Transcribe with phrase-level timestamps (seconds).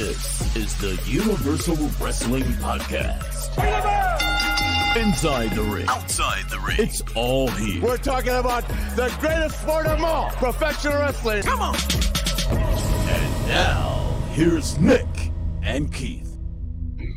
[0.00, 3.50] This is the Universal Wrestling Podcast.
[4.96, 7.82] Inside the ring, outside the ring, it's all here.
[7.82, 8.66] We're talking about
[8.96, 11.42] the greatest sport of all, professional wrestling.
[11.42, 11.76] Come on.
[12.48, 15.06] And now, here's Nick
[15.62, 16.34] and Keith.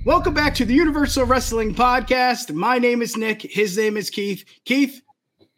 [0.06, 2.54] Welcome back to the Universal Wrestling Podcast.
[2.54, 3.44] My name is Nick.
[3.44, 4.44] His name is Keith.
[4.66, 5.02] Keith,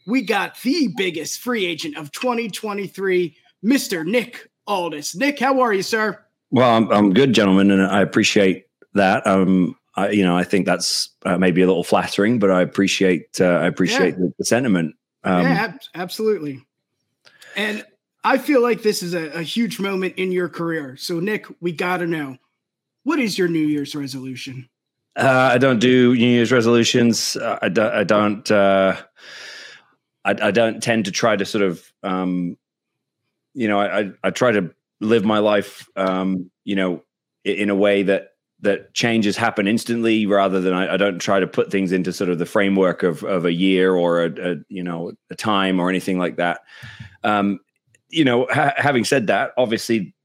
[0.05, 3.36] we got the biggest free agent of 2023,
[3.66, 4.05] Mr.
[4.05, 5.16] Nick Aldis.
[5.16, 6.21] Nick, how are you, sir?
[6.55, 9.27] Well, I'm, I'm good, gentlemen, and I appreciate that.
[9.27, 13.41] Um, I, you know, I think that's uh, maybe a little flattering, but I appreciate
[13.41, 14.20] uh, I appreciate Yeah.
[14.20, 14.96] the, the sentiment.
[15.26, 16.66] Um, yeah, ab- absolutely.
[17.58, 17.86] And
[18.23, 20.96] I feel like this is a, a huge moment in your career.
[20.96, 22.38] So, Nick, we got to know
[23.04, 24.70] what is your New Year's resolution?
[25.18, 27.35] Uh, I don't do New Year's resolutions.
[27.35, 27.94] I don't.
[27.94, 28.49] I don't.
[28.49, 28.96] Uh,
[30.24, 32.58] I, I don't tend to try to sort of, um,
[33.54, 37.04] you know, I, I try to live my life, um, you know,
[37.44, 38.29] in a way that
[38.62, 42.29] that changes happen instantly, rather than I, I don't try to put things into sort
[42.29, 45.90] of the framework of of a year or a, a you know a time or
[45.90, 46.62] anything like that.
[47.23, 47.60] Um,
[48.10, 50.16] you know, ha- having said that, obviously,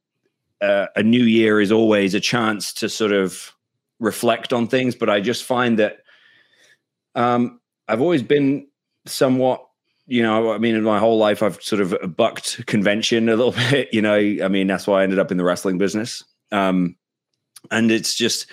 [0.60, 3.52] uh, a new year is always a chance to sort of
[3.98, 5.98] reflect on things, but I just find that
[7.14, 8.68] um, I've always been
[9.06, 9.66] somewhat,
[10.06, 13.52] you know, I mean, in my whole life, I've sort of bucked convention a little
[13.70, 16.24] bit, you know, I mean, that's why I ended up in the wrestling business.
[16.52, 16.96] Um,
[17.70, 18.46] and it's just,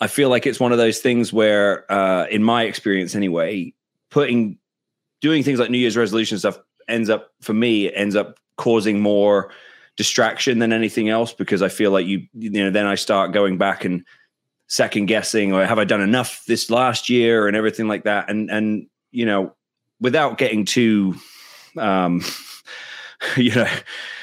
[0.00, 3.72] I feel like it's one of those things where, uh, in my experience anyway,
[4.10, 4.58] putting,
[5.20, 6.58] doing things like New Year's resolution stuff
[6.88, 9.50] ends up, for me, ends up causing more
[9.96, 13.58] distraction than anything else because I feel like you, you know, then I start going
[13.58, 14.04] back and,
[14.72, 18.30] second guessing or have I done enough this last year and everything like that.
[18.30, 19.54] And and you know,
[20.02, 21.14] without getting too
[21.78, 22.20] um
[23.36, 23.68] you know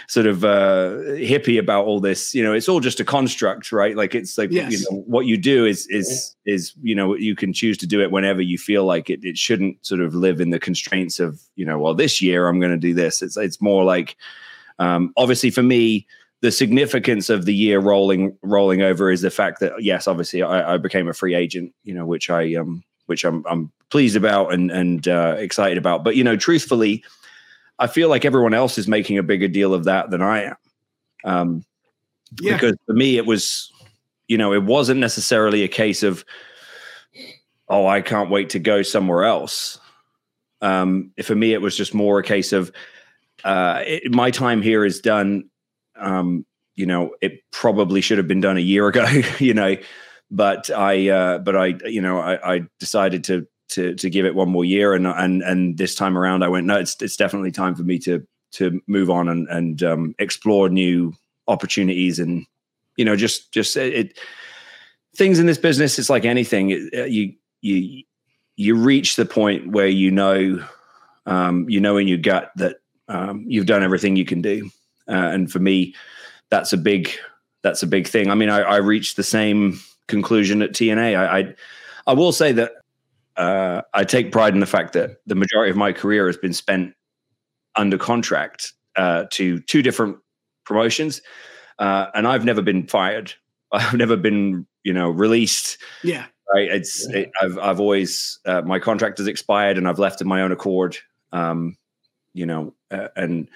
[0.10, 0.90] sort of uh
[1.22, 3.96] hippie about all this, you know, it's all just a construct, right?
[3.96, 4.72] Like it's like Yes.
[4.72, 8.02] you know what you do is is is you know you can choose to do
[8.02, 9.24] it whenever you feel like it.
[9.24, 12.60] It shouldn't sort of live in the constraints of, you know, well, this year I'm
[12.60, 13.22] gonna do this.
[13.22, 14.18] It's it's more like
[14.80, 16.08] um obviously for me
[16.42, 20.74] the significance of the year rolling rolling over is the fact that yes, obviously I,
[20.74, 24.54] I became a free agent, you know, which I um which I'm I'm pleased about
[24.54, 26.04] and and uh, excited about.
[26.04, 27.04] But you know, truthfully,
[27.80, 30.56] I feel like everyone else is making a bigger deal of that than I am.
[31.26, 31.66] Um,
[32.40, 32.54] Yeah.
[32.54, 33.72] because for me it was
[34.28, 36.24] you know it wasn't necessarily a case of
[37.68, 39.80] oh i can't wait to go somewhere else
[40.62, 42.72] um for me it was just more a case of
[43.44, 45.50] uh it, my time here is done
[45.98, 46.46] um
[46.76, 49.06] you know it probably should have been done a year ago
[49.40, 49.76] you know
[50.32, 54.36] but i uh but i you know i i decided to to to give it
[54.36, 57.52] one more year and and and this time around i went no it's it's definitely
[57.52, 61.14] time for me to to move on and and um explore new
[61.48, 62.46] opportunities and
[62.98, 64.20] you know just just it, it
[65.16, 66.72] things in this business it's like anything.
[66.72, 68.04] It, uh, you you
[68.56, 70.66] you reach the point where you know
[71.26, 74.70] um you know in your gut that um you've done everything you can do.
[75.08, 75.96] Uh, and for me
[76.50, 77.12] that's a big
[77.64, 78.30] that's a big thing.
[78.30, 79.80] I mean i, I reached the same
[80.10, 81.56] conclusion at tna i i,
[82.08, 82.72] I will say that
[83.40, 86.54] uh, I take pride in the fact that the majority of my career has been
[86.54, 86.94] spent
[87.76, 90.18] under contract uh, to two different
[90.66, 91.22] promotions,
[91.80, 93.34] uh, and I've never been fired.
[93.72, 95.78] I've never been, you know, released.
[96.04, 96.26] Yeah.
[96.54, 96.68] Right?
[96.70, 100.42] It's it, I've I've always uh, my contract has expired, and I've left of my
[100.42, 100.98] own accord.
[101.32, 101.78] Um,
[102.34, 103.48] you know, uh, and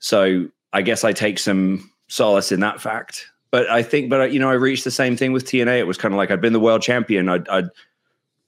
[0.00, 3.26] so I guess I take some solace in that fact.
[3.54, 5.78] But I think, but you know, I reached the same thing with TNA.
[5.78, 7.28] It was kind of like I'd been the world champion.
[7.28, 7.68] I'd, I'd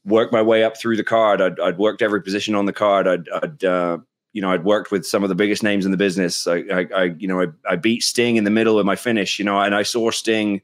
[0.04, 1.40] worked my way up through the card.
[1.40, 3.06] I'd, I'd worked every position on the card.
[3.06, 3.98] I'd, I'd uh,
[4.32, 6.48] you know, I'd worked with some of the biggest names in the business.
[6.48, 9.38] I, I, I you know, I, I beat Sting in the middle of my finish.
[9.38, 10.60] You know, and I saw Sting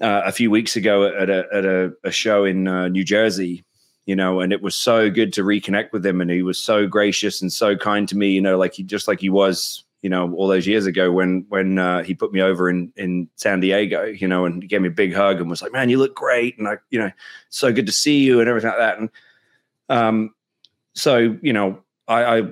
[0.00, 3.64] uh, a few weeks ago at a at a, a show in uh, New Jersey.
[4.06, 6.86] You know, and it was so good to reconnect with him, and he was so
[6.86, 8.30] gracious and so kind to me.
[8.30, 11.44] You know, like he just like he was, you know, all those years ago when
[11.48, 14.04] when uh, he put me over in in San Diego.
[14.04, 16.14] You know, and he gave me a big hug and was like, "Man, you look
[16.14, 17.10] great," and I, you know,
[17.50, 18.98] so good to see you and everything like that.
[18.98, 19.10] And
[19.88, 20.34] um,
[20.94, 22.42] so you know, I, I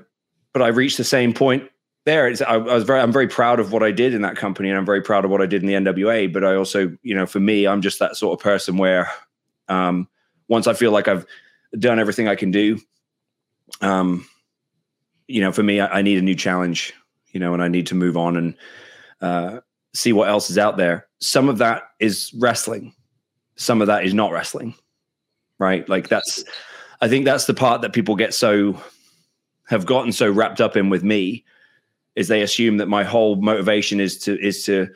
[0.52, 1.70] but I reached the same point
[2.04, 2.26] there.
[2.26, 4.68] It's, I, I was very, I'm very proud of what I did in that company,
[4.68, 6.32] and I'm very proud of what I did in the NWA.
[6.32, 9.10] But I also, you know, for me, I'm just that sort of person where
[9.68, 10.08] um,
[10.48, 11.26] once I feel like I've
[11.78, 12.80] done everything I can do,
[13.80, 14.26] um,
[15.26, 16.94] you know, for me, I, I need a new challenge,
[17.32, 18.54] you know, and I need to move on and
[19.20, 19.60] uh,
[19.94, 21.06] see what else is out there.
[21.20, 22.94] Some of that is wrestling,
[23.56, 24.74] some of that is not wrestling,
[25.58, 25.88] right?
[25.88, 26.44] Like that's,
[27.00, 28.80] I think that's the part that people get so
[29.68, 31.44] have gotten so wrapped up in with me
[32.16, 34.88] is they assume that my whole motivation is to is to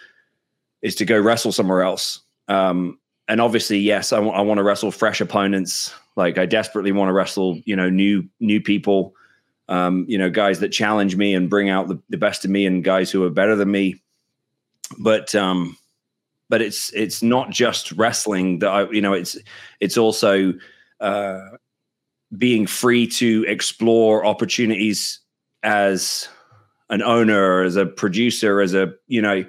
[0.81, 2.21] is to go wrestle somewhere else.
[2.49, 5.95] Um, and obviously, yes, I, w- I want to wrestle fresh opponents.
[6.17, 9.15] Like I desperately want to wrestle, you know, new new people,
[9.73, 12.67] um, you know, guys that challenge me and bring out the, the best of me,
[12.67, 14.03] and guys who are better than me.
[14.99, 15.79] But um,
[16.51, 19.39] but it's it's not just wrestling that I, you know, it's
[19.81, 20.53] it's also
[21.01, 21.41] uh,
[22.37, 25.21] being free to explore opportunities
[25.63, 26.29] as
[26.91, 29.43] an owner, as a producer, as a you know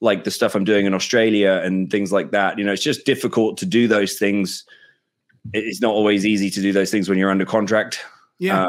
[0.00, 2.58] like the stuff I'm doing in Australia and things like that.
[2.58, 4.64] You know, it's just difficult to do those things.
[5.52, 8.04] It's not always easy to do those things when you're under contract.
[8.40, 8.64] Yeah.
[8.64, 8.68] Uh,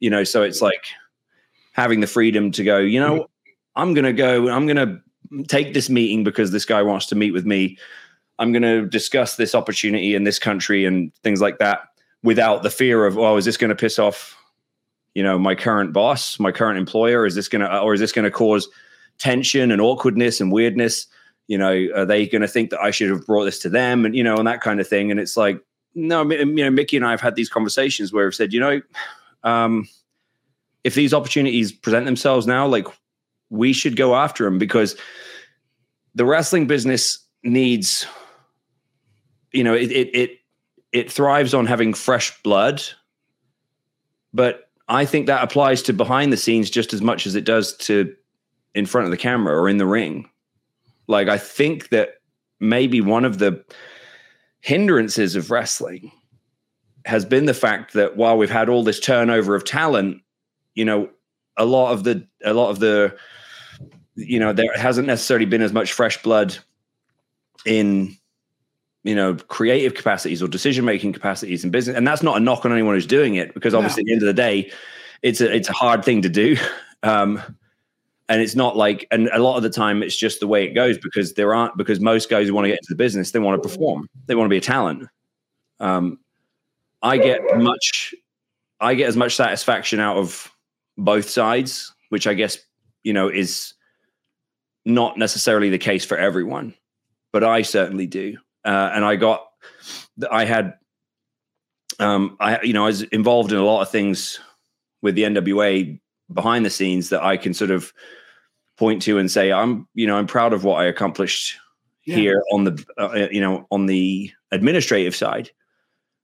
[0.00, 0.84] you know, so it's like
[1.72, 3.26] having the freedom to go, you know,
[3.76, 5.00] I'm going to go, I'm going to
[5.46, 7.78] take this meeting because this guy wants to meet with me.
[8.38, 11.80] I'm going to discuss this opportunity in this country and things like that
[12.22, 14.36] without the fear of, oh, is this going to piss off,
[15.14, 17.26] you know, my current boss, my current employer?
[17.26, 18.68] Is this going to, or is this going to cause
[19.18, 21.06] tension and awkwardness and weirdness
[21.46, 24.06] you know are they going to think that i should have brought this to them
[24.06, 25.60] and you know and that kind of thing and it's like
[25.94, 28.80] no you know mickie and i have had these conversations where i've said you know
[29.42, 29.88] um,
[30.84, 32.86] if these opportunities present themselves now like
[33.50, 34.96] we should go after them because
[36.14, 38.06] the wrestling business needs
[39.52, 40.30] you know it it it,
[40.92, 42.82] it thrives on having fresh blood
[44.32, 47.76] but i think that applies to behind the scenes just as much as it does
[47.76, 48.14] to
[48.74, 50.28] in front of the camera or in the ring.
[51.06, 52.20] Like I think that
[52.60, 53.64] maybe one of the
[54.60, 56.12] hindrances of wrestling
[57.04, 60.20] has been the fact that while we've had all this turnover of talent,
[60.74, 61.08] you know,
[61.56, 63.16] a lot of the a lot of the
[64.16, 66.56] you know, there hasn't necessarily been as much fresh blood
[67.66, 68.16] in
[69.02, 71.96] you know creative capacities or decision making capacities in business.
[71.96, 74.04] And that's not a knock on anyone who's doing it because obviously no.
[74.04, 74.72] at the end of the day
[75.22, 76.56] it's a it's a hard thing to do.
[77.02, 77.40] Um
[78.28, 80.74] and it's not like and a lot of the time it's just the way it
[80.74, 83.38] goes because there aren't because most guys who want to get into the business they
[83.38, 84.06] want to perform.
[84.26, 85.08] They want to be a talent.
[85.80, 86.18] Um,
[87.02, 88.14] i get much
[88.80, 90.50] i get as much satisfaction out of
[90.96, 92.58] both sides which i guess
[93.02, 93.74] you know is
[94.84, 96.74] not necessarily the case for everyone
[97.32, 99.46] but i certainly do uh, and i got
[100.30, 100.74] i had
[101.98, 104.40] um i you know i was involved in a lot of things
[105.02, 105.98] with the nwa
[106.32, 107.92] behind the scenes that i can sort of
[108.76, 111.58] point to and say i'm you know i'm proud of what i accomplished
[112.06, 112.16] yeah.
[112.16, 115.50] here on the uh, you know on the administrative side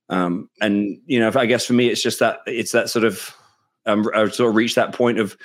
[0.08, 3.04] um and you know if i guess for me it's just that it's that sort
[3.04, 3.34] of
[3.86, 5.36] um i sort of reached that point of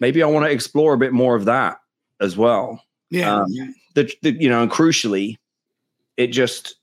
[0.00, 1.78] maybe i want to explore a bit more of that
[2.20, 3.46] as well yeah, um,
[3.94, 5.36] the, the you know and crucially
[6.16, 6.76] it just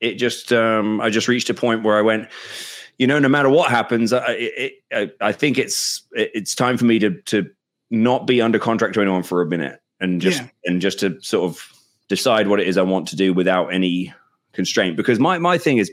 [0.00, 2.28] it just um i just reached a point where i went
[2.98, 6.84] you know no matter what happens i it, I, I think it's it's time for
[6.84, 7.48] me to to
[7.90, 10.48] not be under contract to anyone for a minute and just yeah.
[10.64, 11.72] and just to sort of
[12.08, 14.12] decide what it is I want to do without any
[14.52, 14.98] constraint.
[14.98, 15.90] Because my my thing is,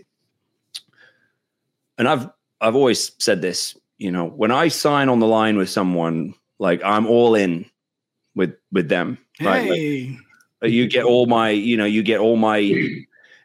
[1.99, 2.27] and I've
[2.59, 6.81] I've always said this, you know, when I sign on the line with someone, like
[6.83, 7.65] I'm all in
[8.33, 9.19] with with them.
[9.39, 9.71] Right?
[9.71, 10.17] Hey.
[10.61, 12.73] Like, you get all my, you know, you get all my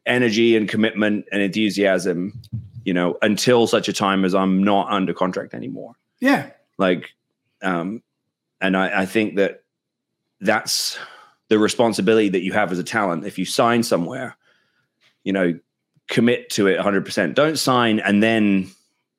[0.05, 2.41] energy and commitment and enthusiasm,
[2.85, 5.95] you know, until such a time as I'm not under contract anymore.
[6.19, 6.51] Yeah.
[6.77, 7.11] Like,
[7.63, 8.03] um,
[8.61, 9.63] and I, I think that
[10.41, 10.99] that's
[11.49, 13.27] the responsibility that you have as a talent.
[13.27, 14.37] If you sign somewhere,
[15.23, 15.59] you know,
[16.09, 17.35] commit to it 100%.
[17.35, 18.71] Don't sign and then,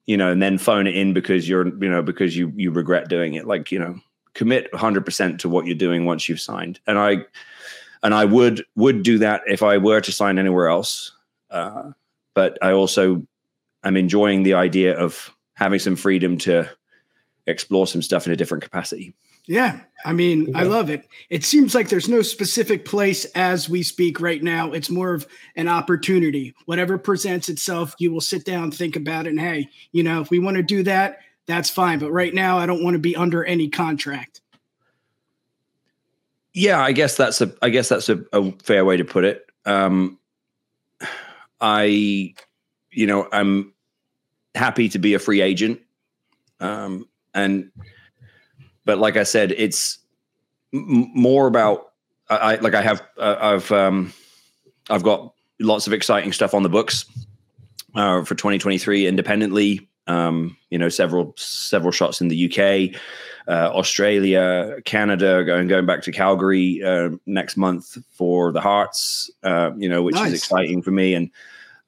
[0.05, 3.09] you know, and then phone it in because you're, you know, because you you regret
[3.09, 3.47] doing it.
[3.47, 3.99] Like, you know,
[4.33, 6.79] commit 100% to what you're doing once you've signed.
[6.85, 7.25] And I
[8.03, 11.11] and I would would do that if I were to sign anywhere else.
[11.49, 11.91] Uh,
[12.35, 13.25] but I also
[13.83, 16.69] am enjoying the idea of having some freedom to
[17.47, 19.15] explore some stuff in a different capacity.
[19.47, 20.59] Yeah, I mean, yeah.
[20.59, 21.07] I love it.
[21.29, 24.71] It seems like there's no specific place as we speak right now.
[24.71, 26.55] It's more of an opportunity.
[26.65, 30.31] Whatever presents itself, you will sit down, think about it, and hey, you know, if
[30.31, 31.99] we want to do that, that's fine.
[31.99, 34.41] But right now, I don't want to be under any contract.
[36.53, 39.45] Yeah, I guess that's a I guess that's a, a fair way to put it.
[39.65, 40.17] Um,
[41.59, 42.33] I,
[42.91, 43.73] you know, I'm
[44.55, 45.81] happy to be a free agent.
[46.59, 47.71] Um, and
[48.85, 49.97] but like I said, it's
[50.73, 51.91] m- more about
[52.29, 54.13] I, like I have uh, I've um,
[54.89, 57.05] I've got lots of exciting stuff on the books
[57.95, 59.87] uh, for 2023 independently.
[60.07, 62.99] Um, you know, several several shots in the UK,
[63.47, 69.29] uh, Australia, Canada, going going back to Calgary uh, next month for the Hearts.
[69.43, 70.27] Uh, you know, which nice.
[70.27, 71.31] is exciting for me, and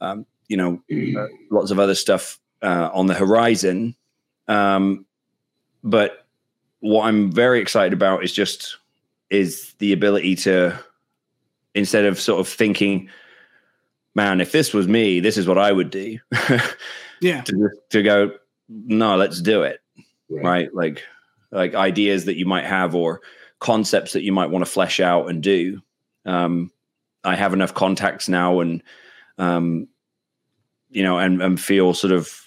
[0.02, 3.96] um, you know, uh, lots of other stuff uh, on the horizon.
[4.48, 5.06] Um,
[5.84, 6.27] but
[6.80, 8.78] what I'm very excited about is just
[9.30, 10.80] is the ability to
[11.76, 13.10] instead of sort of thinking,
[14.16, 16.18] man, if this was me, this is what I would do.
[17.22, 17.42] yeah.
[17.42, 18.32] To, to go,
[18.68, 19.80] no, let's do it.
[20.30, 20.44] Right.
[20.44, 20.74] right.
[20.74, 21.04] Like,
[21.52, 23.22] like ideas that you might have or
[23.60, 25.82] concepts that you might want to flesh out and do.
[26.26, 26.72] Um,
[27.24, 28.82] I have enough contacts now and,
[29.38, 29.88] um,
[30.90, 32.47] you know, and, and feel sort of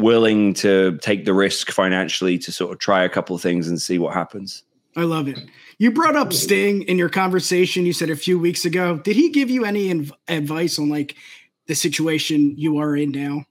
[0.00, 3.80] willing to take the risk financially to sort of try a couple of things and
[3.80, 4.62] see what happens.
[4.96, 5.38] I love it.
[5.78, 7.86] You brought up Sting in your conversation.
[7.86, 8.98] You said a few weeks ago.
[8.98, 11.14] Did he give you any inv- advice on like
[11.66, 13.44] the situation you are in now?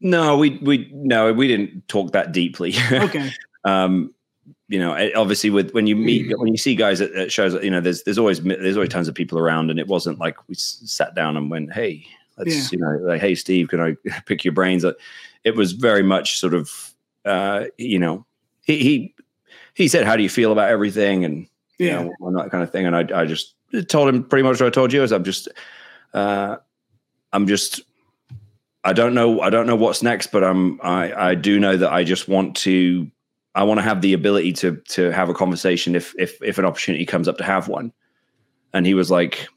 [0.00, 2.74] No, we we no, we didn't talk that deeply.
[2.90, 3.30] Okay.
[3.64, 4.14] um,
[4.68, 7.70] you know, obviously, with when you meet when you see guys at, at, shows, you
[7.70, 10.54] know, there's there's always there's always tons of people around, and it wasn't like we
[10.56, 12.04] sat down and went, "Hey,
[12.36, 12.68] let's," yeah.
[12.72, 13.96] you know, like, "Hey, Steve, can I
[14.26, 14.84] pick your brains?"
[15.46, 16.70] It was very much sort of,
[17.24, 18.26] uh, you know,
[18.62, 19.14] he he
[19.74, 21.46] he said, "How do you feel about everything?" and
[21.78, 22.86] yeah, you know, that kind of thing.
[22.86, 23.54] And I, I just
[23.88, 25.48] told him pretty much what I told you is I'm just,
[26.14, 26.56] uh,
[27.32, 27.82] I'm just,
[28.84, 31.92] I don't know, I don't know what's next, but I'm, I, I do know that
[31.92, 33.10] I just want to,
[33.54, 36.64] I want to have the ability to, to have a conversation if, if, if an
[36.64, 37.92] opportunity comes up to have one.
[38.72, 39.48] And he was like,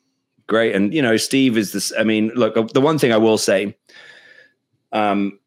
[0.47, 0.75] great.
[0.75, 3.77] And, you know, Steve is this, I mean, look, the one thing I will say,
[4.91, 5.39] um,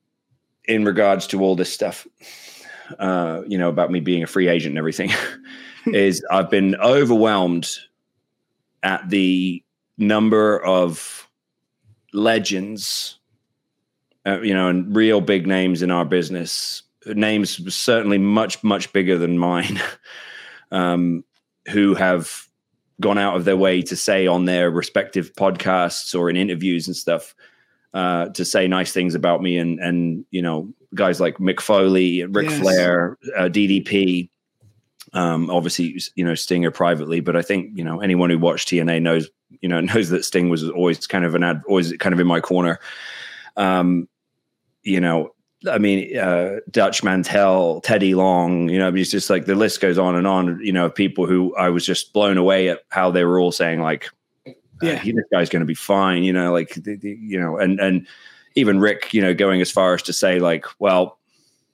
[0.66, 2.06] in regards to all this stuff,
[2.98, 5.10] uh, you know, about me being a free agent and everything.
[5.86, 7.68] is I've been overwhelmed
[8.82, 9.62] at the
[9.98, 11.28] number of
[12.12, 13.18] legends,
[14.26, 19.18] uh, you know, and real big names in our business, names certainly much, much bigger
[19.18, 19.80] than mine,
[20.70, 21.24] um,
[21.68, 22.48] who have
[23.00, 26.96] gone out of their way to say on their respective podcasts or in interviews and
[26.96, 27.34] stuff
[27.94, 32.24] uh, to say nice things about me and and you know guys like Mick Foley,
[32.24, 32.60] Ric yes.
[32.60, 34.28] Flair, uh, DDP,
[35.14, 39.02] um, obviously, you know, Stinger privately, but I think you know anyone who watched TNA
[39.02, 39.28] knows
[39.60, 42.26] you know knows that Sting was always kind of an ad, always kind of in
[42.26, 42.78] my corner.
[43.56, 44.08] Um,
[44.82, 45.34] you know,
[45.70, 49.98] I mean, uh, Dutch Mantell, Teddy Long, you know, it's just like the list goes
[49.98, 50.58] on and on.
[50.62, 53.80] You know, people who I was just blown away at how they were all saying
[53.80, 54.08] like,
[54.82, 56.22] yeah, uh, this guy's going to be fine.
[56.22, 58.06] You know, like the, the, you know, and and
[58.54, 61.18] even Ric, you know, going as far as to say like, well,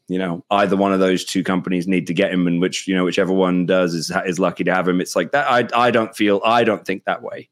[0.08, 2.94] you know either one of those two companies need to get him and which you
[2.94, 5.00] know whichever one does is is lucky to have him.
[5.00, 7.48] It's like that i i don't feel i don't think that way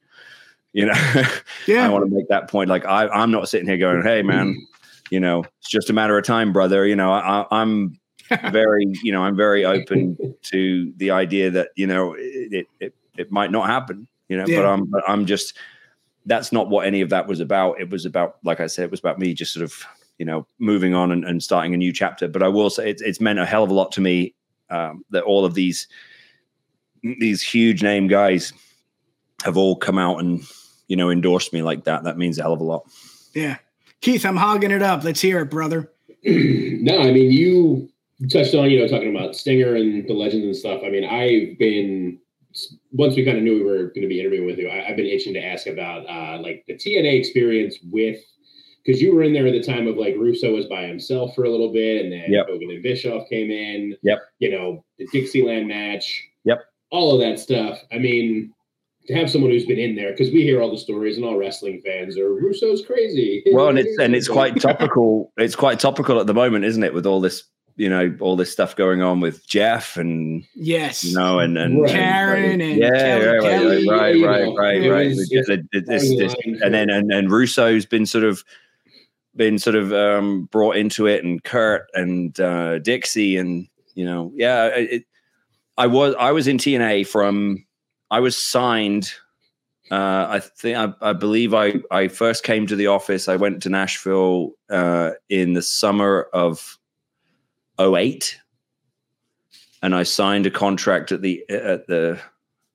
[0.76, 0.92] you know?
[1.66, 4.22] Yeah i want to make that point like i i'm not sitting here going hey
[4.22, 4.56] man
[5.10, 7.98] you know it's just a matter of time brother you know I, i'm
[8.50, 13.32] very you know i'm very open to the idea that you know it it, it
[13.32, 14.60] might not happen you know yeah.
[14.60, 15.56] but i'm but i'm just
[16.26, 18.90] that's not what any of that was about it was about like i said it
[18.90, 19.86] was about me just sort of
[20.18, 22.28] you know moving on and, and starting a new chapter.
[22.28, 24.34] But I will say it's, it's meant a hell of a lot to me
[24.70, 25.88] um, that all of these
[27.20, 28.52] these huge name guys
[29.44, 30.42] have all come out and
[30.88, 32.04] you know endorsed me like that.
[32.04, 32.86] That means a hell of a lot.
[33.34, 33.58] Yeah,
[34.00, 35.04] Keith, I'm hogging it up.
[35.04, 35.92] Let's hear it, brother.
[36.24, 37.88] no, I mean you
[38.30, 40.82] touched on you know talking about Stinger and the legends and stuff.
[40.84, 42.18] I mean I've been
[42.92, 44.96] once we kind of knew we were going to be interviewing with you, I, have
[44.96, 48.20] been itching to ask about uh, like the TNA experience with
[48.84, 51.44] because you were in there at the time of like Russo was by himself for
[51.44, 52.46] a little bit, and then yep.
[52.48, 53.96] Hogan and Bischoff came in.
[54.02, 54.18] Yep.
[54.38, 56.22] You know the Dixieland match.
[56.44, 56.64] Yep.
[56.90, 57.80] All of that stuff.
[57.92, 58.52] I mean,
[59.08, 61.36] to have someone who's been in there because we hear all the stories and all
[61.36, 63.42] wrestling fans are Russo's crazy.
[63.52, 65.32] Well, and it's and it's quite topical.
[65.36, 66.94] it's quite topical at the moment, isn't it?
[66.94, 67.44] With all this
[67.76, 71.82] you know all this stuff going on with Jeff and yes, you know, and and
[71.82, 71.90] right.
[71.90, 75.10] Karen and, yeah, Kelly, right, Kelly, right, right, right, right, right,
[75.88, 76.62] right.
[76.62, 78.42] and then and and Russo's been sort of
[79.36, 84.32] been sort of um, brought into it, and Kurt and uh, Dixie, and you know,
[84.34, 85.04] yeah, it,
[85.76, 87.64] I was I was in TNA from
[88.10, 89.12] I was signed.
[89.88, 93.28] Uh, I think I, I, believe I I first came to the office.
[93.28, 96.76] I went to Nashville uh, in the summer of
[97.78, 98.38] 08
[99.82, 102.18] and I signed a contract at the at the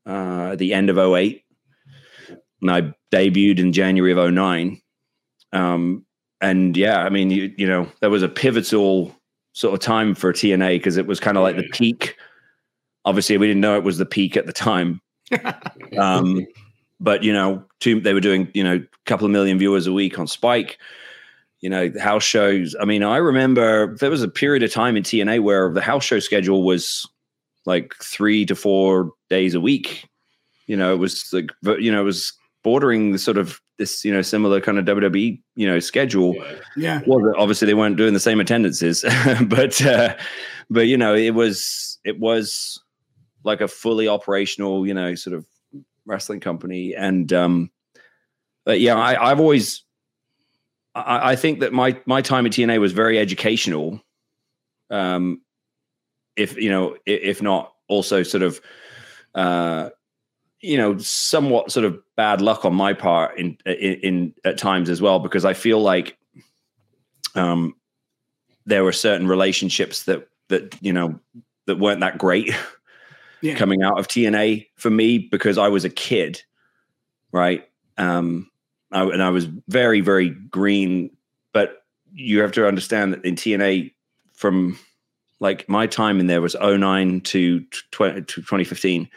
[0.05, 1.43] uh, at the end of 08
[2.62, 4.81] and I debuted in January of 09.
[5.53, 6.05] Um,
[6.39, 9.15] and yeah, I mean, you you know, there was a pivotal
[9.53, 12.15] sort of time for TNA because it was kind of like the peak.
[13.05, 15.01] Obviously, we didn't know it was the peak at the time.
[15.98, 16.46] um,
[17.00, 19.93] but you know, two, they were doing you know a couple of million viewers a
[19.93, 20.79] week on Spike.
[21.62, 22.75] You know, house shows.
[22.82, 26.03] I mean, I remember there was a period of time in TNA where the house
[26.03, 27.08] show schedule was
[27.65, 30.08] like three to four days a week.
[30.65, 34.13] You know, it was like you know, it was bordering the sort of this you
[34.13, 36.36] know similar kind of WWE you know schedule.
[36.75, 37.01] Yeah.
[37.06, 39.03] Well, obviously they weren't doing the same attendances,
[39.44, 40.15] but uh,
[40.70, 42.80] but you know it was it was
[43.44, 45.46] like a fully operational you know sort of
[46.06, 46.94] wrestling company.
[46.96, 47.72] And um,
[48.65, 49.84] but yeah, I, I've always
[50.96, 54.02] I, I think that my my time at TNA was very educational.
[54.90, 55.42] Um,
[56.36, 58.62] if you know, if, not also sort of,
[59.36, 59.90] uh,
[60.62, 64.90] you know, somewhat sort of bad luck on my part in, in, in at times
[64.90, 66.18] as well, because I feel like,
[67.36, 67.76] um,
[68.66, 71.20] there were certain relationships that that you know
[71.68, 72.54] that weren't that great
[73.42, 73.56] Yeah.
[73.56, 76.44] coming out of TNA for me because I was a kid,
[77.32, 77.68] right?
[77.98, 78.50] Um,
[78.92, 81.10] I, and I was very, very green.
[81.54, 81.84] But
[82.14, 83.94] you have to understand that in TNA,
[84.34, 84.78] from
[85.40, 89.10] like my time in there was 09 to, tw- to 2015.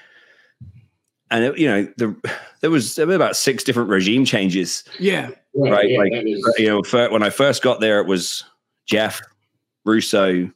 [1.30, 2.14] And it, you know, the,
[2.60, 5.30] there was there were about six different regime changes Yeah.
[5.54, 5.88] right?
[5.90, 8.44] yeah, like that was- you know, fir- when I first got there, it was
[8.86, 9.20] Jeff,
[9.84, 10.50] Russo,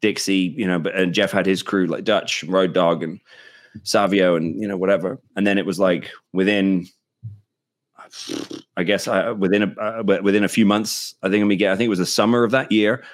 [0.00, 3.20] Dixie, you know, but and Jeff had his crew like Dutch, Road Dog, and
[3.84, 5.18] Savio, and you know whatever.
[5.36, 6.86] And then it was like within,
[8.76, 11.72] I guess, I, within a uh, within a few months, I think we get.
[11.72, 13.04] I think it was the summer of that year.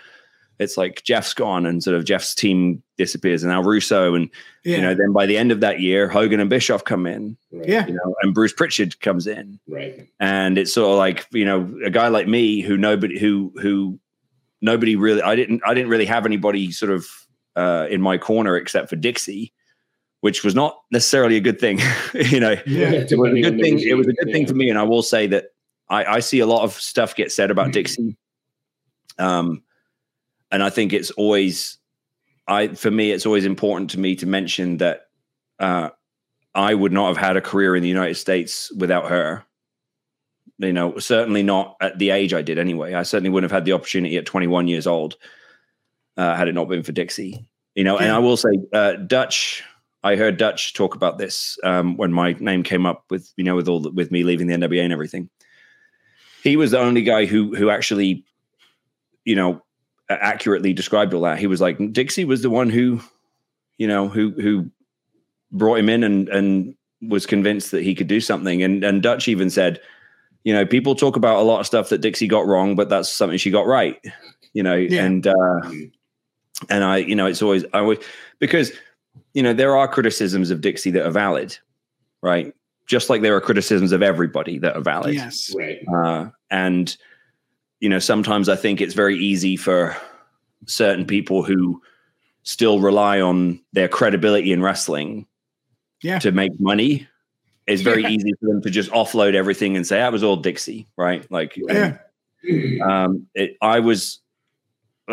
[0.59, 4.29] It's like Jeff's gone, and sort of Jeff's team disappears, and now Russo, and
[4.65, 4.77] Yeah.
[4.77, 7.69] you know, then by the end of that year, Hogan and Bischoff come in, right,
[7.69, 7.87] yeah.
[7.87, 11.73] you know, and Bruce Pritchard comes in, right, and it's sort of like you know
[11.85, 14.01] a guy like me who nobody who who
[14.61, 17.07] nobody really I didn't I didn't really have anybody sort of
[17.55, 19.53] uh, in my corner except for Dixie,
[20.21, 21.79] which was not necessarily a good thing.
[22.15, 22.91] you know, Yeah.
[22.93, 23.79] it was a good thing.
[23.79, 25.53] It was a good thing for me, and I will say that
[25.89, 28.17] I, I see a lot of stuff get said about Dixie,
[29.19, 29.63] um,
[30.51, 31.79] and I think it's always
[32.47, 35.09] I for me it's always important to me to mention that
[35.59, 35.91] uh,
[36.55, 39.45] I would not have had a career in the United States without her.
[40.61, 42.59] You know, certainly not at the age I did.
[42.59, 45.17] Anyway, I certainly wouldn't have had the opportunity at 21 years old
[46.17, 47.49] uh, had it not been for Dixie.
[47.77, 49.63] You know, and I will say, uh, Dutch.
[50.05, 53.57] I heard Dutch talk about this um, when my name came up with you know
[53.57, 55.29] with all the, with me leaving the NWA and everything.
[56.43, 58.25] He was the only guy who who actually,
[59.25, 59.63] you know,
[60.09, 61.39] accurately described all that.
[61.39, 63.01] He was like Dixie was the one who,
[63.77, 64.71] you know, who who
[65.51, 68.63] brought him in and and was convinced that he could do something.
[68.63, 69.81] And and Dutch even said,
[70.45, 73.11] you know, people talk about a lot of stuff that Dixie got wrong, but that's
[73.11, 73.99] something she got right.
[74.55, 75.05] You know, Yeah.
[75.05, 75.61] and uh,
[76.71, 77.99] and I, you know, it's always I always
[78.39, 78.73] because
[79.39, 81.57] you know there are criticisms of Dixie that are valid,
[82.23, 82.53] right?
[82.87, 85.55] Just like there are criticisms of everybody that are valid Yes.
[85.57, 86.97] right, uh, and
[87.79, 89.97] you know sometimes i think it's very easy for
[90.67, 91.81] certain people who
[92.43, 95.25] still rely on their credibility in wrestling
[96.03, 96.19] Yeah.
[96.19, 97.07] to make money
[97.69, 98.09] it's very Yeah.
[98.09, 101.53] easy for them to just offload everything and say that was all dixie right like
[101.57, 101.99] Yeah.
[102.83, 104.19] um it, i was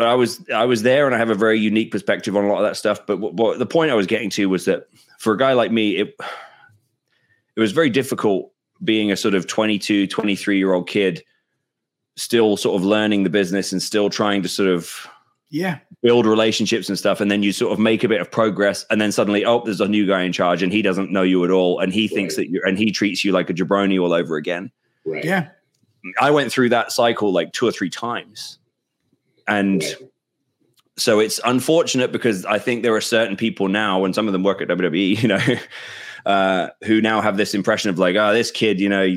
[0.04, 2.58] I was I was there, and I have a very unique perspective on a lot
[2.58, 3.06] of that stuff.
[3.06, 5.70] But what, what the point I was getting to was that for a guy like
[5.72, 6.16] me, it
[7.56, 8.52] it was very difficult
[8.84, 11.22] being a sort of 22, 23 year old kid,
[12.16, 15.06] still sort of learning the business and still trying to sort of
[15.48, 15.78] Yeah.
[16.02, 17.18] build relationships and stuff.
[17.22, 19.80] And then you sort of make a bit of progress, and then suddenly, oh, there's
[19.80, 22.36] a new guy in charge, and he doesn't know you at all, and he thinks
[22.36, 24.70] that you and he treats you like a jabroni all over again.
[25.06, 25.48] right, Yeah.
[26.20, 28.58] I went through that cycle like two or three times.
[29.48, 29.84] And
[30.96, 34.42] so it's unfortunate because I think there are certain people now, and some of them
[34.42, 35.40] work at WWE, you know,
[36.24, 39.16] uh, who now have this impression of like, oh, this kid, you know,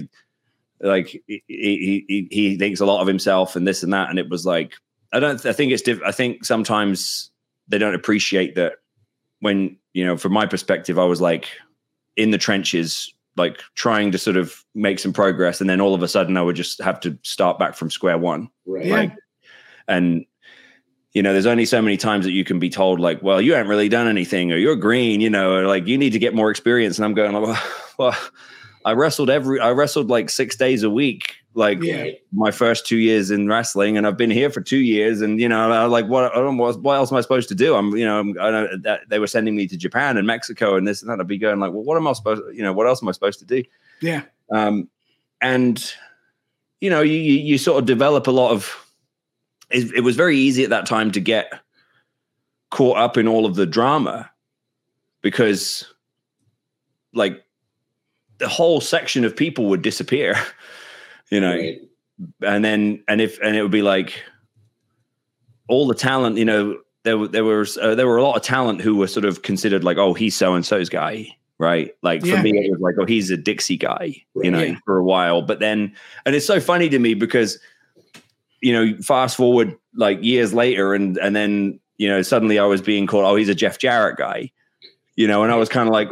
[0.81, 4.19] like he, he he he thinks a lot of himself and this and that, and
[4.19, 4.73] it was like,
[5.11, 7.31] I don't, I think it's, diff- I think sometimes
[7.67, 8.73] they don't appreciate that
[9.39, 11.49] when you know, from my perspective, I was like
[12.15, 16.03] in the trenches, like trying to sort of make some progress, and then all of
[16.03, 18.49] a sudden, I would just have to start back from square one.
[18.65, 19.15] Right, Yeah.
[19.89, 20.25] And
[21.13, 23.53] you know there's only so many times that you can be told like well you
[23.53, 26.33] haven't really done anything or you're green you know or like you need to get
[26.35, 27.61] more experience and i'm going like well,
[27.97, 28.17] well
[28.85, 32.11] i wrestled every i wrestled like six days a week like Yeah.
[32.31, 35.49] my first two years in wrestling and i've been here for two years and you
[35.49, 37.97] know I'm like what I don't what, what else am i supposed to do i'm
[37.97, 40.87] you know I'm, i know that they were sending me to japan and mexico and
[40.87, 42.85] this and that i'd be going like well what am i supposed you know what
[42.85, 43.63] else am i supposed to do
[43.99, 44.21] Yeah.
[44.51, 44.87] um,
[45.41, 45.91] and
[46.81, 48.85] you know you you sort of develop a lot of
[49.69, 51.53] it, it was very easy at that time to get
[52.71, 54.29] caught up in all of the drama
[55.21, 55.85] because
[57.13, 57.43] like
[58.37, 60.35] the whole section of people would disappear
[61.31, 61.55] you know?
[61.55, 61.81] Right,
[62.41, 64.23] and then and if and it would be like
[65.67, 68.41] all the talent you know there were there was uh, there were a lot of
[68.41, 71.27] talent who were sort of considered like oh he's so and so's guy
[71.59, 71.91] right?
[72.03, 74.77] Like for me it was like oh he's a dixie guy you know Yeah.
[74.85, 75.41] for a while.
[75.41, 75.93] But then
[76.25, 77.59] and it's so funny to me because
[78.61, 82.81] you know fast forward like years later and and then you know suddenly i was
[82.81, 84.51] being called oh he's a jeff jarrett guy
[85.15, 86.07] you know, and I was kind of like,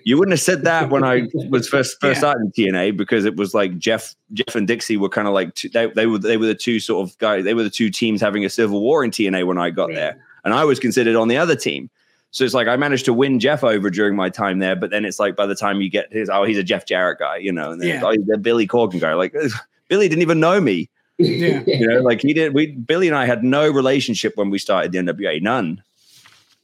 [0.06, 2.14] you wouldn't have said that when I was first first Yeah.
[2.14, 5.68] starting TNA because it was like Jeff Jeff and Dixie were kind of like two,
[5.68, 8.18] they they were they were the two sort of guys they were the two teams
[8.18, 9.96] having a civil war in TNA when I got Right.
[9.96, 11.90] there, and I was considered on the other team.
[12.30, 15.04] So it's like I managed to win Jeff over during my time there, but then
[15.04, 17.52] it's like by the time you get his oh he's a Jeff Jarrett guy, you
[17.52, 18.00] know, and then Yeah.
[18.04, 19.12] oh he's a Billy Corgan guy.
[19.12, 19.34] Like
[19.88, 21.62] Billy didn't even know me, Yeah.
[21.66, 22.52] you know, like he did.
[22.54, 25.82] We Billy and I had no relationship when we started the NWA, none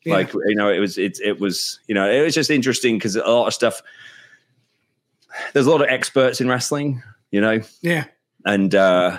[0.05, 0.15] Yeah.
[0.15, 3.17] like you know it was it, it was you know it was just interesting because
[3.17, 3.81] a lot of stuff
[5.53, 8.05] there's a lot of experts in wrestling you know yeah.
[8.45, 9.17] and uh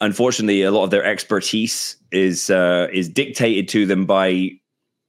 [0.00, 4.50] unfortunately a lot of their expertise is uh is dictated to them by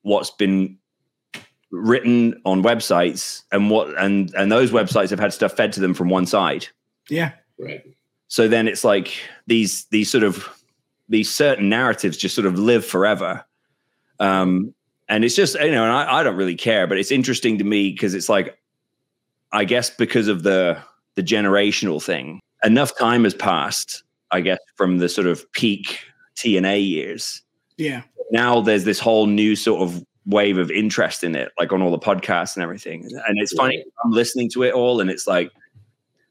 [0.01, 0.77] what's been
[1.71, 5.93] written on websites and what and and those websites have had stuff fed to them
[5.93, 6.67] from one side
[7.09, 7.31] Yeah.
[7.57, 7.83] Right.
[8.27, 9.13] So then it's like
[9.47, 10.47] these these sort of
[11.09, 13.43] these certain narratives just sort of live forever
[14.19, 14.73] um
[15.09, 17.63] and it's just you know and i, I don't really care but it's interesting to
[17.63, 18.57] me because it's like
[19.51, 20.77] i guess because of the
[21.15, 25.99] the generational thing enough time has passed i guess from the sort of peak
[26.35, 27.41] tna years
[27.77, 28.01] Yeah.
[28.31, 31.91] now there's this whole new sort of wave of interest in it, like on all
[31.91, 33.03] the podcasts and everything.
[33.27, 35.51] And it's funny, I'm listening to it all, and it's like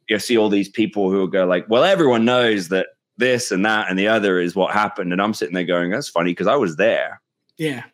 [0.09, 3.89] you see all these people who go like, "Well, everyone knows that this and that
[3.89, 6.57] and the other is what happened," and I'm sitting there going, "That's funny because I
[6.57, 7.21] was there."
[7.59, 7.85] Yeah.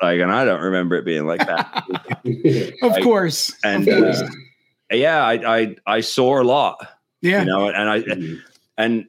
[0.00, 1.84] Like, and I don't remember it being like that.
[2.82, 3.52] Of Like, course.
[3.64, 4.20] and of course.
[4.22, 6.86] uh, yeah, I, I I saw a lot,
[7.20, 7.40] yeah.
[7.40, 8.38] you know, and I Mhm.
[8.76, 9.06] and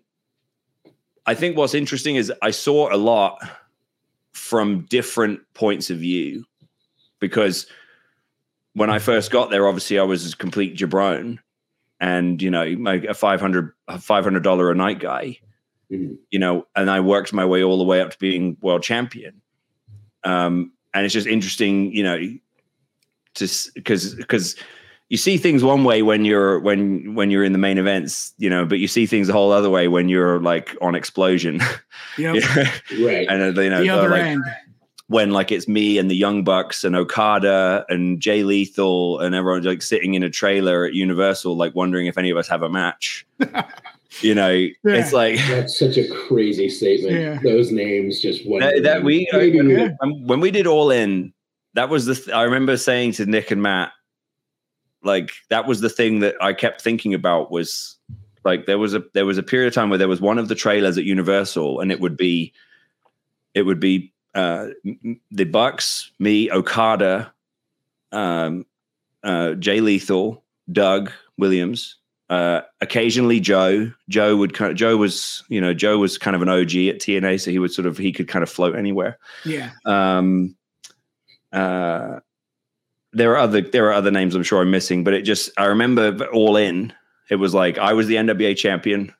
[1.27, 3.37] I think what's interesting is I saw a lot
[4.33, 6.43] from different points of view
[7.19, 7.67] because
[8.73, 11.37] when I first got there, obviously I was a complete jabron
[11.99, 15.37] and, you know, like a 500 500 dollar a night guy,
[15.91, 16.17] Mhm.
[16.31, 19.41] you know, and I worked my way all the way up to being world champion.
[20.23, 22.17] Um, and it's just interesting, you know,
[23.35, 24.55] to because because
[25.09, 28.49] you see things one way when you're when when you're in the main events, you
[28.49, 31.61] know, but you see things a whole other way when you're like on Xplosion.
[32.17, 32.35] Yep.
[32.35, 32.71] Yeah.
[33.05, 33.27] Right.
[33.29, 34.43] and uh, you know, the other like, end.
[35.09, 39.63] When like it's me and the Young Bucks and Okada and Jay Lethal and everyone
[39.63, 42.69] like sitting in a trailer at Universal, like wondering if any of us have a
[42.69, 43.25] match.
[44.21, 47.19] you know, it's like That's such a crazy statement.
[47.19, 47.39] Yeah.
[47.43, 49.77] Those names just what that, that we Maybe when, Yeah.
[49.77, 51.33] when- um, when we did all in
[51.73, 53.91] that was the th- i remember saying to nick and matt
[55.03, 57.95] like that was the thing that i kept thinking about was
[58.43, 60.47] like there was a there was a period of time where there was one of
[60.47, 62.51] the trailers at universal and it would be
[63.53, 64.67] it would be uh
[65.31, 67.33] the bucks me okada
[68.11, 68.65] um
[69.23, 71.95] uh jay lethal doug williams
[72.29, 76.41] uh occasionally joe joe would kind of joe was you know joe was kind of
[76.43, 79.17] an og at tna so he would sort of he could kind of float anywhere
[79.45, 79.71] Yeah.
[79.85, 80.55] um
[81.51, 82.19] uh
[83.13, 85.65] there are other there are other names i'm sure i'm missing but it just i
[85.65, 86.93] remember all in
[87.31, 89.11] it was like i was the nwa champion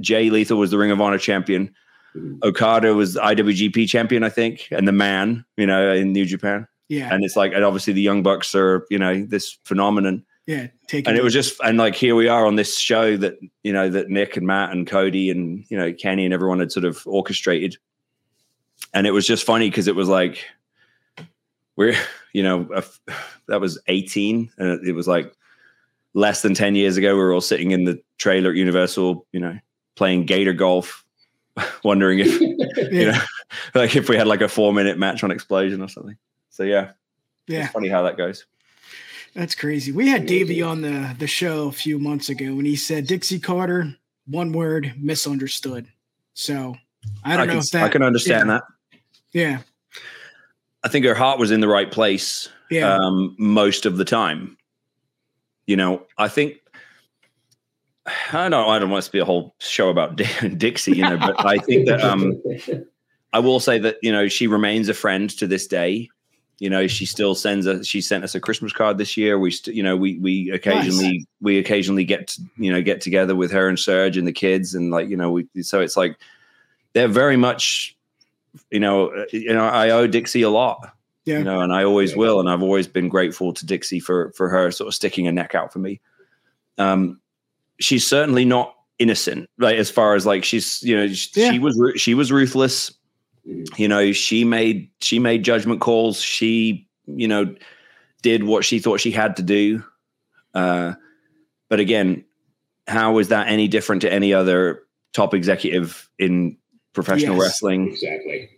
[0.00, 1.74] jay lethal was the ring of honor champion.
[2.42, 7.12] Okada was iwgp champion i think and the man you know in new japan Yeah.
[7.12, 10.68] and it's like and obviously the young bucks are you know this phenomenon yeah.
[10.86, 13.70] Take and it was just and like here we are on this show that you
[13.72, 16.86] know that Nick and Matt and Cody and you know Kenny and everyone had sort
[16.86, 17.76] of orchestrated,
[18.94, 20.46] and it was just funny because it was like
[21.76, 21.94] we're
[22.32, 22.82] you know a
[23.48, 25.30] that was eighteen and it- it was like
[26.14, 29.40] less than ten years ago we were all sitting in the trailer at Universal you
[29.40, 29.58] know
[29.96, 31.04] playing Gator golf,
[31.84, 32.56] wondering if you
[33.12, 33.18] know
[33.74, 36.16] like if we had like a four minute match on Xplosion or something.
[36.50, 36.92] So yeah,
[37.46, 37.64] yeah.
[37.64, 38.46] it's funny how that goes.
[39.34, 39.92] That's crazy.
[39.92, 43.38] We had Davey on the the show a few months ago, and he said Dixie
[43.38, 43.94] Carter,
[44.26, 45.86] one word, misunderstood.
[46.34, 46.76] So
[47.24, 47.84] I don't know can, if that.
[47.84, 48.54] I can understand yeah.
[48.54, 48.62] that.
[49.32, 49.58] Yeah.
[50.84, 52.94] I think her heart was in the right place Yeah.
[52.94, 54.56] um, most of the time.
[55.66, 56.56] You know, I think
[58.32, 58.68] I don't.
[58.68, 60.16] I don't want this to be a whole show about
[60.56, 62.40] Dixie, you know, but I think that um,
[63.32, 66.08] I will say that you know she remains a friend to this day.
[66.58, 67.84] You know, she still sends a.
[67.84, 69.38] She sent us a Christmas card this year.
[69.38, 73.36] We, st- you know, we we occasionally we occasionally get to, you know get together
[73.36, 76.18] with her and Serg and the kids, and like you know, we so it's like
[76.94, 77.96] they're very much,
[78.70, 80.92] you know, uh, you know, I owe Dixie a lot
[81.28, 81.38] yeah.
[81.38, 84.48] you know, and I always will, and I've always been grateful to Dixie for for
[84.48, 86.00] her sort of sticking her neck out for me.
[86.78, 87.20] Um,
[87.80, 91.52] she's certainly not innocent, like as far as like she's you know she, Yeah.
[91.52, 92.92] she was she was ruthless.
[93.76, 96.20] You know, she made she made judgment calls.
[96.20, 97.54] She you know
[98.22, 99.82] did what she thought she had to do.
[100.54, 100.94] Uh,
[101.68, 102.24] but again,
[102.86, 106.56] how is that any different to any other top executive in
[106.92, 107.42] professional Yes.
[107.44, 107.88] wrestling?
[107.88, 108.50] exactly.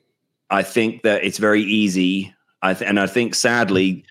[0.51, 4.05] I think that it's very easy I th- and I think sadly,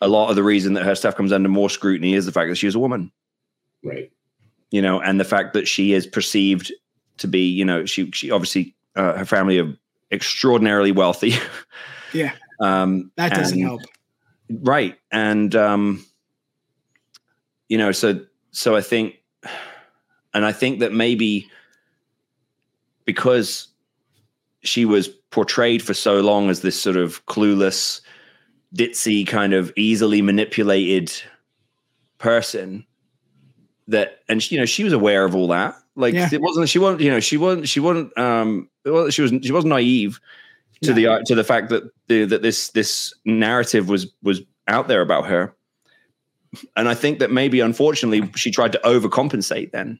[0.00, 2.48] a lot of the reason that her stuff comes under more scrutiny is the fact
[2.50, 3.10] that she was a woman.
[3.82, 4.12] Right.
[4.70, 6.72] You know, and the fact that she is perceived
[7.18, 9.72] to be, you know, she she obviously uh, her family are
[10.10, 11.34] extraordinarily wealthy.
[12.14, 12.32] Yeah.
[12.60, 13.82] um, That doesn't and- help.
[14.62, 16.02] right and um
[17.68, 19.16] you know so so i think
[20.32, 21.50] and i think that maybe
[23.04, 23.68] because
[24.62, 28.00] she was portrayed for so long as this sort of clueless
[28.74, 31.12] ditzy kind of easily manipulated
[32.16, 32.86] person
[33.88, 35.74] that and she, you know she was aware of all that.
[35.96, 36.28] Like Yeah.
[36.32, 39.30] it wasn't she wasn't you know she wasn't she wasn't um it wasn't, she was
[39.42, 40.20] she wasn't naive
[40.82, 45.00] to the to the fact that the, that this this narrative was was out there
[45.00, 45.54] about her.
[46.76, 49.98] And i think that maybe unfortunately she tried to overcompensate then.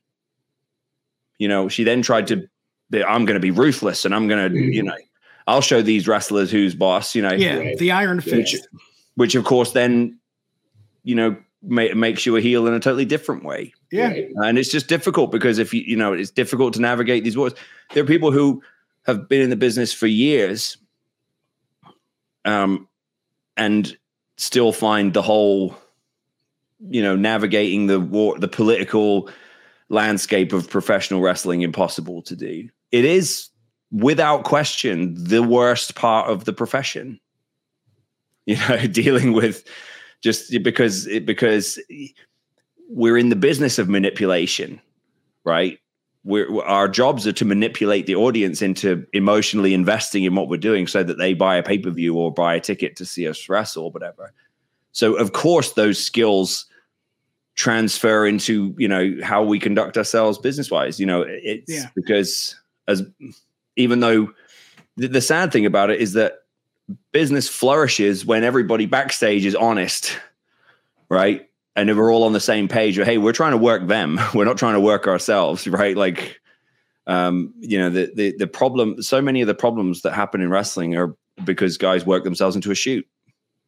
[1.39, 2.49] You know she then tried to
[2.91, 4.95] be, i'm going to be ruthless and i'm going to you know
[5.47, 7.33] i'll show these wrestlers who's boss you know.
[7.33, 7.79] Yeah, Right.
[7.79, 8.69] the Iron which, Fist.
[9.17, 10.19] which of course then
[11.05, 14.71] you know ma- makes you a heel in a totally different way Yeah, and it's
[14.71, 17.59] just difficult because if you you know it's difficult to navigate these waters.
[17.95, 18.63] There are people who
[19.07, 20.77] have been in the business for years
[22.45, 22.87] um
[23.57, 23.97] and
[24.37, 25.75] still find the whole
[26.89, 29.29] you know navigating the war the political
[29.89, 32.69] landscape of professional wrestling impossible to do.
[32.93, 33.49] It is
[33.91, 37.21] without question the worst part of the profession.
[38.49, 39.65] You know dealing with
[40.23, 41.79] just because it because
[42.89, 44.81] we're in the business of manipulation,
[45.45, 45.79] right?
[46.25, 50.87] We're, our jobs are to manipulate the audience into emotionally investing in what we're doing
[50.87, 53.49] so that they buy a pay per view or buy a ticket to see us
[53.49, 54.33] wrestle or whatever.
[54.93, 56.67] So, of course, those skills
[57.55, 61.01] transfer into you know how we conduct ourselves business wise.
[61.01, 61.87] You know, it's Yeah.
[61.95, 63.03] because as
[63.77, 64.33] even though
[64.97, 66.41] the, the sad thing about it is that
[67.13, 70.19] business flourishes when everybody backstage is honest,
[71.09, 71.48] right?
[71.79, 74.19] And if we're all on the same page, hey, we're trying to work them.
[74.35, 75.97] We're not trying to work ourselves, right?
[75.97, 76.41] Like,
[77.07, 79.01] um, you know, the the the problem.
[79.03, 81.15] So many of the problems that happen in wrestling are
[81.45, 83.07] because guys work themselves into a shoot.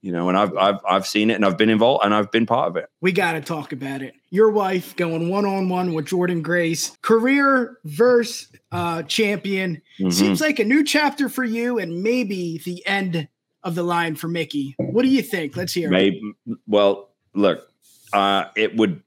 [0.03, 2.47] You know, and I've I've I've seen it, and I've been involved, and I've been
[2.47, 2.89] part of it.
[3.01, 4.15] we got to talk about it.
[4.31, 9.81] Your wife going one on one with Jordynne Grace, career verse uh, champion.
[10.01, 10.13] Mhm.
[10.13, 13.29] Seems like a new chapter for you, and maybe the end
[13.63, 14.75] of the line for Mickie.
[14.79, 15.57] What do you think?
[15.57, 15.89] Let's hear.
[15.89, 15.93] it.
[15.93, 16.23] Maybe.
[16.67, 17.70] Well, look,
[18.13, 19.03] uh, it would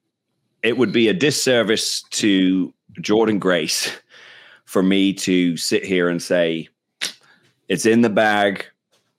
[0.62, 3.92] it would be a disservice to Jordynne Grace
[4.66, 6.70] for me to sit here and say
[7.68, 8.66] it's in the bag.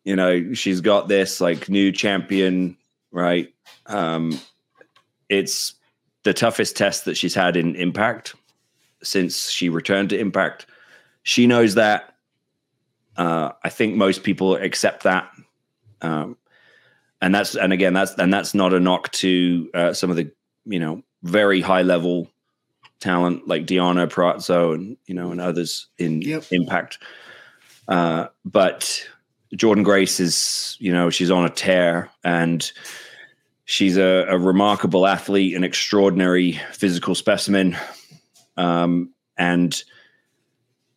[0.04, 2.76] You know, she's got this like new champion,
[3.10, 3.52] right?
[3.86, 4.38] Um,
[5.28, 5.74] it's
[6.24, 8.34] the toughest test that she's had in Impact
[9.02, 10.66] since she returned to Impact.
[11.22, 12.14] She knows that.
[13.16, 15.30] Uh, I think most people accept that.
[16.02, 16.36] Um,
[17.24, 20.30] and that's and again that's and that's not a knock to uh, some of the
[20.66, 22.28] you know very high level
[23.00, 26.44] talent like Deonna Purrazzo and you know and others in Yep.
[26.50, 26.98] Impact.
[27.88, 29.08] Uh, but
[29.56, 32.70] Jordynne Grace is you know she's on a tear and
[33.64, 37.74] she's a, a remarkable athlete, an extraordinary physical specimen,
[38.58, 39.82] um, and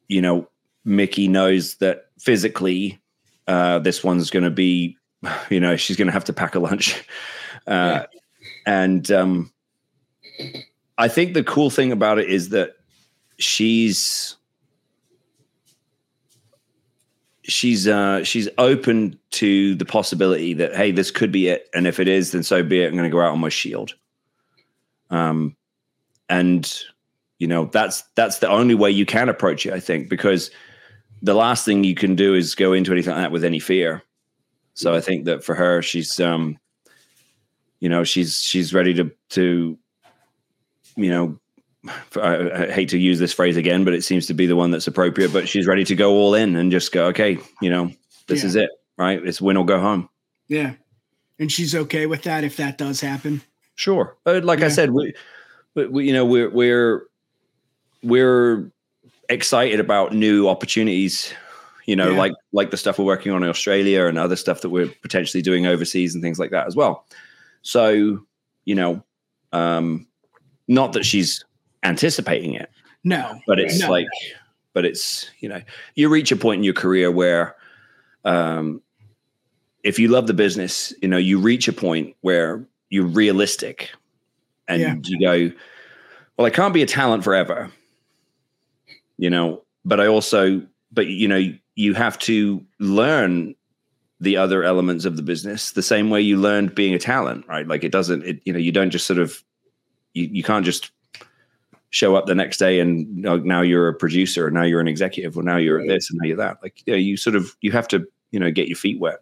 [0.10, 0.50] you know
[0.84, 3.00] Mickie knows that physically
[3.48, 4.98] uh, this one's going to be
[5.50, 7.04] you know she's going to have to pack a lunch.
[7.66, 8.06] Uh,
[8.66, 9.52] and um,
[10.98, 12.76] i think the cool thing about it is that
[13.38, 14.38] she's
[17.44, 21.68] she's uh, she's open to the possibility that hey this could be it.
[21.74, 22.88] And if it is then so be it.
[22.88, 23.96] I'm going to go out on my shield.
[25.10, 25.58] Um
[26.30, 26.84] and
[27.40, 30.52] you know that's that's the only way you can approach it i think because
[31.22, 34.04] the last thing you can do is go into anything like that with any fear
[34.78, 36.60] so I think that for her, she's, um,
[37.80, 39.76] you know, she's she's ready to to,
[40.96, 41.40] you know,
[42.22, 44.70] I, I hate to use this phrase again, but it seems to be the one
[44.70, 45.34] that's appropriate.
[45.34, 47.92] But she's ready to go all in and just go, okay, you know,
[48.28, 48.48] this Yeah.
[48.48, 49.20] is it, right?
[49.26, 50.10] It's win or go home.
[50.48, 50.74] Yeah,
[51.40, 53.42] and she's okay with that if that does happen.
[53.74, 55.14] Sure, but like I said, we,
[55.74, 57.08] we, we, you know, we're we're
[58.04, 58.72] we're
[59.28, 61.34] excited about new opportunities.
[61.88, 62.18] You know, Yeah.
[62.18, 65.42] like like the stuff we're working on in Australia and other stuff that we're potentially
[65.42, 67.08] doing overseas and things like that as well.
[67.62, 68.20] So,
[68.66, 69.04] you know,
[69.54, 70.06] um,
[70.68, 71.44] not that she's
[71.84, 72.70] anticipating it,
[73.06, 73.90] No, but it's No.
[73.90, 74.08] like,
[74.74, 75.62] but it's you know,
[75.96, 77.56] you reach a point in your career where,
[78.26, 78.82] um,
[79.84, 83.92] if you love the business, you know, you reach a point where you're realistic,
[84.68, 84.96] and Yeah.
[85.06, 85.56] you go,
[86.36, 87.72] well, I can't be a talent forever,
[89.18, 93.54] you know, but I also, but you know, you have to learn
[94.20, 97.68] the other elements of the business the same way you learned being a talent, right?
[97.68, 99.44] Like it doesn't, it, you know, you don't just sort of,
[100.14, 100.90] you, you can't just
[101.92, 104.82] show up the next day and you know, now you're a producer, or now you're
[104.82, 105.88] an executive, or now you're Right.
[105.88, 106.58] this and now you're that.
[106.64, 109.20] Like, yeah, you sort of, you have to, you know, get your feet wet.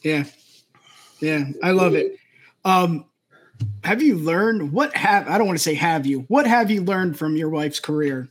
[0.00, 0.24] Yeah.
[1.20, 1.44] Yeah.
[1.62, 2.16] I love it.
[2.64, 3.04] Um,
[3.84, 6.82] have you learned what have I don't want to say have you, what have you
[6.82, 8.30] learned from your wife's career?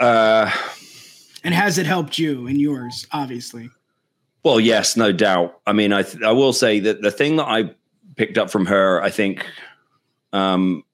[0.00, 0.50] Uh,
[1.44, 3.70] And has it helped you and yours, obviously?
[4.42, 5.60] Well, yes, no doubt.
[5.66, 7.70] I mean, I th- I will say that the thing that I
[8.16, 9.46] picked up from her, I think,
[10.32, 10.84] um,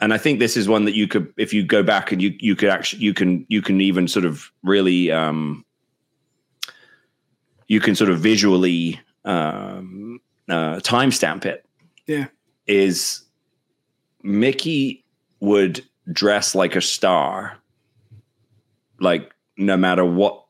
[0.00, 2.34] and I think this is one that you could, if you go back and you
[2.38, 5.64] you could actually you can you can even sort of really um,
[7.68, 11.64] you can sort of visually um, uh, timestamp it.
[12.06, 12.26] Yeah.
[12.66, 13.22] Is
[14.22, 15.04] Mickie
[15.40, 17.58] would dress like a star,
[19.00, 20.44] like no matter what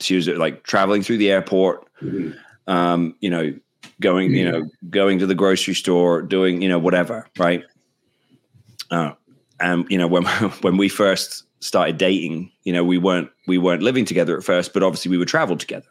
[0.00, 2.36] she was like traveling through the airport, Mhm.
[2.66, 3.54] um, you know,
[4.00, 7.62] going, you know, going to the grocery store, doing, you know, whatever, right?
[8.90, 9.12] Uh,
[9.60, 10.24] and you know, when
[10.62, 14.72] when we first started dating, you know, we weren't we weren't living together at first,
[14.74, 15.86] but obviously we would travel together.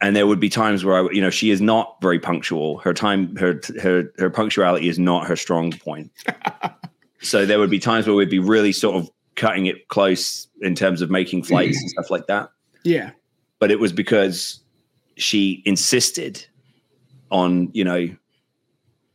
[0.00, 2.78] And there would be times where I, you know, she is not very punctual.
[2.78, 6.12] Her time, her her her punctuality is not her strong point.
[7.20, 10.74] so there would be times where we'd be really sort of cutting it close in
[10.74, 12.50] terms of making flights and stuff like that
[12.84, 13.12] Yeah.
[13.60, 14.60] but it was because
[15.16, 16.44] she insisted
[17.30, 18.08] on you know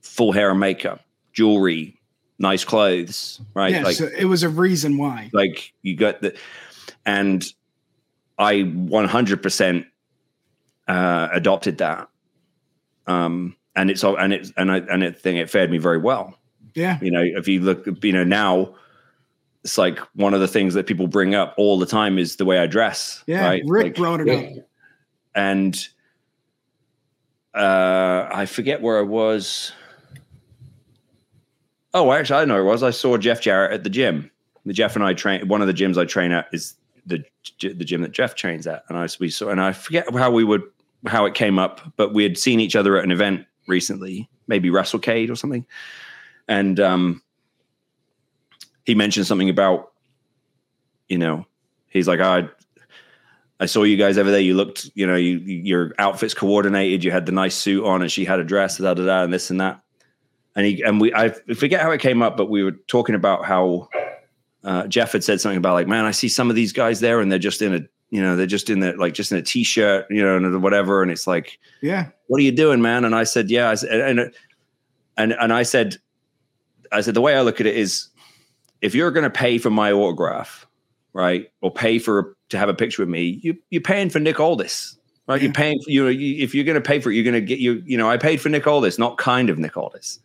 [0.02, 1.02] full hair and makeup
[1.34, 2.00] jewelry
[2.40, 3.84] nice clothes right yeah.
[3.84, 5.30] like so it was a reason why.
[5.34, 6.36] like you got the
[7.06, 7.46] and
[8.40, 9.86] i 100%
[10.88, 12.08] uh adopted that
[13.08, 15.98] um and it's all and it's and i and it thing it fared me very
[15.98, 16.38] well
[16.76, 16.98] Yeah.
[17.02, 18.76] you know if you look you know now
[19.64, 22.46] it's like one of the things that people bring up all the time is the
[22.46, 23.46] way i dress Yeah.
[23.48, 24.66] right Ric Like- brought it up.
[25.36, 25.88] And
[27.56, 29.72] uh I forget where I was.
[31.94, 32.82] Oh, actually, I know where it was.
[32.84, 34.32] I saw Jeff Jarrett at the gym.
[34.66, 35.48] The Jeff and I train.
[35.48, 37.24] One of the gyms I train at is the
[37.62, 39.50] the gym that Jeff trains at, and I we saw.
[39.50, 40.64] And I forget how we would
[41.06, 44.70] how it came up, but we had seen each other at an event recently, maybe
[44.70, 45.66] Russell WrestleCade or something,
[46.48, 47.22] and um,
[48.86, 49.92] he mentioned something about,
[51.08, 51.46] you know,
[51.90, 52.50] he's like, I
[53.60, 54.40] I saw you guys over there.
[54.42, 57.04] You looked, you know, you your outfits coordinated.
[57.04, 59.34] You had the nice suit on, and she had a dress, da da da, and
[59.34, 59.82] this and that.
[60.56, 63.46] And he and we, I forget how it came up, but we were talking about
[63.46, 63.90] how
[64.64, 67.20] uh, Jeff had said something about like, man, I see some of these guys there,
[67.22, 69.42] and they're just in a, you know, they're just in the like just in a
[69.42, 72.10] t-shirt, you know, and whatever, and it's like, Yeah.
[72.28, 73.06] what are you doing, man?
[73.06, 74.32] And I said, yeah, I said, and
[75.18, 75.98] and and I said,
[76.92, 78.10] I said the way I look at it is,
[78.84, 80.68] if you're going to pay for my autograph,
[81.14, 84.40] right, or pay for to have a picture with me, you you're paying for Nick
[84.40, 85.38] Aldis, right?
[85.42, 85.46] Yeah.
[85.46, 87.34] You're paying, for you know, you, if you're going to pay for it, you're going
[87.34, 90.20] to get you, you know, I paid for Nick Aldis, not kind of Nick Aldis.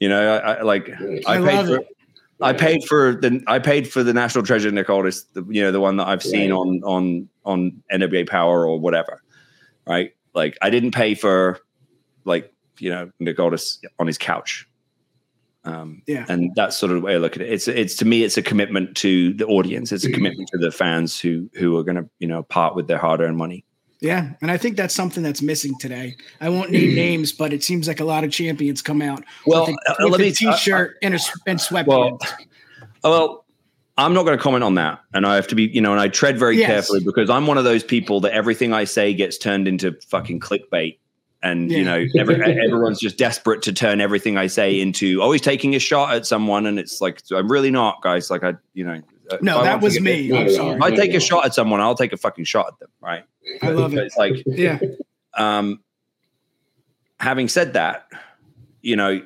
[0.00, 0.88] You know, I, I like
[1.26, 1.76] I, I paid love for.
[1.76, 1.86] it.
[2.40, 5.72] I paid for the I paid for the national treasure Nick Aldis, the, you know,
[5.72, 6.56] the one that I've seen Right.
[6.58, 9.22] on on on NWA Power or whatever,
[9.86, 10.12] right?
[10.34, 11.60] Like I didn't pay for
[12.24, 14.68] like you know Nick Aldis on his couch.
[15.66, 16.26] Um, Yeah.
[16.28, 17.50] and that's sort of the way I look at it.
[17.50, 19.92] It's it's to me, it's a commitment to the audience.
[19.92, 20.14] It's a mm-hmm.
[20.14, 23.20] commitment to the fans who who are going to you know part with their hard
[23.20, 23.64] earned money.
[24.00, 26.16] Yeah, and I think that's something that's missing today.
[26.40, 26.94] I won't name mm.
[26.94, 29.94] names, but it seems like a lot of champions come out Well, with a, uh,
[30.00, 31.86] with let a me- uh, t-shirt uh, and a and sweatpants.
[31.86, 33.44] Well, uh, well,
[33.96, 36.00] I'm not going to comment on that, and I have to be, you know, and
[36.00, 36.66] I tread very Yes.
[36.66, 40.40] carefully because I'm one of those people that everything I say gets turned into fucking
[40.40, 40.98] clickbait,
[41.44, 45.74] and you know, every, everyone's just desperate to turn everything I say into, oh, taking
[45.74, 48.30] a shot at someone, and it's like I'm really not, guys.
[48.30, 50.30] Like I, you know, uh, no, that was me.
[50.30, 50.76] Sorry.
[50.76, 53.24] If I take a shot at someone, I'll take a fucking shot at them, right?
[53.60, 54.04] I love it.
[54.04, 54.78] It's like Yeah,
[55.34, 55.82] um,
[57.20, 58.08] having said that,
[58.80, 59.20] you know,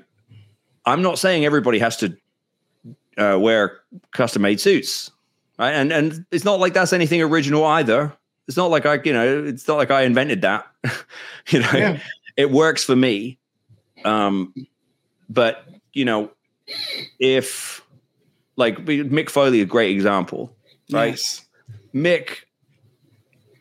[0.85, 2.17] I'm not saying everybody has to
[3.17, 3.79] uh, wear
[4.11, 5.13] custom made suits,
[5.57, 5.73] right?
[5.73, 8.13] And and it's not like that's anything original either.
[8.49, 10.67] It's not like I, you know, it's not like I invented that.
[11.49, 12.01] you know, yeah,
[12.37, 13.39] it works for me.
[14.05, 14.55] Um,
[15.29, 16.31] but you know,
[17.21, 17.85] if
[18.57, 20.57] like Mick Foley, a great example,
[20.91, 21.11] right?
[21.11, 21.45] Yes.
[21.95, 22.45] Mick,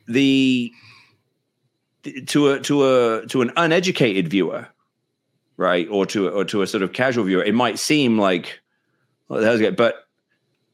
[0.08, 0.72] the
[2.28, 4.68] to a to a to an uneducated viewer,
[5.58, 8.60] right, or to or to a sort of casual viewer, it might seem like,
[9.28, 10.08] well, that was good, but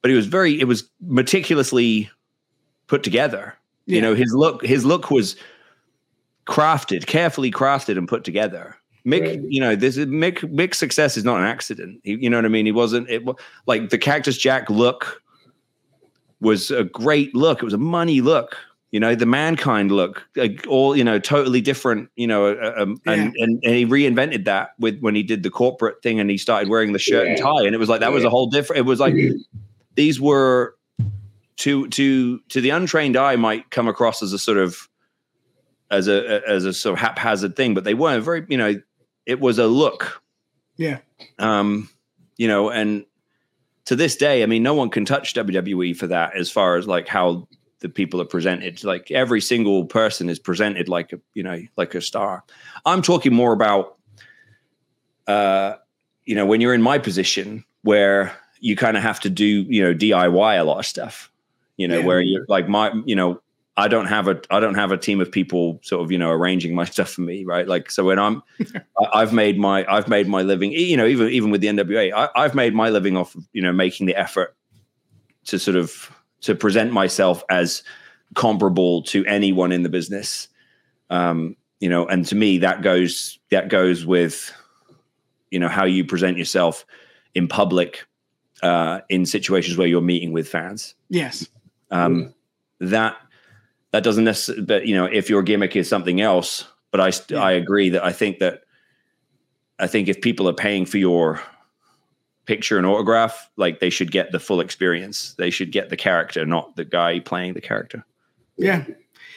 [0.02, 2.10] but he was very it was meticulously
[2.88, 3.56] put together.
[3.86, 3.96] Yeah.
[3.98, 5.36] You know, his look his look was
[6.48, 8.76] crafted, carefully crafted and put together.
[9.06, 9.42] Mick, Right.
[9.50, 10.38] you know, this is Mick.
[10.54, 12.00] Mick's success is not an accident.
[12.04, 12.66] He, you know what I mean?
[12.66, 13.10] He wasn't.
[13.10, 13.24] It
[13.66, 15.22] like the Cactus Jack look
[16.40, 17.60] was a great look.
[17.62, 18.56] It was a money look.
[18.92, 22.10] You know, the mankind look, like all you know, totally different.
[22.16, 23.14] You know, uh, um, Yeah.
[23.14, 26.38] and, and and he reinvented that with when he did the corporate thing and he
[26.38, 28.78] started wearing the shirt and tie, and it was like that was a whole different.
[28.80, 29.16] It was like
[29.96, 30.76] these were
[31.58, 34.88] to to to the untrained eye might come across as a sort of
[35.92, 38.46] as a as a sort of haphazard thing, but they weren't very.
[38.50, 38.76] You know,
[39.26, 40.22] it was a look
[40.78, 41.00] Yeah.
[41.40, 41.90] um,
[42.38, 43.06] you know, and
[43.86, 46.88] to this day, I mean, no one can touch WWE for that as far as
[46.88, 47.48] like how
[47.80, 48.84] the people are presented.
[48.84, 52.44] Like every single person is presented like a, you know, like a star.
[52.86, 53.98] I'm talking more about,
[55.28, 55.76] uh,
[56.26, 59.84] you know, when you're in my position where you kind of have to do, you
[59.84, 61.30] know, DIY a lot of stuff,
[61.78, 62.06] you know, Yeah.
[62.06, 63.42] where you're like my, you know,
[63.76, 66.30] I don't have a I don't have a team of people sort of you know
[66.30, 67.68] arranging my stuff for me, right?
[67.68, 68.44] Like so when I'm
[69.14, 72.30] I've made my I've made my living, you know, even even with the NWA, I,
[72.36, 74.56] I've made my living off of, you know making the effort
[75.46, 76.12] to sort of
[76.42, 77.84] to present myself as
[78.36, 80.50] comparable to anyone in the business,
[81.10, 84.54] um, you know, and to me that goes that goes with
[85.50, 86.86] you know how you present yourself
[87.34, 88.06] in public
[88.62, 91.48] uh, in situations where you're meeting with fans Yes.
[91.94, 92.34] Um,
[92.80, 93.16] that
[93.92, 97.32] that doesn't necessarily but you know if your gimmick is something else but i st-
[97.38, 97.44] Yeah.
[97.46, 98.64] i agree that i think that
[99.80, 101.40] i think if people are paying for your
[102.46, 106.46] picture and autograph like they should get the full experience they should get the character
[106.46, 108.04] not the guy playing the character
[108.58, 108.84] Yeah.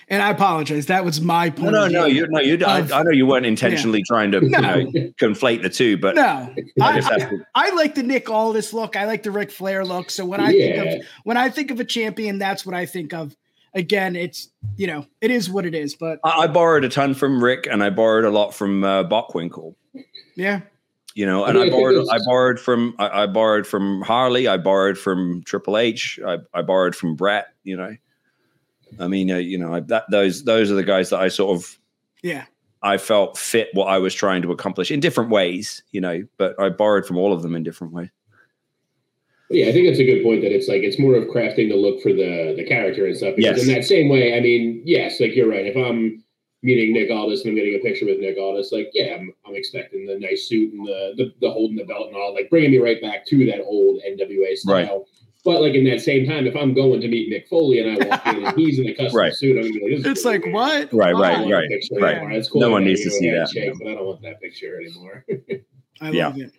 [0.08, 0.86] And I apologize.
[0.86, 1.72] That was my point.
[1.72, 4.40] no of no you no you I, Of- I know you weren't intentionally trying to
[4.40, 4.76] No.
[4.76, 8.72] you know conflate the two but No, I I, I, I like the Nick Aldis
[8.72, 8.94] look.
[8.94, 10.10] I like the Ric Flair look.
[10.10, 10.82] So when I Yeah.
[10.82, 13.36] think of when I think of a champion, that's what I think of.
[13.74, 15.96] Again, it's you know, it is what it is.
[15.96, 19.02] But I, I borrowed a ton from ric and i borrowed a lot from uh,
[19.04, 19.74] bockwinkel
[20.36, 20.60] yeah,
[21.14, 24.02] you know I and mean, i, I borrowed i borrowed from I, I borrowed from
[24.02, 27.96] harley i borrowed from triple h i, I borrowed from bret you know
[28.98, 31.56] i mean uh, you know I, that those those are the guys that i sort
[31.56, 31.78] of
[32.22, 32.44] yeah,
[32.82, 36.58] i felt fit what i was trying to accomplish in different ways you know but
[36.60, 38.10] i borrowed from all of them in different ways
[39.48, 40.42] Yeah, I think that's a good point.
[40.42, 43.36] That it's like it's more of crafting the look for the the character and stuff.
[43.36, 43.68] Because Yes.
[43.68, 45.66] In that same way, I mean, yes, like you're right.
[45.66, 46.22] If I'm
[46.62, 49.54] meeting Nick Aldis and I'm getting a picture with Nick Aldis, like yeah, I'm, I'm
[49.54, 52.72] expecting the nice suit and the, the the holding the belt and all, like bringing
[52.72, 54.74] me right back to that old NWA style.
[54.74, 54.90] Right.
[55.46, 58.06] But like in that same time, if I'm going to meet Mick Foley and I
[58.08, 59.32] walk in and he's in a custom Right.
[59.32, 60.54] suit, I'm gonna be like, this is it's like weird.
[60.54, 60.92] what?
[60.92, 62.14] Right, I right, right, right.
[62.16, 62.32] anymore.
[62.32, 62.60] It's cool.
[62.60, 63.78] No one needs to see that, handshake, no.
[63.84, 65.24] But I don't want that picture anymore.
[66.02, 66.26] I Yeah.
[66.28, 66.52] love it.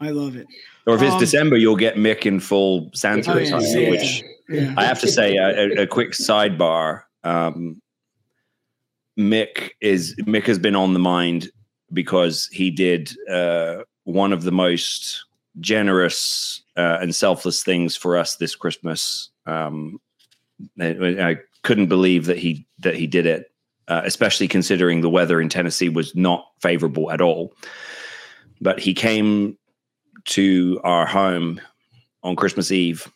[0.00, 0.46] I love it.
[0.86, 3.90] or if it's Um, december you'll get mick in full santa Oh, yeah, attire Santa.
[3.90, 4.74] which Yeah.
[4.76, 5.48] I have to say a,
[5.80, 7.02] a, a quick sidebar.
[7.24, 7.80] Um,
[9.18, 11.50] Mick is Mick has been on the mind
[11.92, 15.24] because he did uh, one of the most
[15.60, 19.30] generous uh, and selfless things for us this Christmas.
[19.46, 20.00] Um,
[20.80, 23.50] I, couldn't believe that he that he did it,
[23.88, 27.52] uh, especially considering the weather in Tennessee was not favorable at all.
[28.60, 29.58] But he came
[30.26, 31.60] to our home
[32.22, 33.10] on Christmas Eve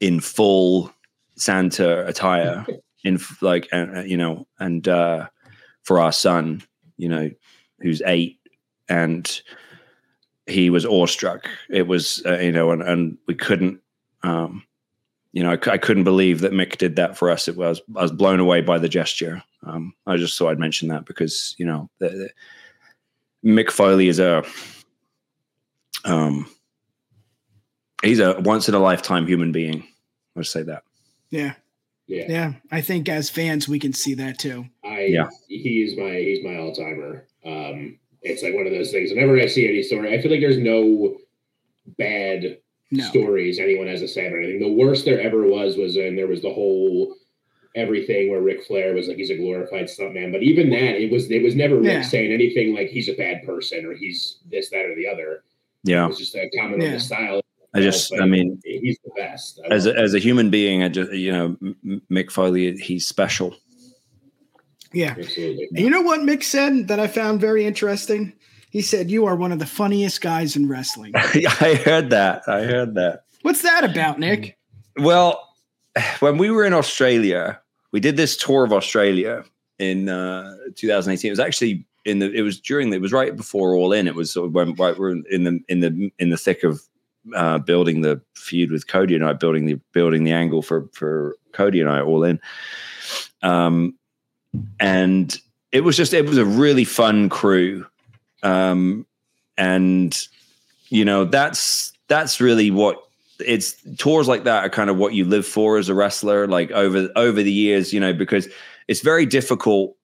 [0.00, 0.92] in full
[1.36, 2.66] Santa attire,
[3.04, 5.28] in like uh, uh, you know, and uh,
[5.84, 6.62] for our son,
[6.96, 7.30] you know,
[7.80, 8.38] who's eight,
[8.88, 9.40] and
[10.46, 11.48] he was awestruck.
[11.70, 13.80] It was uh, you know, and, and we couldn't,
[14.22, 14.64] um,
[15.32, 17.48] you know, I couldn't believe that Mick did that for us.
[17.48, 19.42] It was I was blown away by the gesture.
[19.64, 22.30] Um, I just thought I'd mention that because you know, the, the,
[23.44, 24.44] Mick Foley is a
[26.04, 26.48] um
[28.02, 29.86] he's a once in a lifetime human being.
[30.34, 30.82] Let's say that.
[31.30, 31.54] Yeah.
[32.06, 32.24] yeah.
[32.28, 32.52] Yeah.
[32.70, 34.66] I think as fans we can see that too.
[34.84, 35.28] I Yeah.
[35.48, 37.26] he's my he's my all timer.
[37.44, 39.10] Um, it's like one of those things.
[39.10, 41.16] Whenever I see any story, I feel like there's no
[41.98, 42.58] bad
[42.90, 43.04] No.
[43.04, 44.60] stories anyone has to say about anything.
[44.60, 47.14] The worst there ever was was when there was the whole
[47.74, 50.30] everything where Ric Flair was like he's a glorified stuntman.
[50.30, 52.02] But even that, it was it was never Ric Yeah.
[52.02, 55.42] saying anything like he's a bad person or he's this, that, or the other.
[55.84, 56.06] It Yeah.
[56.06, 56.92] was just a comment on Yeah.
[56.94, 57.40] the style.
[57.74, 59.58] I just But I mean he's the best.
[59.64, 62.76] I as a, as a human being, I just you know M- M- Mick Foley
[62.76, 63.56] he's special.
[64.92, 65.14] Yeah.
[65.18, 65.68] absolutely.
[65.70, 68.32] And you know what Mick said that I found very interesting?
[68.70, 71.12] He said, You are one of the funniest guys in wrestling.
[71.16, 72.42] I heard that.
[72.48, 73.24] I heard that.
[73.42, 74.56] What's that about, Nick?
[74.96, 75.48] Well,
[76.20, 77.60] when we were in Australia,
[77.92, 79.44] we did this tour of Australia
[79.78, 81.28] in uh, 2018.
[81.28, 82.32] It was actually in the.
[82.32, 82.90] It was during.
[82.90, 84.06] The, it was right before All In.
[84.06, 86.80] It was sort of when right, we're in the in the in the thick of
[87.34, 91.36] uh, building the feud with Cody and I, building the building the angle for for
[91.52, 92.40] Cody and I All In.
[93.42, 93.96] Um,
[94.80, 95.38] and
[95.70, 97.86] it was just it was a really fun crew,
[98.42, 99.06] um,
[99.56, 100.26] and
[100.88, 103.02] you know that's that's really what
[103.40, 106.70] it's tours like that are kind of what you live for as a wrestler like
[106.72, 108.46] over over the years you know because
[108.86, 109.96] it's very difficult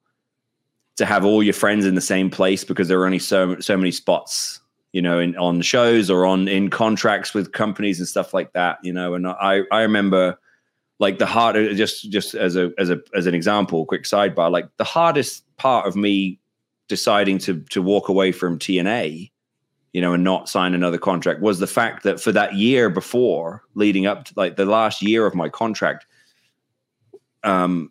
[0.97, 3.77] to have all your friends in the same place because there are only so so
[3.77, 4.61] many spots
[4.93, 8.79] you know in on shows or on in contracts with companies and stuff like that
[8.83, 9.15] you know.
[9.15, 10.39] And i i remember
[10.99, 14.69] like the hard just just as a as a as an example quick sidebar like
[14.77, 16.39] the hardest part of me
[16.89, 19.31] deciding to to walk away from tna
[19.93, 23.65] you know, and not sign another contract was the fact that for that year before,
[23.75, 26.07] leading up to like the last year of my contract,
[27.43, 27.91] um,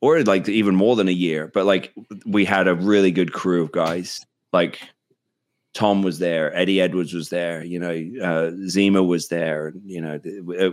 [0.00, 1.92] or like even more than a year, but like
[2.26, 4.24] we had a really good crew of guys.
[4.52, 4.80] Like
[5.74, 10.20] Tom was there, Eddie Edwards was there, you know, uh, Zima was there, you know,
[10.60, 10.70] uh,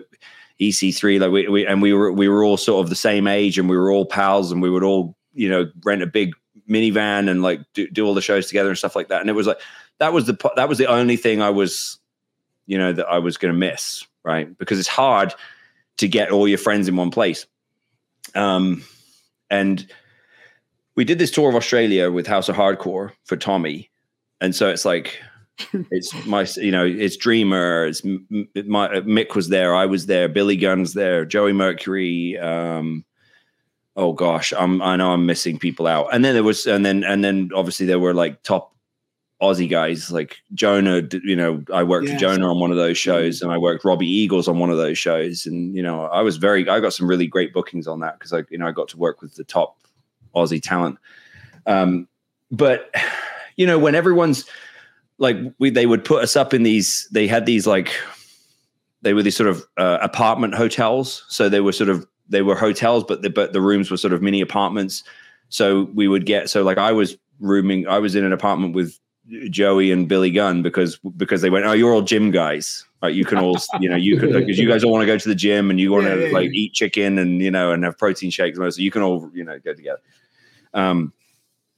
[0.59, 1.19] EC3.
[1.19, 3.69] Like we, we and we were we were all sort of the same age, and
[3.69, 6.33] we were all pals, and we would all you know rent a big
[6.69, 9.21] minivan and like do, do all the shows together and stuff like that.
[9.21, 9.59] And it was like
[9.99, 11.99] that was the that was the only thing I was,
[12.65, 14.57] you know, that I was going to miss, right?
[14.57, 15.33] Because it's hard
[15.97, 17.45] to get all your friends in one place.
[18.33, 18.83] Um,
[19.49, 19.87] and
[20.95, 23.89] we did this tour of Australia with House of Hardcore for Tommy,
[24.41, 25.19] and so it's like
[25.91, 30.57] it's my you know it's Dreamer, it's my Mick was there, I was there, Billy
[30.57, 32.37] Gunn's there, Joey Mercury.
[32.37, 33.05] Um,
[33.95, 37.03] oh gosh, I'm I know I'm missing people out, and then there was and then
[37.03, 38.75] and then obviously there were like top
[39.41, 41.01] Aussie guys like Jonah.
[41.23, 44.07] You know, I worked with Jonah on one of those shows, and I worked Robbie
[44.07, 45.45] Eagles on one of those shows.
[45.45, 48.33] And you know, I was very, I got some really great bookings on that because
[48.33, 49.77] I, you know, I got to work with the top
[50.35, 50.97] Aussie talent.
[51.65, 52.07] Um,
[52.51, 52.93] but
[53.57, 54.45] you know, when everyone's
[55.17, 57.07] like, we they would put us up in these.
[57.11, 57.93] They had these like,
[59.01, 61.23] they were these sort of uh, apartment hotels.
[61.29, 64.13] So they were sort of they were hotels, but the but the rooms were sort
[64.13, 65.03] of mini apartments.
[65.49, 67.87] So we would get so like I was rooming.
[67.87, 68.99] I was in an apartment with
[69.49, 72.85] Joey and Billy Gunn because because they went, oh, you're all gym guys.
[73.03, 75.17] Right, you can all, you know, you could because you guys all want to go
[75.17, 76.61] to the gym and you want to yeah, yeah, like yeah.
[76.61, 78.57] eat chicken and you know and have protein shakes.
[78.57, 80.01] So you can all, you know, go together.
[80.73, 81.13] Um,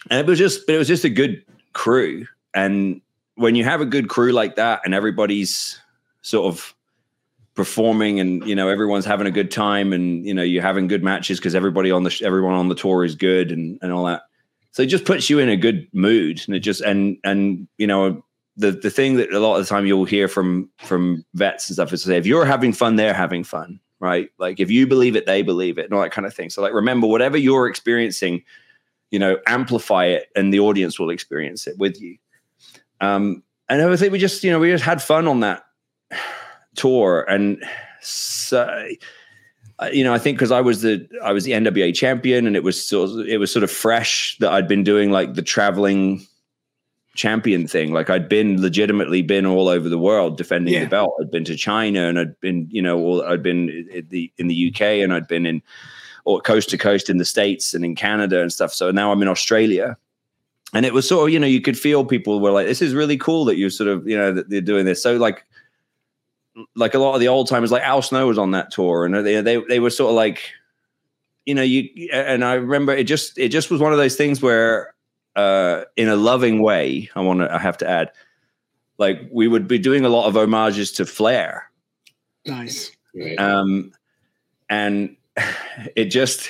[0.10, 2.26] and it was just, but it was just a good crew.
[2.54, 3.02] And
[3.38, 5.80] when you have a good crew like that, and everybody's
[6.22, 6.76] sort of
[7.56, 11.04] performing, and you know, everyone's having a good time, and you know, you're having good
[11.04, 14.24] matches because everybody on the everyone on the tour is good, and and all that
[14.78, 17.88] so it just puts you in a good mood, and it just and and you
[17.88, 18.24] know
[18.58, 21.74] the the thing that a lot of the time you'll hear from from vets and
[21.74, 24.30] stuff is to say if you're having fun, they're having fun, right?
[24.38, 26.52] Like if you believe it, they believe it, and all that kind of thing.
[26.52, 28.44] So like remember, whatever you're experiencing,
[29.10, 32.20] you know, amplify it, and the audience will experience it with you.
[33.02, 35.64] Um, and I think we just you know we just had fun on that
[36.76, 37.64] tour, and
[38.02, 38.88] so
[39.92, 42.64] you know, I think because I was the I was the NWA champion, and it
[42.64, 46.26] was sort of, it was sort of fresh that I'd been doing like the traveling
[47.16, 47.94] champion thing.
[47.94, 50.82] Like I'd been legitimately been all over the world defending yeah.
[50.82, 51.14] the belt.
[51.22, 54.48] I'd been to China, and I'd been you know all, I'd been in the in
[54.48, 55.62] the UK, and I'd been in
[56.26, 58.74] or coast to coast in the states and in Canada and stuff.
[58.74, 59.96] So now I'm in Australia.
[60.74, 62.94] And it was sort of, you know, you could feel people were like, this is
[62.94, 65.02] really cool that you're sort of, you know, that they're doing this.
[65.02, 65.46] So like
[66.76, 69.14] like a lot of the old timers, like Al Snow was on that tour, and
[69.14, 70.52] they they they were sort of like,
[71.46, 74.42] you know, you and I remember it just it just was one of those things
[74.42, 74.94] where,
[75.36, 78.12] uh, in a loving way, I want to I have to add,
[78.98, 81.70] like we would be doing a lot of homages to Flair.
[82.46, 82.92] Nice.
[83.38, 83.92] Um,
[84.70, 85.16] and
[85.96, 86.50] it just,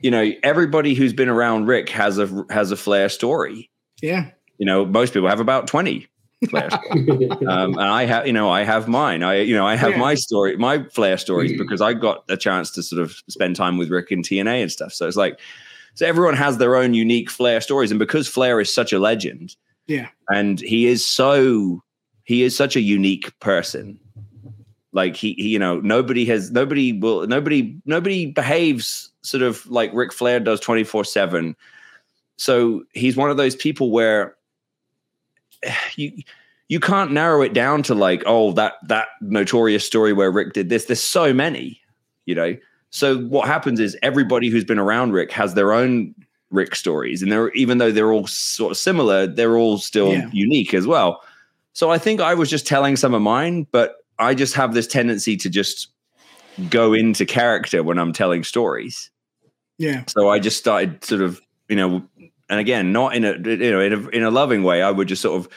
[0.00, 3.70] you know, everybody who's been around Ric has a has a Flair story.
[4.00, 4.30] Yeah.
[4.58, 6.08] You know, most people have about twenty
[6.48, 6.68] Flair.
[6.90, 9.22] um, and I have, you know, I have mine.
[9.22, 9.98] I, you know, I have yeah.
[9.98, 11.62] my story, my Flair stories mm-hmm.
[11.62, 14.70] because I got a chance to sort of spend time with Ric in TNA and
[14.70, 14.92] stuff.
[14.92, 15.40] So it's like,
[15.94, 19.56] so everyone has their own unique Flair stories, and because Flair is such a legend,
[19.88, 21.82] yeah, and he is so,
[22.22, 23.98] he is such a unique person.
[24.92, 29.92] Like he, he you know, nobody has, nobody will, nobody, nobody behaves sort of like
[29.92, 31.54] Ric Flair does twenty four seven.
[32.36, 34.36] So he's one of those people where
[35.96, 36.12] you
[36.68, 40.68] you can't narrow it down to like oh that that notorious story where Ric did
[40.68, 40.86] this.
[40.86, 41.80] There's so many,
[42.26, 42.56] you know.
[42.90, 46.14] So what happens is everybody who's been around Ric has their own
[46.50, 50.30] Ric stories, and they're even though they're all sort of similar, they're all still yeah.
[50.32, 51.22] unique as well.
[51.74, 54.86] So I think I was just telling some of mine, but I just have this
[54.86, 55.88] tendency to just
[56.70, 59.10] go into character when I'm telling stories.
[59.78, 60.04] Yeah.
[60.08, 62.02] So I just started sort of, you know,
[62.50, 64.82] and again, not in a you know in a in a loving way.
[64.82, 65.48] I would just sort of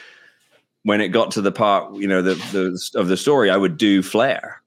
[0.84, 3.76] when it got to the part you know the, the of the story, I would
[3.76, 4.62] do Flair,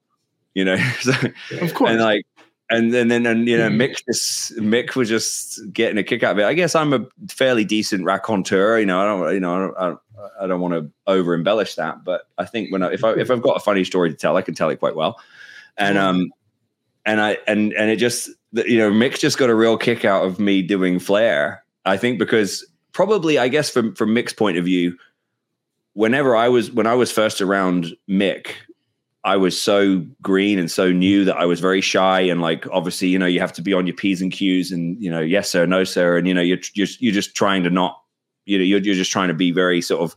[0.53, 1.13] you know, so,
[1.61, 2.25] of course, and like
[2.69, 6.33] and then then and you know Mick just Mick was just getting a kick out
[6.33, 6.45] of it.
[6.45, 8.79] I guess I'm a fairly decent raconteur.
[8.79, 9.99] You know, I don't you know I don't,
[10.41, 13.29] I don't want to over embellish that, but I think when I, if I if
[13.29, 15.19] I've got a funny story to tell, I can tell it quite well.
[15.77, 16.31] And um
[17.05, 20.25] and I and and it just you know Mick just got a real kick out
[20.25, 21.63] of me doing flair.
[21.85, 24.97] I think because probably I guess from from Mick's point of view,
[25.93, 28.47] whenever I was when I was first around Mick,
[29.25, 33.07] I was so green and so new that I was very shy and like obviously
[33.07, 35.49] you know you have to be on your p's and q's and you know yes
[35.49, 37.99] sir no sir and you know you're just you're just trying to not
[38.45, 40.15] you know you're, you're just trying to be very sort of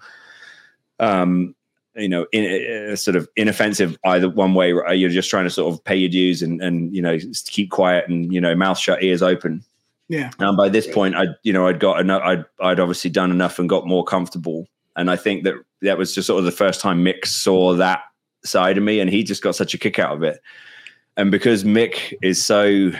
[1.01, 1.55] um
[1.97, 5.73] you know in, in, sort of inoffensive either one way you're just trying to sort
[5.73, 9.03] of pay your dues and and you know keep quiet and you know mouth shut
[9.03, 9.65] ears open.
[10.11, 10.31] Yeah.
[10.39, 13.59] And by this point I you know I'd got enough I'd I'd obviously done enough
[13.59, 14.69] and got more comfortable.
[14.97, 18.03] And I think that that was just sort of the first time Mick saw that
[18.45, 20.41] side of me, and he just got such a kick out of it.
[21.16, 22.93] And because Mick is so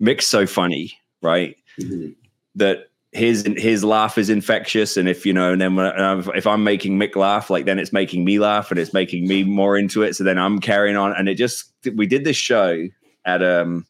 [0.00, 1.56] Mick's so funny, right?
[1.80, 2.10] Mm-hmm.
[2.56, 5.86] That his his laugh is infectious, and if you know, and then when,
[6.34, 9.44] if I'm making Mick laugh, like then it's making me laugh, and it's making me
[9.44, 10.14] more into it.
[10.16, 12.88] So then I'm carrying on, and it just we did this show
[13.24, 13.86] at um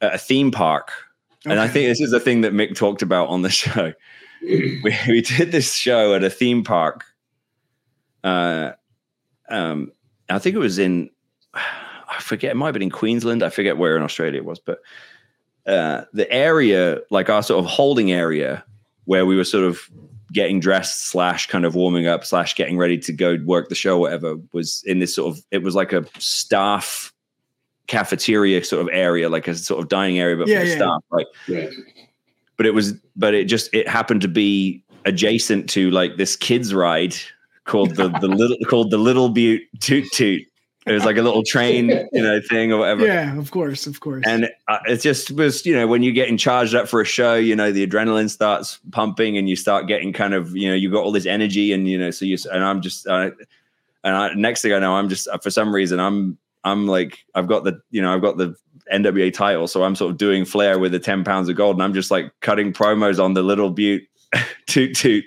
[0.00, 0.92] at a theme park,
[1.44, 1.52] okay.
[1.52, 3.92] and I think this is the thing that Mick talked about on the show.
[4.40, 7.04] we, we did this show at a theme park
[8.24, 8.72] uh,
[9.48, 9.92] um,
[10.28, 11.10] I think it was in,
[11.54, 13.42] I forget, it might have been in Queensland.
[13.42, 14.78] I forget where in Australia it was, but
[15.66, 18.64] uh, the area, like our sort of holding area
[19.04, 19.80] where we were sort of
[20.32, 23.98] getting dressed slash kind of warming up slash getting ready to go work the show,
[23.98, 27.12] whatever, was in this sort of, it was like a staff
[27.86, 30.76] cafeteria sort of area, like a sort of dining area, but yeah, for yeah.
[30.76, 31.26] staff, right?
[31.46, 31.70] Yeah.
[32.56, 36.74] But it was, but it just, it happened to be adjacent to like this kids
[36.74, 37.14] ride
[37.68, 40.42] called the the little called the Little Butte Toot Toot.
[40.86, 43.04] It was like a little train, you know, thing or whatever.
[43.04, 44.24] Yeah, of course, of course.
[44.26, 47.34] And uh, it just was, you know, when you're getting charged up for a show,
[47.34, 50.90] you know, the adrenaline starts pumping, and you start getting kind of, you know, you
[50.90, 53.30] got all this energy, and you know, so you and I'm just, uh,
[54.02, 57.18] and I, next thing I know, I'm just uh, for some reason I'm I'm like
[57.34, 58.56] I've got the, you know, I've got the
[58.90, 61.82] NWA title, so I'm sort of doing flair with the ten pounds of gold, and
[61.82, 64.08] I'm just like cutting promos on the Little Butte
[64.66, 65.24] toot toot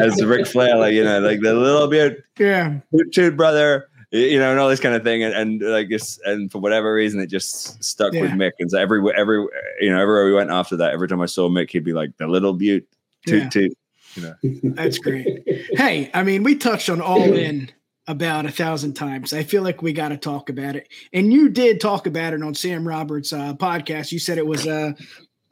[0.00, 4.38] as Ric Flair, like you know, like the little bit, yeah, toot toot brother, you
[4.38, 7.20] know, and all this kind of thing, and, and like this, and for whatever reason,
[7.20, 8.22] it just stuck yeah.
[8.22, 9.46] with Mick, and so every every
[9.80, 12.16] you know, everywhere we went after that, every time I saw Mick, he'd be like
[12.16, 12.88] the little butte,
[13.26, 13.48] toot yeah.
[13.48, 13.78] toot.
[14.14, 14.34] You know.
[14.74, 15.42] That's great.
[15.72, 17.70] hey, I mean, we touched on all in
[18.06, 19.32] about a thousand times.
[19.32, 20.88] I feel like we got to talk about it.
[21.12, 24.12] And you did talk about it on Sam Roberts' uh, podcast.
[24.12, 24.94] You said it was a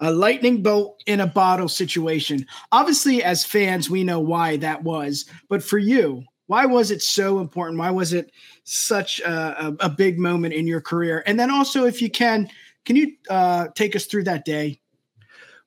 [0.02, 2.44] a lightning bolt in a bottle situation.
[2.72, 5.24] Obviously, as fans, we know why that was.
[5.48, 7.78] But for you, why was it so important?
[7.78, 8.32] Why was it
[8.64, 11.22] such a, a, a big moment in your career?
[11.24, 12.50] And then also, if you can,
[12.84, 14.80] can you uh, take us through that day?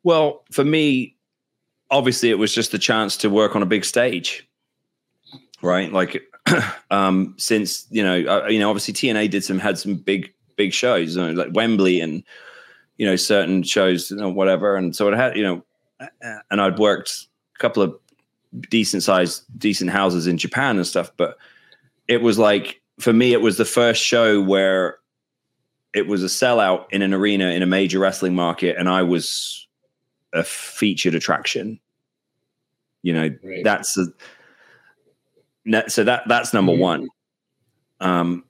[0.03, 1.15] Well, for me,
[1.89, 4.47] obviously, it was just the chance to work on a big stage,
[5.61, 5.91] right?
[5.91, 6.21] Like,
[6.91, 10.73] um, since you know, uh, you know, obviously TNA did some had some big big
[10.73, 12.23] shows, you know, like Wembley and
[12.97, 15.63] you know certain shows or whatever and so it had you know
[16.49, 17.95] and i'd worked a couple of
[18.69, 21.37] decent sized decent houses in japan and stuff but
[22.07, 24.97] it was like for me it was the first show where
[25.93, 29.67] it was a sellout in an arena in a major wrestling market and i was
[30.33, 31.79] a featured attraction
[33.01, 33.63] you know right.
[33.63, 34.05] that's a
[35.87, 36.81] so that that's number mm-hmm.
[36.81, 37.07] one
[37.99, 38.43] um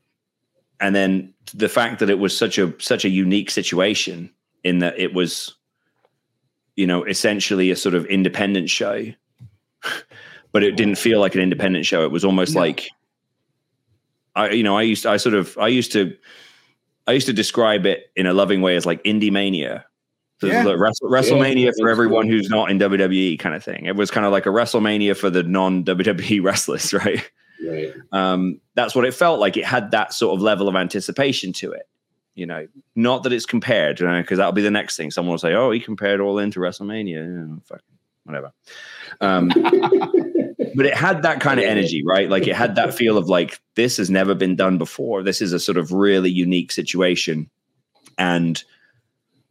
[0.79, 4.31] and then the fact that it was such a such a unique situation
[4.63, 5.55] in that it was
[6.75, 9.05] you know essentially a sort of independent show
[10.51, 12.61] but it didn't feel like an independent show it was almost no.
[12.61, 12.89] like
[14.35, 16.15] i you know i used i sort of i used to
[17.07, 19.85] i used to describe it in a loving way as like indie mania
[20.41, 20.63] so yeah.
[20.63, 23.85] like Wrestle, WrestleMania yeah, for everyone who's not in WWE kind of thing.
[23.85, 27.23] It was kind of like a WrestleMania for the non WWE wrestlers, right?
[27.63, 27.93] Right.
[28.11, 29.57] Um, that's what it felt like.
[29.57, 31.87] It had that sort of level of anticipation to it
[32.35, 35.09] you know, not that it's compared, because you know, because that'll be the next thing.
[35.09, 37.81] Someone will say, "Oh, he compared all into WrestleMania." fuck,
[38.25, 38.51] whatever.
[39.21, 39.47] Um,
[40.75, 42.29] but it had that kind of energy, right?
[42.29, 45.23] Like it had that feel of like this has never been done before.
[45.23, 47.49] This is a sort of really unique situation,
[48.17, 48.61] and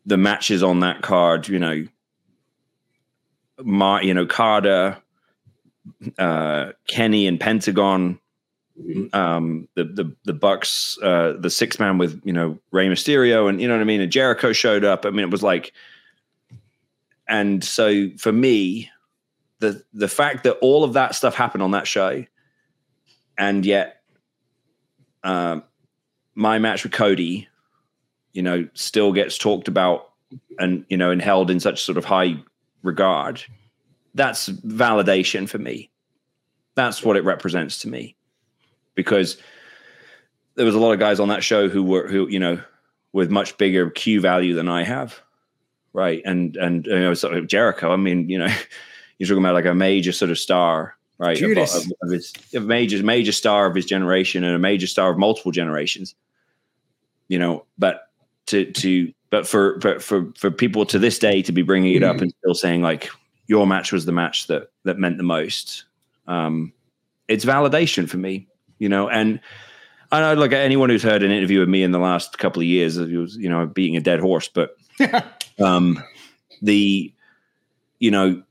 [0.04, 1.86] the matches on that card, you know,
[3.62, 4.98] Mar, you know, Carter,
[6.18, 8.20] uh, Kenny, and Pentagon
[8.76, 9.14] Mm-hmm.
[9.14, 13.60] um, the the the Bucks, uh, the six man with you know Rey Mysterio, and
[13.60, 14.00] you know what I mean.
[14.00, 15.06] And Jericho showed up.
[15.06, 15.72] I mean, it was like,
[17.28, 18.90] and so for me,
[19.60, 22.24] the the fact that all of that stuff happened on that show,
[23.38, 24.02] and yet,
[25.22, 25.60] uh,
[26.34, 27.46] my match with Cody
[28.34, 30.10] you know, still gets talked about
[30.58, 32.36] and you know and held in such sort of high
[32.82, 33.42] regard.
[34.14, 35.90] That's validation for me.
[36.74, 38.16] That's what it represents to me,
[38.94, 39.36] because
[40.56, 42.60] there was a lot of guys on that show who were who you know
[43.12, 45.20] with much bigger Q value than I have,
[45.92, 46.20] right?
[46.24, 47.92] And and you know, sort of Jericho.
[47.92, 48.46] I mean, you know,
[49.18, 51.40] you're talking about like a major sort of star, right?
[51.40, 55.10] Of, of, of his, a major major star of his generation and a major star
[55.10, 56.14] of multiple generations.
[57.28, 58.08] You know, but
[58.46, 62.02] to to but for but for for people to this day to be bringing it
[62.02, 62.16] mm-hmm.
[62.16, 63.10] up and still saying like
[63.46, 65.84] your match was the match that that meant the most.
[66.26, 66.72] Um,
[67.28, 68.46] it's validation for me,
[68.78, 69.40] you know, and
[70.12, 72.66] I know like anyone who's heard an interview with me in the last couple of
[72.66, 74.76] years, it was you know beating a dead horse, but
[75.60, 76.02] um,
[76.62, 77.12] the
[77.98, 78.42] you know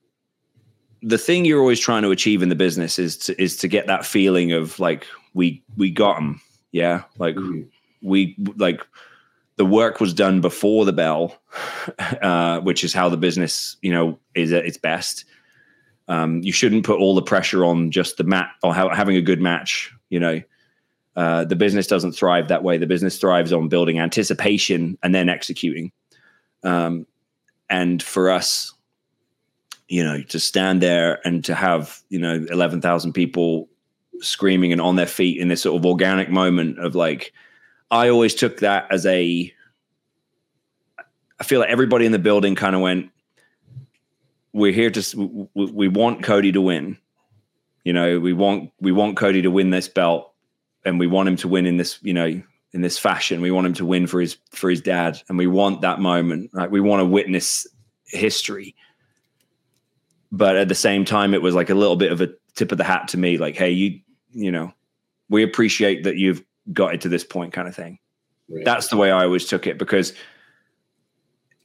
[1.01, 3.87] the thing you're always trying to achieve in the business is to, is to get
[3.87, 6.41] that feeling of like we we got them,
[6.71, 7.61] yeah, like mm-hmm.
[8.01, 8.81] we like
[9.55, 11.37] the work was done before the bell,
[12.21, 15.25] uh, which is how the business you know is at its best.
[16.07, 19.21] Um, you shouldn't put all the pressure on just the mat or ha- having a
[19.21, 20.41] good match, you know
[21.15, 22.77] uh, the business doesn't thrive that way.
[22.77, 25.91] The business thrives on building anticipation and then executing.
[26.63, 27.05] Um,
[27.69, 28.73] and for us,
[29.87, 33.69] you know, to stand there and to have, you know, 11,000 people
[34.21, 37.33] screaming and on their feet in this sort of organic moment of like,
[37.93, 39.53] I always took that as a,
[41.39, 43.11] I feel like everybody in the building kind of went,
[44.51, 46.97] we're here to, we, we want Cody to win.
[47.83, 50.33] You know, we want, we want Cody to win this belt
[50.83, 52.41] and we want him to win in this, you know,
[52.71, 53.41] in this fashion.
[53.41, 56.49] We want him to win for his for his dad, and we want that moment.
[56.53, 56.69] Right?
[56.69, 57.67] We want to witness
[58.05, 58.75] history.
[60.31, 62.79] But at the same time, it was like a little bit of a tip of
[62.79, 63.99] the hat to me, like, hey, you,
[64.31, 64.73] you know,
[65.29, 67.99] we appreciate that you've got it to this point, kind of thing.
[68.49, 68.65] Right.
[68.65, 70.13] That's the way I always took it because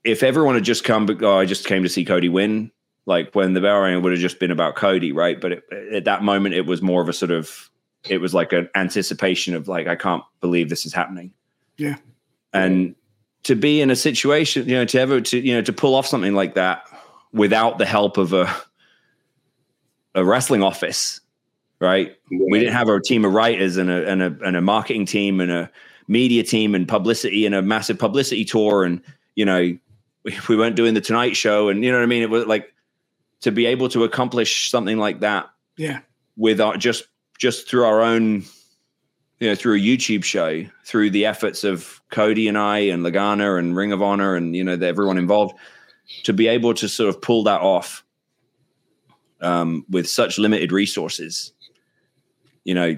[0.04, 2.70] if everyone had just come, oh, I just came to see Cody win,
[3.06, 5.40] like when the bell rang, would have just been about Cody, right?
[5.40, 7.70] But it, at that moment, it was more of a sort of
[8.08, 11.32] it was like an anticipation of like I can't believe this is happening.
[11.76, 11.96] Yeah.
[12.52, 12.94] And
[13.44, 16.06] to be in a situation, you know, to ever to you know to pull off
[16.06, 16.84] something like that
[17.32, 18.54] without the help of a
[20.14, 21.20] a wrestling office,
[21.80, 22.16] right?
[22.30, 22.46] Yeah.
[22.50, 25.40] We didn't have a team of writers and a and a and a marketing team
[25.40, 25.70] and a
[26.06, 29.02] media team and publicity and a massive publicity tour and
[29.34, 29.76] you know
[30.24, 32.22] we, we weren't doing the Tonight Show and you know what I mean.
[32.22, 32.72] It was like
[33.40, 35.50] to be able to accomplish something like that.
[35.76, 36.00] Yeah.
[36.36, 37.04] Without just
[37.38, 38.44] just through our own,
[39.38, 43.58] you know, through a YouTube show, through the efforts of Cody and I and Lagana
[43.58, 45.56] and Ring of Honor and you know the, everyone involved,
[46.24, 48.04] to be able to sort of pull that off
[49.40, 51.52] um, with such limited resources,
[52.68, 52.94] you know,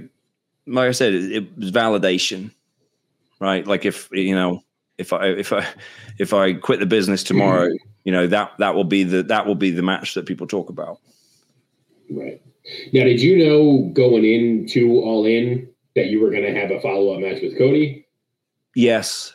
[0.66, 2.50] like I said, it, it was validation,
[3.38, 3.64] right?
[3.64, 4.64] Like if you know,
[4.98, 5.64] if I if I
[6.18, 7.88] if I quit the business tomorrow, mm-hmm.
[8.02, 10.70] you know that that will be the that will be the match that people talk
[10.70, 10.98] about.
[12.10, 12.42] Right.
[12.92, 16.80] Now, did you know going into All In that you were going to have a
[16.80, 18.04] follow up match with Cody?
[18.74, 19.32] Yes.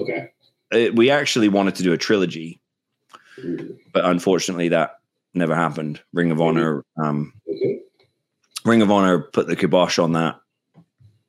[0.00, 0.30] Okay.
[0.72, 2.62] It, uh, we actually wanted to do a trilogy,
[3.38, 3.76] mm.
[3.92, 5.00] but unfortunately, that
[5.34, 6.00] never happened.
[6.14, 7.80] Ring of Honor, um, okay.
[8.66, 10.40] Ring of Honor put the kibosh on that.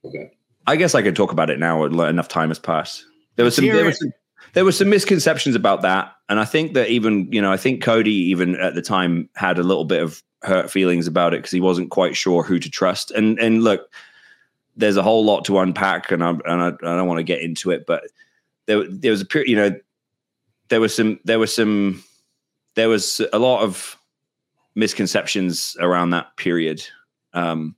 [0.03, 0.31] Okay.
[0.65, 1.83] I guess I could talk about it now.
[1.83, 3.05] Enough time has passed.
[3.35, 3.65] There was some.
[3.65, 4.11] There was some
[4.53, 7.83] there were some misconceptions about that, and I think that even you know, I think
[7.83, 11.51] Cody even at the time had a little bit of hurt feelings about it because
[11.51, 13.11] he wasn't quite sure who to trust.
[13.11, 13.91] And and look,
[14.75, 17.41] there's a whole lot to unpack, and I and I, I don't want to get
[17.41, 18.03] into it, but
[18.65, 19.79] there there was a period, you know,
[20.69, 22.03] there was some there was some
[22.75, 23.97] there was a lot of
[24.75, 26.83] misconceptions around that period.
[27.33, 27.75] Um,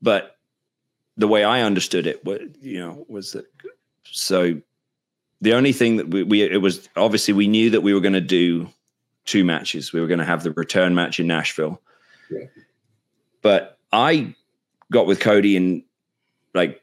[0.00, 0.36] but
[1.16, 3.46] the way I understood it, was, you know, was that
[4.04, 4.60] so
[5.40, 8.12] the only thing that we, we it was obviously we knew that we were going
[8.12, 8.68] to do
[9.24, 9.92] two matches.
[9.92, 11.80] We were going to have the return match in Nashville.
[12.30, 12.46] Yeah.
[13.42, 14.34] But I
[14.90, 15.82] got with Cody and
[16.54, 16.82] like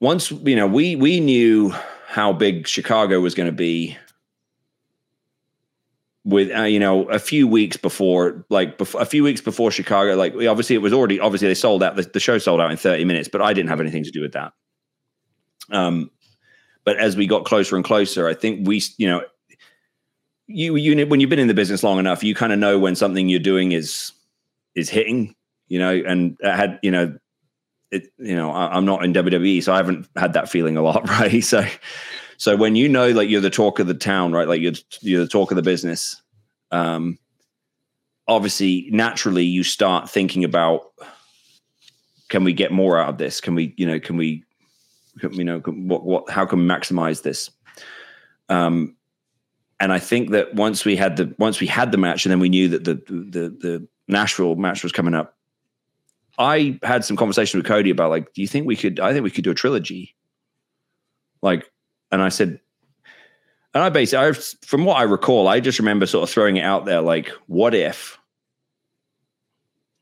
[0.00, 1.72] once you know we we knew
[2.06, 3.96] how big Chicago was going to be
[6.28, 10.14] with uh, you know a few weeks before like bef- a few weeks before Chicago
[10.14, 12.76] like obviously it was already obviously they sold out the, the show sold out in
[12.76, 14.52] 30 minutes but I didn't have anything to do with that
[15.70, 16.10] um
[16.84, 19.22] but as we got closer and closer I think we you know
[20.48, 22.96] you you when you've been in the business long enough, you kind of know when
[22.96, 24.12] something you're doing is
[24.74, 25.34] is hitting,
[25.68, 25.90] you know.
[25.90, 27.16] And I had you know,
[27.90, 30.82] it you know I, am not in WWE, so I haven't had that feeling a
[30.82, 31.44] lot, right?
[31.44, 31.64] So
[32.38, 34.48] so when you know like you're the talk of the town, right?
[34.48, 36.22] Like you're you're the talk of the business.
[36.70, 37.18] Um,
[38.28, 40.92] obviously, naturally, you start thinking about
[42.28, 43.40] can we get more out of this?
[43.40, 44.44] Can we you know can we
[45.32, 47.50] you know what what how can we maximize this?
[48.48, 48.96] Um,
[49.80, 52.40] and I think that once we had the once we had the match, and then
[52.40, 55.36] we knew that the the the Nashville match was coming up,
[56.38, 59.00] I had some conversation with Cody about like, do you think we could?
[59.00, 60.14] I think we could do a trilogy.
[61.42, 61.70] Like,
[62.10, 62.60] and I said,
[63.74, 64.32] and I basically, I,
[64.66, 67.74] from what I recall, I just remember sort of throwing it out there, like, what
[67.74, 68.18] if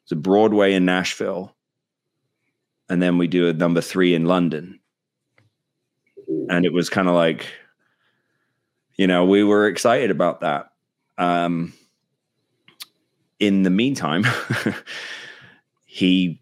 [0.05, 1.55] it's a Broadway in Nashville,
[2.89, 4.79] and then we do a number three in London,
[6.49, 7.47] and it was kind of like,
[8.97, 10.71] you know, we were excited about that.
[11.19, 11.73] Um,
[13.41, 14.25] in the meantime,
[15.85, 16.41] he,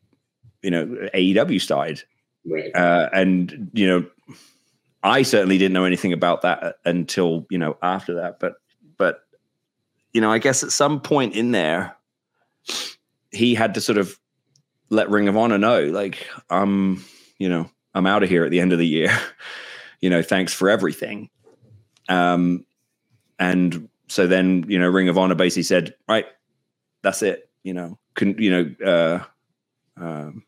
[0.63, 2.03] you know, AEW started.
[2.47, 2.75] Right.
[2.75, 4.07] Uh, and, you know,
[5.05, 8.41] I certainly didn't know anything about that until, you know, after that.
[8.41, 8.55] But,
[8.97, 9.21] but,
[10.15, 11.95] you know, I guess at some point in there,
[13.31, 14.19] he had to sort of
[14.89, 17.05] let Ring of Honor know, like, I'm,
[17.39, 19.17] you know, I'm out of here at the end of the year.
[20.01, 21.29] you know, thanks for everything.
[22.09, 22.65] Um,
[23.39, 26.27] and so then, you know, Ring of Honor basically said, right,
[27.03, 27.51] that's it.
[27.63, 29.25] You know, can you know, uh,
[30.03, 30.45] um,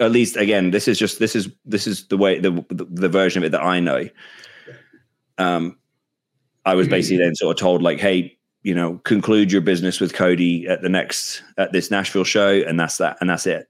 [0.00, 3.42] at least again, this is just this is this is the way the the version
[3.42, 4.08] of it that I know.
[5.38, 5.76] Um,
[6.64, 10.12] I was basically then sort of told like, hey, you know, conclude your business with
[10.12, 13.68] Cody at the next at this Nashville show, and that's that, and that's it,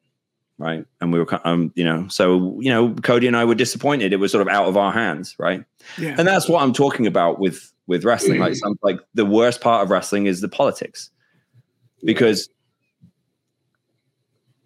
[0.58, 0.84] right?
[1.00, 4.12] And we were, um, you know, so you know, Cody and I were disappointed.
[4.12, 5.64] It was sort of out of our hands, right?
[5.98, 6.16] Yeah.
[6.18, 8.40] And that's what I'm talking about with with wrestling.
[8.40, 11.10] Like, some, like the worst part of wrestling is the politics,
[12.02, 12.48] because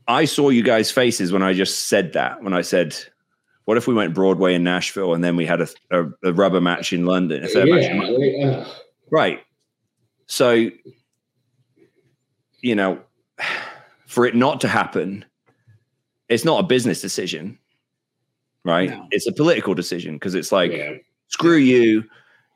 [0.08, 2.42] I saw you guys' faces when I just said that.
[2.42, 2.96] When I said,
[3.64, 6.60] "What if we went Broadway in Nashville and then we had a, a, a rubber
[6.60, 8.68] match in London?" Yeah, match in like, uh,
[9.10, 9.40] right.
[10.26, 10.70] So,
[12.60, 13.00] you know,
[14.06, 15.24] for it not to happen,
[16.28, 17.58] it's not a business decision,
[18.64, 18.90] right?
[18.90, 19.06] No.
[19.10, 20.94] It's a political decision because it's like, yeah.
[21.28, 22.04] screw you,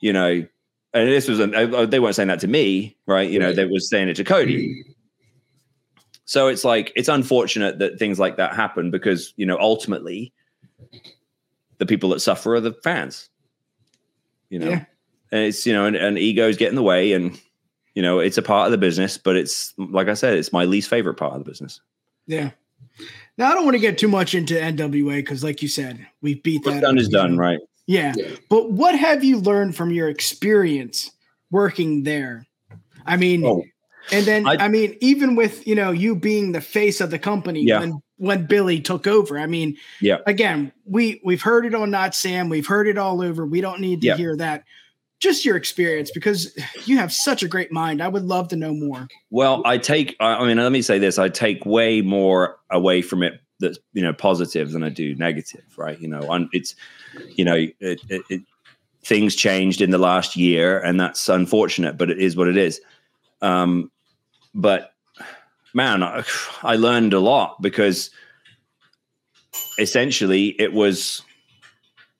[0.00, 0.46] you know.
[0.94, 3.28] And this was, an, uh, they weren't saying that to me, right?
[3.28, 4.82] You know, they were saying it to Cody.
[6.26, 10.32] So it's like it's unfortunate that things like that happen because you know ultimately
[11.78, 13.28] the people that suffer are the fans.
[14.50, 14.84] You know, Yeah.
[15.32, 17.40] and it's you know, and, and egos get in the way, and
[17.94, 19.16] you know, it's a part of the business.
[19.18, 21.80] But it's like I said, it's my least favorite part of the business.
[22.26, 22.50] Yeah.
[23.38, 26.34] Now I don't want to get too much into NWA because, like you said, we
[26.36, 26.80] beat What's that.
[26.82, 27.58] done is done, right?
[27.86, 28.14] Yeah.
[28.16, 28.30] Yeah.
[28.48, 31.10] But what have you learned from your experience
[31.50, 32.46] working there?
[33.04, 33.62] I mean, Oh,
[34.12, 37.18] and then I, I- mean, even with you know you being the face of the
[37.18, 37.80] company Yeah.
[37.80, 39.38] when when Billy took over.
[39.38, 40.18] I mean, Yeah.
[40.26, 42.48] Again, we we've heard it on Notsam.
[42.48, 43.44] We've heard it all over.
[43.46, 44.16] We don't need to Yeah.
[44.16, 44.64] hear that.
[45.18, 46.54] Just your experience because
[46.84, 48.02] you have such a great mind.
[48.02, 49.08] I would love to know more.
[49.30, 50.14] Well, I take.
[50.20, 54.02] I mean, let me say this: I take way more away from it that's you
[54.02, 55.64] know positive than I do negative.
[55.78, 55.98] Right?
[55.98, 56.74] You know, on it's
[57.34, 58.42] you know it, it, it
[59.04, 62.80] things changed in the last year, and that's unfortunate, but it is what it is.
[63.40, 63.90] Um,
[64.56, 64.94] but
[65.74, 66.24] man, I,
[66.62, 68.10] I learned a lot because
[69.78, 71.22] essentially it was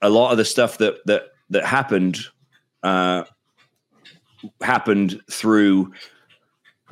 [0.03, 2.19] a lot of the stuff that that that happened
[2.83, 3.25] uh,
[4.61, 5.93] happened through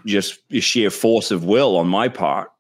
[0.07, 2.51] just sheer force of will on my part.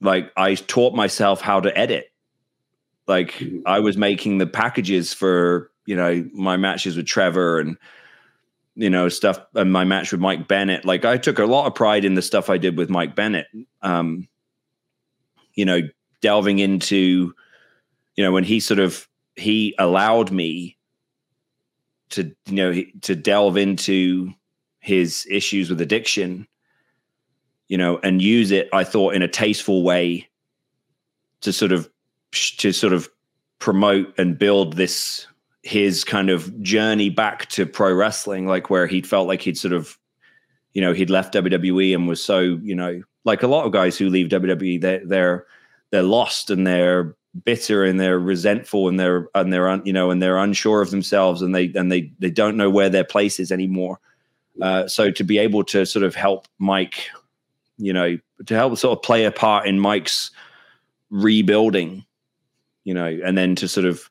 [0.00, 2.12] Like I taught myself how to edit.
[3.08, 7.76] Like I was making the packages for you know my matches with Trevor and
[8.74, 10.84] you know stuff and my match with Mike Bennett.
[10.84, 13.46] Like I took a lot of pride in the stuff I did with Mike Bennett.
[13.82, 14.28] Um,
[15.54, 15.80] you know,
[16.20, 17.34] delving into
[18.16, 20.76] you know when he sort of he allowed me
[22.10, 24.32] to you know to delve into
[24.80, 26.46] his issues with addiction
[27.68, 30.28] you know and use it i thought in a tasteful way
[31.40, 31.88] to sort of
[32.32, 33.08] to sort of
[33.58, 35.26] promote and build this
[35.62, 39.72] his kind of journey back to pro wrestling like where he'd felt like he'd sort
[39.72, 39.96] of
[40.72, 43.96] you know he'd left WWE and was so you know like a lot of guys
[43.96, 45.46] who leave WWE they're they're
[45.90, 50.10] they're lost and they're bitter and they're resentful and they're and they're un, you know
[50.10, 53.38] and they're unsure of themselves and they and they they don't know where their place
[53.38, 53.98] is anymore.
[54.60, 57.08] Uh, so to be able to sort of help Mike
[57.78, 60.30] you know to help sort of play a part in Mike's
[61.10, 62.04] rebuilding
[62.84, 64.10] you know and then to sort of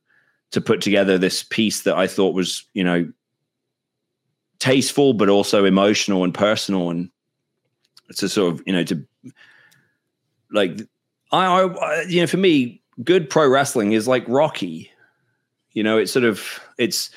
[0.52, 3.12] to put together this piece that I thought was you know
[4.60, 7.10] tasteful but also emotional and personal and
[8.16, 9.06] to sort of you know to
[10.52, 10.82] like
[11.32, 14.92] I, I you know for me good pro wrestling is like Rocky.
[15.72, 17.10] You know it's sort of it's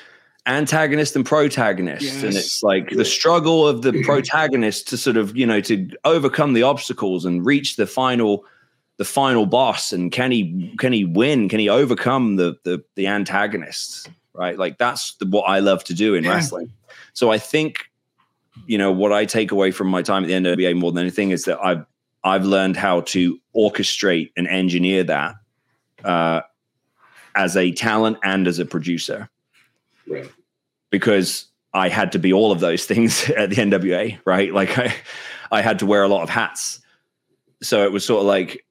[0.47, 2.23] antagonist and protagonist.
[2.23, 6.53] And it's like the struggle of the protagonist to sort of you know to overcome
[6.53, 8.45] the obstacles and reach the final
[8.97, 13.07] the final boss and can he can he win can he overcome the the the
[13.07, 14.59] antagonist right?
[14.59, 16.31] Like that's the, what I love to do in Yeah.
[16.31, 16.69] wrestling.
[17.13, 17.89] So I think,
[18.65, 21.31] you know, what I take away from my time at the NWA more than anything
[21.31, 21.85] is that I've
[22.25, 25.35] I've learned how to orchestrate and engineer that
[26.03, 26.41] uh,
[27.35, 29.29] as a talent and as a producer
[30.07, 30.29] Right.
[30.89, 34.53] because I had to be all of those things at the NWA, right?
[34.53, 34.93] Like I,
[35.51, 36.81] I had to wear a lot of hats.
[37.63, 38.65] So it was sort of like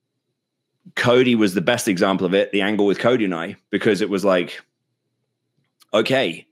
[0.96, 4.10] Cody was the best example of it, the angle with Cody and I, because it
[4.10, 4.60] was like,
[5.92, 6.46] okay,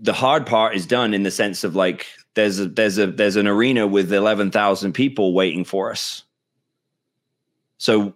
[0.00, 3.36] the hard part is done in the sense of like there's a there's a there's
[3.36, 6.24] an arena with eleven thousand people waiting for us.
[7.78, 8.14] So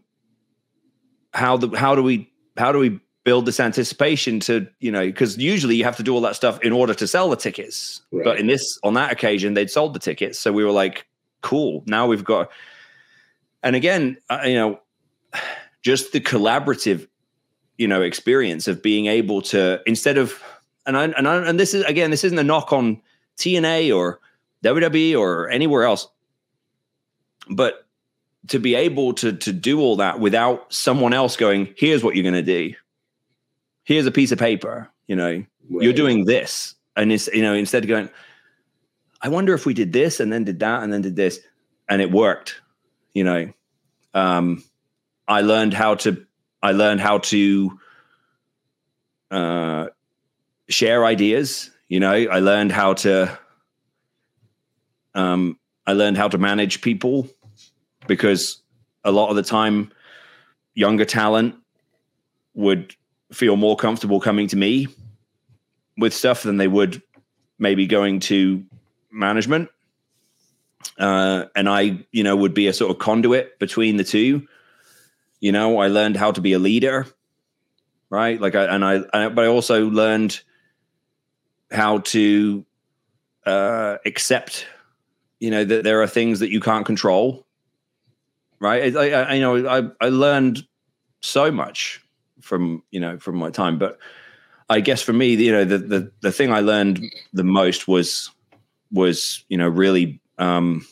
[1.33, 5.37] how the how do we how do we build this anticipation to you know because
[5.39, 8.25] usually you have to do all that stuff in order to sell the tickets Right.
[8.25, 11.07] but in this on that occasion they'd sold the tickets so we were like
[11.43, 12.51] cool now we've got
[13.63, 14.81] and again uh, you know
[15.83, 17.07] just the collaborative
[17.79, 20.43] you know experience of being able to instead of
[20.87, 23.01] and I, and I, and this is again this isn't a knock on
[23.39, 24.21] TNA or
[24.65, 26.09] WWE or anywhere else
[27.49, 27.87] but
[28.49, 32.23] to be able to to do all that without someone else going here's what you're
[32.23, 32.75] going to do.
[33.85, 36.75] Here's a piece of paper you know you're doing this.
[36.97, 38.11] And it's you know instead of going
[39.23, 41.41] i wonder if we did this and then did that and then did this
[41.89, 42.60] and it worked
[43.15, 43.53] you know
[44.15, 44.63] um
[45.29, 46.27] i learned how to
[46.63, 47.79] i learned how to
[49.31, 49.87] uh
[50.69, 53.39] share ideas you know i learned how to
[55.15, 57.29] um i learned how to manage people
[58.07, 58.63] because
[59.05, 59.91] a lot of the time
[60.75, 61.55] younger talent
[62.55, 62.95] would
[63.33, 64.89] feel more comfortable coming to me
[65.97, 67.03] with stuff than they would
[67.59, 68.65] maybe going to
[69.13, 69.69] management
[71.01, 74.47] uh, and i you know would be a sort of conduit between the two.
[75.41, 77.07] You know i learned how to be a leader
[78.11, 78.41] right?
[78.41, 80.41] Like i and i, I but i also learned
[81.71, 82.67] how to
[83.47, 84.67] uh accept
[85.39, 87.47] you know that there are things that you can't control
[88.59, 88.95] right?
[88.95, 90.67] I, I, you know i i learned
[91.23, 92.05] so much
[92.41, 93.79] from you know from my time.
[93.79, 93.99] But
[94.69, 98.31] i guess for me you know the the, the thing i learned the most was
[98.93, 100.85] was you know really um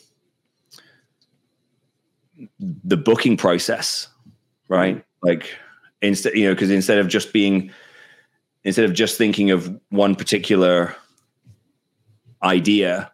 [2.50, 4.08] the booking process
[4.68, 5.04] right?
[5.22, 5.56] Like
[6.00, 7.72] instead you know because instead of just being
[8.64, 10.94] instead of just thinking of one particular
[12.42, 13.10] idea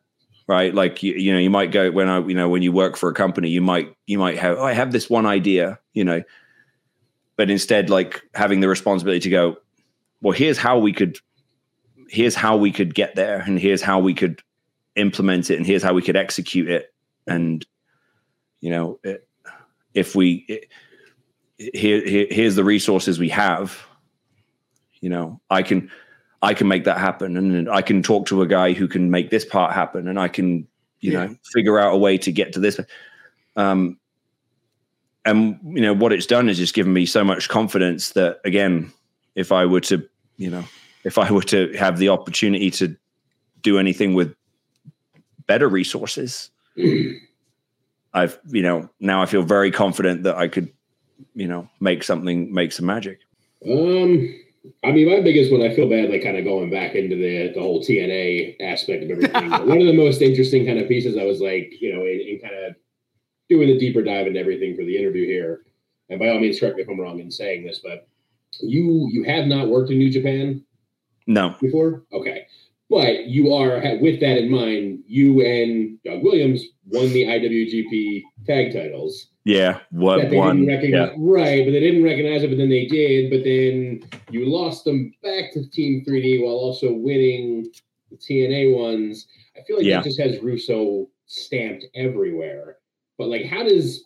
[0.47, 0.75] right?
[0.75, 3.09] Like you, you know you might go when i you know when you work for
[3.09, 6.23] a company you might you might have oh i have this one idea you know?
[7.37, 9.57] But instead like having the responsibility to go
[10.21, 11.19] well here's how we could
[12.09, 14.43] here's how we could get there and here's how we could
[14.97, 16.93] implement it and here's how we could execute it.
[17.27, 17.65] And
[18.61, 19.27] you know it,
[19.95, 20.69] if we it,
[21.75, 23.79] here, here here's the resources we have
[25.01, 25.91] you know i can
[26.43, 27.37] i can make that happen.
[27.37, 30.09] And i can talk to a guy who can make this part happen.
[30.09, 30.67] And i can
[31.01, 31.27] you Yeah.
[31.27, 32.81] know figure out a way to get to this.
[33.57, 33.99] Um
[35.25, 38.93] and you know what it's done is just given me so much confidence that again
[39.35, 40.65] if i were to you know
[41.05, 42.95] if i were to have the opportunity to
[43.63, 44.35] do anything with
[45.47, 46.51] better resources
[48.15, 50.73] i've you know now i feel very confident that i could
[51.35, 53.21] you know make something make some magic
[53.67, 54.35] Um,
[54.83, 57.53] I mean, my biggest one, I feel bad, like kind of going back into the
[57.55, 59.51] the whole TNA aspect of everything.
[59.51, 62.21] But one of the most interesting kind of pieces, I was like, you know, in,
[62.21, 62.75] in kind of
[63.49, 65.63] doing the deeper dive into everything for the interview here.
[66.09, 68.09] And by all means, correct me if I'm wrong in saying this, but
[68.61, 70.65] you you have not worked in New Japan
[71.27, 72.47] no before, okay.
[72.91, 75.01] But you are with that in mind.
[75.07, 81.65] You and Doug Williams won the IWGP tag titles yeah what one yeah right?
[81.65, 83.31] But they didn't recognize it, but then they did.
[83.31, 87.67] But then you lost them back to Team 3D while also winning
[88.11, 89.27] the TNA ones.
[89.57, 90.01] I feel like Yeah.
[90.01, 92.79] it just has Russo stamped everywhere.
[93.19, 94.05] But like, how does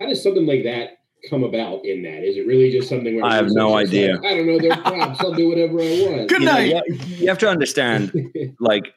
[0.00, 0.98] how does something like that
[1.28, 2.22] come about in that?
[2.24, 4.16] Is it really just something where I have no idea.
[4.16, 4.58] like, I don't know.
[4.58, 5.20] They're props.
[5.24, 6.28] I'll do whatever I want.
[6.28, 6.82] Good you, night.
[6.86, 8.12] you, you have to understand
[8.60, 8.94] like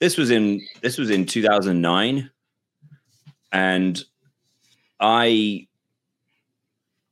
[0.00, 2.30] this was in this was in 2009
[3.52, 4.04] and
[5.00, 5.66] i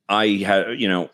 [0.08, 1.10] i had you know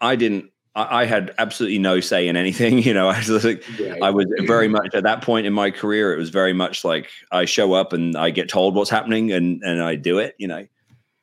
[0.00, 3.64] i didn't I, I had absolutely no say in anything you know i was like
[3.96, 4.02] Right.
[4.02, 6.14] I was very much at that point in my career.
[6.14, 9.62] It was very much like I show up and I get told what's happening and
[9.62, 10.34] and I do it.
[10.38, 10.66] You know,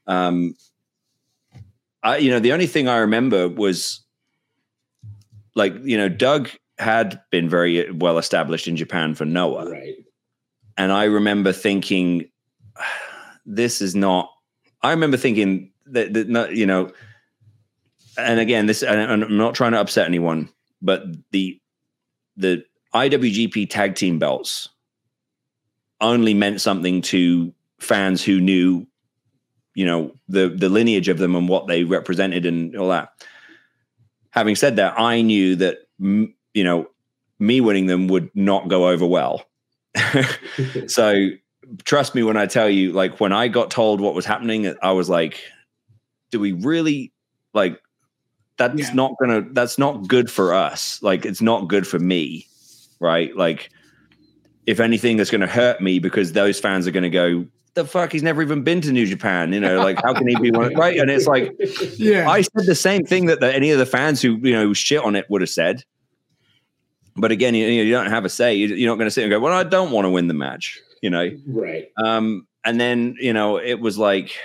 [0.08, 0.56] um,
[2.02, 4.02] I you know the only thing I remember was
[5.56, 6.50] like you know Doug
[6.80, 9.96] had been very well established in Japan for Noah, right.
[10.78, 12.30] and I remember thinking,
[13.46, 14.30] this is not.
[14.82, 16.92] I remember thinking that, that you know,
[18.18, 20.50] and again, this and I'm not trying to upset anyone,
[20.82, 21.60] but the
[22.38, 24.70] the IWGP tag team belts
[26.02, 28.86] only meant something to fans who knew,
[29.76, 33.10] you know, the the lineage of them and what they represented and all that.
[34.32, 36.88] Having said that, I knew that you know
[37.40, 39.46] me winning them would not go over well.
[40.88, 41.30] so
[41.84, 44.92] trust me when I tell you, like when I got told what was happening, I
[44.92, 45.42] was like,
[46.32, 47.12] do we really
[47.54, 47.80] like
[48.58, 48.94] that's yeah.
[48.94, 51.02] not gonna that's not good for us.
[51.02, 52.48] Like it's not good for me,
[53.00, 53.36] right?
[53.36, 53.70] Like
[54.66, 58.24] if anything, that's gonna hurt me because those fans are gonna go, the fuck he's
[58.24, 60.98] never even been to New Japan, you know, like how can he be one right?
[60.98, 61.56] And it's like,
[61.98, 64.74] yeah, I said the same thing that the, any of the fans who you know
[64.74, 65.84] shit on it would have said.
[67.16, 68.56] But again, you, you don't have a say.
[68.56, 70.80] You're not going to sit and go, "Well, I don't want to win the match,"
[71.02, 71.88] you know, right?
[72.04, 74.36] Um, and then you know, it was like,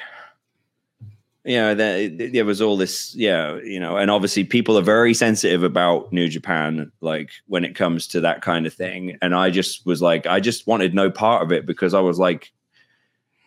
[1.49, 5.14] you know, there, there was all this, yeah, you know, and obviously people are very
[5.14, 9.16] sensitive about New Japan, like when it comes to that kind of thing.
[9.22, 12.18] And I just was like, I just wanted no part of it because I was
[12.18, 12.53] like,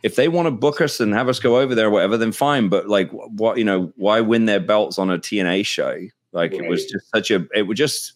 [0.02, 2.32] if they want to book us and have us go over there or whatever, then
[2.32, 2.70] fine.
[2.70, 5.96] But like, what you know, why win their belts on a TNA show?
[6.32, 6.62] Like, right.
[6.62, 7.46] it was just such a.
[7.54, 8.14] It was just.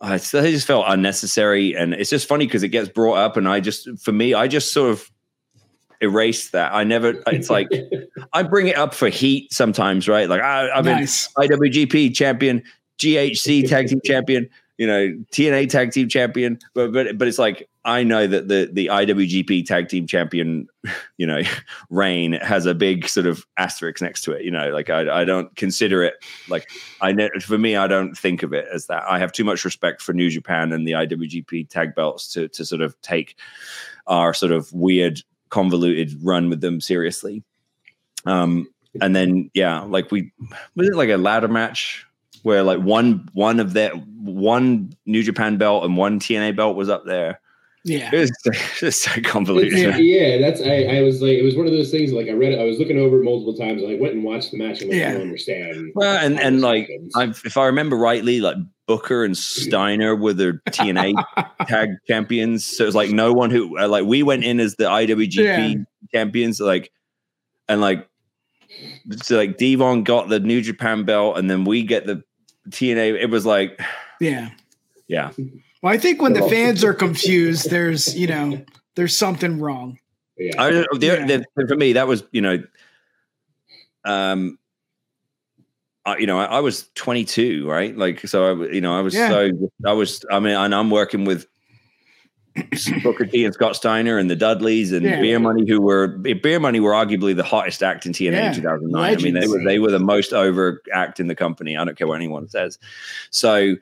[0.00, 3.60] I just felt unnecessary, and it's just funny because it gets brought up, and I
[3.60, 5.10] just, for me, I just sort of
[6.00, 6.72] erase that.
[6.72, 7.22] I never.
[7.28, 7.68] It's like
[8.32, 10.28] I bring it up for heat sometimes, right?
[10.28, 11.28] Like I, I've nice.
[11.34, 12.62] been IWGP champion,
[12.98, 14.48] GHC tag team champion,
[14.78, 18.70] you know, TNA tag team champion, but but but it's like I know that the
[18.72, 20.68] the IWGP tag team champion,
[21.18, 21.42] you know,
[21.90, 24.42] reign has a big sort of asterisk next to it.
[24.42, 26.14] You know, like I I don't consider it
[26.48, 26.70] like
[27.00, 29.04] I know for me I don't think of it as that.
[29.06, 32.64] I have too much respect for New Japan and the IWGP tag belts to to
[32.64, 33.36] sort of take
[34.06, 37.42] our sort of weird convoluted run with them seriously.
[38.26, 38.68] Um,
[39.00, 40.32] and then yeah, like we
[40.74, 42.06] was it like a ladder match
[42.42, 46.88] where like one one of that one New Japan belt and one TNA belt was
[46.88, 47.40] up there
[47.84, 48.32] yeah, it was
[48.78, 49.72] just so convoluted.
[49.72, 52.12] Yeah, yeah, that's I, I was like, it was one of those things.
[52.12, 53.82] Like I read it, I was looking over it multiple times.
[53.82, 55.10] I went and watched the match, and like, yeah.
[55.10, 55.92] I don't understand.
[55.94, 58.56] Well, and and like, if I remember rightly, like
[58.90, 61.14] Booker and Steiner were the TNA
[61.68, 62.66] tag champions.
[62.66, 65.36] So it was like no one who uh, like we went in as the IWGP
[65.36, 65.74] yeah.
[66.12, 66.90] champions, like,
[67.68, 68.08] and like,
[69.22, 72.24] so like Devon got the New Japan belt, and then we get the
[72.70, 73.22] TNA.
[73.22, 73.80] It was like,
[74.20, 74.50] yeah,
[75.06, 75.30] yeah.
[75.82, 78.60] Well, I think when the fans are confused, there's you know
[78.96, 80.00] there's something wrong.
[80.36, 80.60] Yeah.
[80.60, 81.26] I, the, yeah.
[81.54, 82.60] The, for me, that was you know,
[84.04, 84.58] um,
[86.06, 87.96] I, you know, I, I, was 22, right?
[87.96, 89.28] Like, so I, you know, I was yeah.
[89.28, 89.50] so
[89.84, 90.24] I was.
[90.30, 91.46] I mean, and I'm working with
[93.02, 95.20] Booker T and Scott Steiner and the Dudleys and yeah.
[95.20, 99.02] Beer Money, who were Beer Money were arguably the hottest act in TNA in 2009.
[99.02, 99.22] Legends.
[99.22, 101.76] I mean, they were they were the most over act in the company.
[101.76, 102.78] I don't care what anyone says.
[103.30, 103.76] So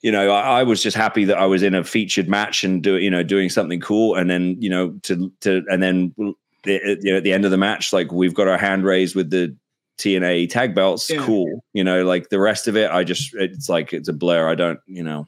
[0.00, 2.82] you know, I, I, was just happy that I was in a featured match and
[2.82, 6.34] do you know doing something cool, and then you know to to and then you
[6.64, 9.54] know at the end of the match, like we've got our hand raised with the
[9.98, 11.22] TNA tag belts, yeah.
[11.22, 11.64] cool.
[11.72, 14.48] You know, like the rest of it, I just it's like it's a blur.
[14.48, 15.26] I don't you know,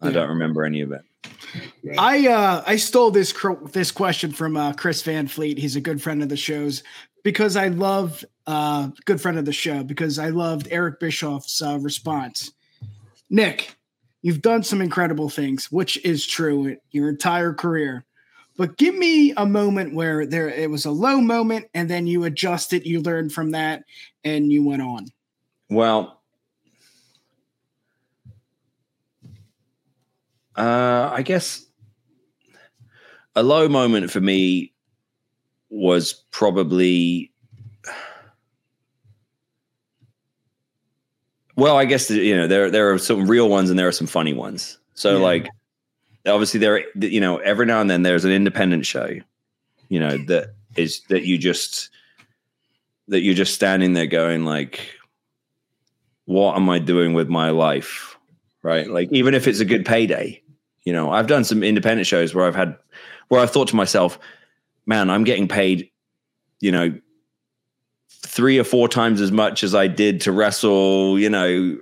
[0.00, 0.12] I yeah.
[0.12, 1.02] don't remember any of it.
[1.98, 3.34] I uh I stole this
[3.72, 5.58] this question from uh, Chris Van Vliet.
[5.58, 6.82] He's a good friend of the shows
[7.22, 11.78] because I love uh good friend of the show because I loved Eric Bischoff's uh,
[11.80, 12.52] response.
[13.30, 13.76] Nick,
[14.22, 18.04] You've done some incredible things, which is true your entire career.
[18.62, 22.22] But give me a moment where there it was a low moment and then you
[22.22, 23.82] adjusted, you learned from that,
[24.22, 25.08] and you went on.
[25.68, 26.22] Well,
[30.54, 31.66] uh, I guess
[33.34, 34.72] a low moment for me
[35.68, 37.32] was probably
[41.56, 44.06] Well, I guess you know there there are some real ones and there are some
[44.06, 44.78] funny ones.
[44.94, 45.24] So yeah.
[45.24, 45.48] like
[46.26, 49.10] obviously there you know every now and then there's an independent show,
[49.88, 51.90] you know that is that you just
[53.08, 54.80] that you're just standing there going like
[56.24, 58.16] what am I doing with my life?
[58.62, 58.88] Right?
[58.88, 60.42] Like even if it's a good payday,
[60.84, 62.76] you know, I've done some independent shows where I've had
[63.28, 64.18] where I've thought to myself,
[64.86, 65.90] man, I'm getting paid,
[66.60, 66.98] you know,
[68.10, 71.78] three or four times as much as I did to wrestle, you know,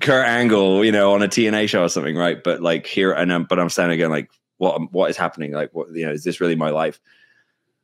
[0.00, 2.42] Kurt Angle, you know, on a TNA show or something, right?
[2.42, 5.52] But like here, and I'm, but I'm standing again, like, what, what is happening?
[5.52, 7.00] Like, what, you know, is this really my life?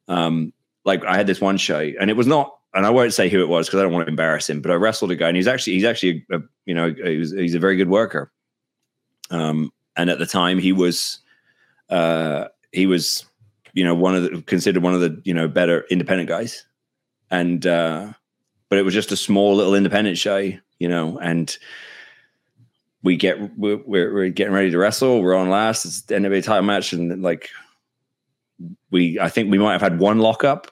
[0.09, 0.53] Um,
[0.85, 3.43] like I had this one show, and it was not, and I won't say who
[3.43, 5.37] it was because I don't want to embarrass him, but I wrestled a guy, and
[5.37, 8.33] he's actually, he's actually, a, you know, he's, he's a very good worker.
[9.31, 11.19] Um, and at the time, he was,
[11.91, 13.27] uh, he was,
[13.75, 16.65] you know, one of the considered one of the you know better independent guys
[17.33, 18.13] and uh,
[18.73, 20.39] but it was just a small little independent show,
[20.79, 21.59] you know, and
[23.03, 25.21] we get we're, we're getting ready to wrestle.
[25.21, 25.85] We're on last.
[25.85, 27.51] It's the NWA title match, and like
[28.91, 30.71] we, I think we might have had one lockup,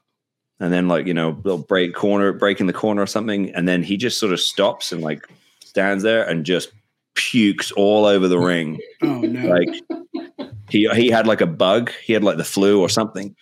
[0.60, 3.68] and then like you know, little break corner, break in the corner or something, and
[3.68, 5.28] then he just sort of stops and like
[5.62, 6.72] stands there and just
[7.12, 8.80] pukes all over the ring.
[9.02, 9.46] Oh no!
[9.46, 11.90] Like he he had like a bug.
[12.02, 13.36] He had like the flu or something,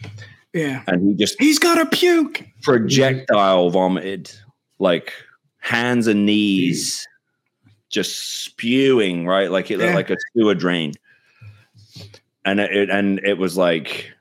[0.52, 2.44] yeah, and he just he's got a puke.
[2.62, 4.32] projectile vomited,
[4.78, 5.12] like
[5.58, 7.06] hands and knees,
[7.90, 9.94] just spewing right, like it Yeah.
[9.94, 10.92] like a sewer drain.
[12.44, 14.12] And it and it was like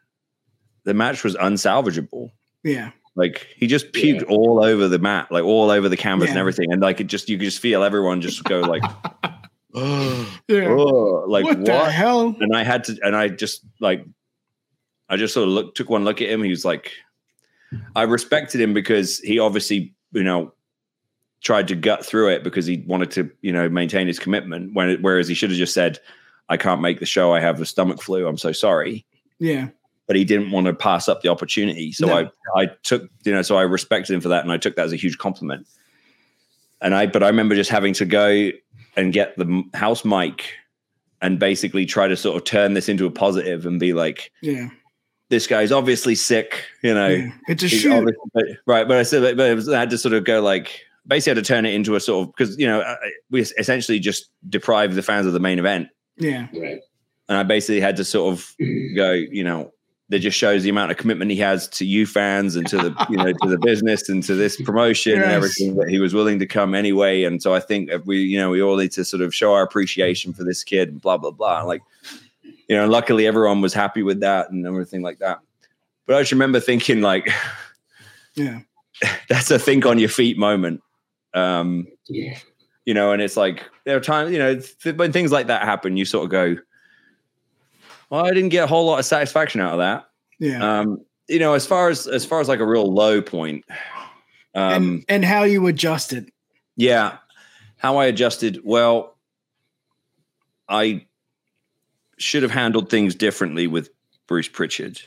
[0.83, 2.31] the match was unsalvageable.
[2.63, 4.27] Yeah, Like he just puked Yeah.
[4.35, 7.29] all over the mat, like all over the canvas and everything, and like it just
[7.29, 8.83] you could just feel everyone just go like,
[9.73, 10.67] oh, yeah.
[10.69, 11.65] like what, what?
[11.65, 12.35] the hell?
[12.39, 14.03] and I had to, and I just like,
[15.07, 16.43] I just sort of looked, took one look at him.
[16.43, 16.91] He was like,
[17.95, 20.53] I respected him because he obviously, you know,
[21.41, 24.73] tried to gut through it because he wanted to, you know, maintain his commitment.
[24.73, 25.99] When whereas he should have just said,
[26.49, 27.33] "I can't make the show.
[27.33, 28.27] I have a stomach flu.
[28.27, 29.05] I'm so sorry."
[29.39, 29.67] Yeah,
[30.07, 32.17] But he didn't want to pass up the opportunity, so No.
[32.55, 34.85] I, I took, you know, so I respected him for that, and I took that
[34.85, 35.67] as a huge compliment.
[36.81, 38.49] And I, but I remember just having to go
[38.95, 40.53] and get the house mic
[41.21, 44.69] and basically try to sort of turn this into a positive and be like, yeah,
[45.29, 47.07] this guy's obviously sick, you know.
[47.07, 47.31] yeah.
[47.47, 48.15] It's a he's shoot.
[48.33, 48.87] but- right.
[48.87, 51.43] But I said, but it was, I had to sort of go like, basically had
[51.45, 54.29] to turn it into a sort of, because, you know, I- I- we essentially just
[54.49, 55.87] deprived the fans of the main event.
[56.17, 56.79] Yeah, Right.
[57.29, 58.53] And I basically had to sort of
[58.95, 59.73] go, you know,
[60.09, 63.05] that just shows the amount of commitment he has to you fans and to the,
[63.09, 66.39] you know, to the business and to this promotion and everything that he was willing
[66.39, 67.23] to come anyway.
[67.25, 69.53] And so I think if we, you know, we all need to sort of show
[69.53, 71.63] our appreciation for this kid and blah, blah, blah.
[71.63, 71.81] Like,
[72.67, 75.39] you know, luckily everyone was happy with that and everything like that.
[76.05, 77.29] But I just remember thinking like,
[78.35, 78.59] yeah,
[79.29, 80.81] that's a think on your feet moment.
[81.33, 82.37] Um, Yeah.
[82.85, 85.63] you know, and it's like there are times, you know, th- when things like that
[85.63, 86.55] happen, you sort of go,
[88.09, 90.05] well, I didn't get a whole lot of satisfaction out of that.
[90.39, 90.79] yeah.
[90.79, 93.65] Um, you know, as far as as far as like a real low point,
[94.55, 96.31] um, and and how you adjusted.
[96.77, 97.17] yeah,
[97.75, 98.61] how I adjusted.
[98.63, 99.17] Well,
[100.69, 101.05] I
[102.17, 103.89] should have handled things differently with
[104.27, 104.99] Bruce Prichard.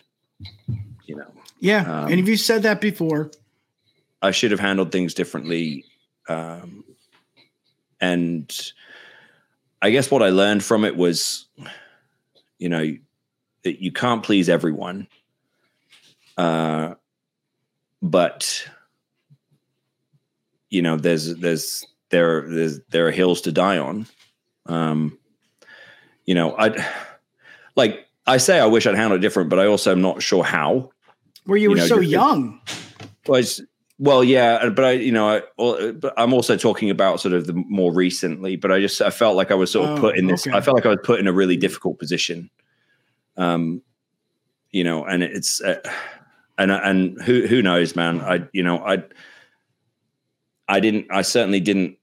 [1.07, 3.31] You know, Yeah, Um, and if you said that before,
[4.23, 5.85] I should have handled things differently.
[6.29, 6.85] Um,
[8.01, 8.73] and
[9.83, 11.47] I guess what I learned from it was,
[12.59, 12.97] you know,
[13.65, 15.09] that you can't please everyone.
[16.37, 16.95] Uh,
[18.01, 18.67] but
[20.71, 24.07] you know, there's there's there there's there are hills to die on.
[24.67, 25.19] Um,
[26.27, 26.87] you know, I
[27.77, 30.45] like I say I wish I'd handled it different, but I also am not sure
[30.45, 30.91] how.
[31.45, 32.61] where you, you were know, so you're- young.
[33.27, 33.43] Well,
[33.99, 35.29] well, yeah, but I, you know,
[35.59, 38.57] I, but I'm also talking about sort of the more recently.
[38.57, 40.47] But I just I felt like I was sort of Oh, put in this.
[40.47, 40.57] okay.
[40.57, 42.49] I felt like I was put in a really difficult position.
[43.37, 43.83] Um,
[44.71, 45.81] you know, and it's uh,
[46.57, 48.21] and and who who knows, man?
[48.23, 49.03] I you know I
[50.67, 51.99] I didn't I certainly didn't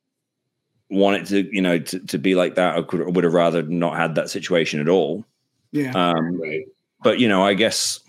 [0.89, 2.77] want it to you know to, to be like that.
[2.77, 5.25] I could would have rather not had that situation at all.
[5.71, 6.65] Yeah, Um, Right.
[7.03, 7.99] but you know, I guess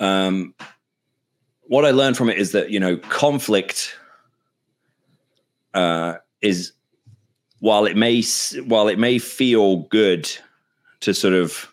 [0.00, 0.54] um,
[1.62, 3.96] what I learned from it is that you know conflict
[5.74, 6.72] uh, is
[7.60, 8.22] while it may
[8.66, 10.30] while it may feel good
[11.00, 11.68] to sort of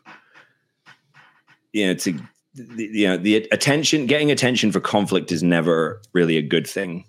[1.74, 2.14] you know to
[2.54, 7.06] the, you know the attention getting attention for conflict is never really a good thing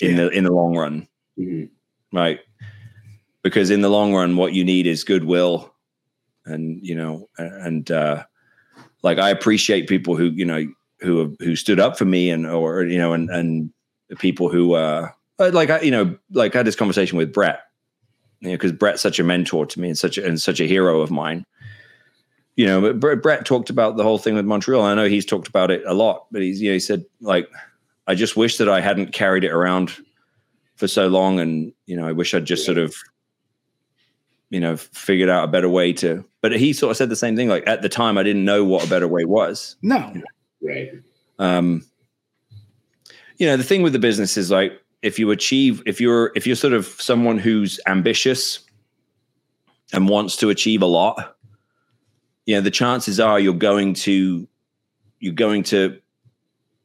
[0.00, 0.16] in Yeah.
[0.24, 1.06] the in the long run
[1.38, 1.70] Mhm.
[2.12, 2.40] right.
[3.42, 5.74] Because in the long run what you need is goodwill
[6.46, 8.22] and you know and uh
[9.02, 10.66] like i appreciate people who you know
[11.00, 13.70] who have, who stood up for me and or you know and and
[14.18, 15.08] people who uh
[15.38, 17.60] like i you know like i had this conversation with bret.
[18.40, 20.66] You know because bret's such a mentor to me and such a, and such a
[20.66, 21.46] hero of mine.
[22.56, 25.48] You know but bret talked about the whole thing with montreal i know he's talked
[25.48, 27.48] about it a lot but he's you know he said like
[28.06, 29.92] i just wish that i hadn't carried it around
[30.84, 32.94] for so long and you know i wish i'd just sort of
[34.50, 37.34] you know figured out a better way to but he sort of said the same
[37.36, 39.76] thing like at the time i didn't know what a better way was.
[39.80, 40.12] No,
[40.60, 40.92] Right.
[41.38, 41.82] um
[43.38, 46.46] you know the thing with the business is like if you achieve if you're if
[46.46, 48.60] you're sort of someone who's ambitious
[49.94, 51.38] and wants to achieve a lot
[52.44, 54.46] you know the chances are you're going to
[55.18, 55.98] you're going to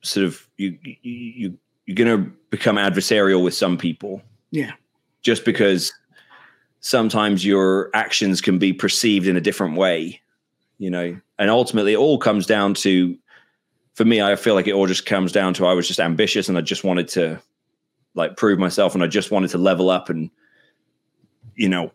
[0.03, 1.57] sort of you you, you
[1.89, 4.21] you're going to become adversarial with some people.
[4.51, 4.73] Yeah,
[5.21, 5.93] just because
[6.81, 10.21] sometimes your actions can be perceived in a different way
[10.79, 11.19] you know?
[11.37, 13.15] And ultimately it all comes down to
[13.93, 16.47] for me, I feel like it all just comes down to I was just ambitious
[16.47, 17.39] and I just wanted to
[18.15, 20.31] like prove myself and I just wanted to level up and
[21.55, 21.91] you know,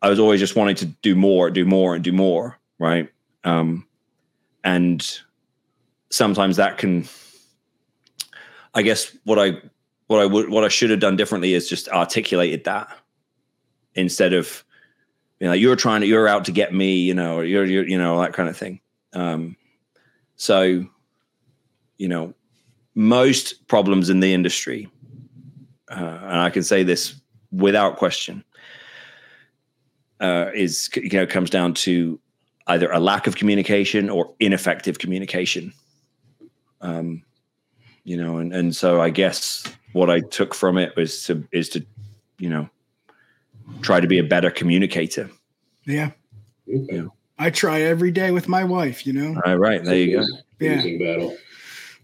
[0.00, 3.10] I was always just wanting to do more, do more, and do more, right?
[3.42, 3.84] Um,
[4.62, 5.04] and
[6.10, 7.08] sometimes that can,
[8.78, 9.60] I guess, what I
[10.06, 12.96] what I would what I should have done differently is just articulated that
[13.96, 14.64] instead of
[15.40, 17.88] you know you're trying to you're out to get me, you know, or you're you're
[17.88, 18.80] you know that kind of thing.
[19.14, 19.56] Um,
[20.36, 20.86] so,
[21.96, 22.34] you know,
[22.94, 24.88] most problems in the industry,
[25.90, 28.44] uh, and I can say this without question,
[30.20, 32.20] uh, is you know comes down to
[32.68, 35.72] either a lack of communication or ineffective communication.
[36.80, 37.24] Um,
[38.08, 41.68] you know, and and so I guess what I took from it was to is
[41.70, 41.84] to,
[42.38, 42.68] you know,
[43.82, 45.30] try to be a better communicator.
[45.84, 46.10] Yeah.
[46.68, 46.86] Okay.
[46.96, 47.06] Yeah.
[47.38, 49.40] I try every day with my wife, you know?
[49.46, 50.24] All right, there you go.
[50.58, 50.82] Yeah.
[50.98, 51.36] Battle.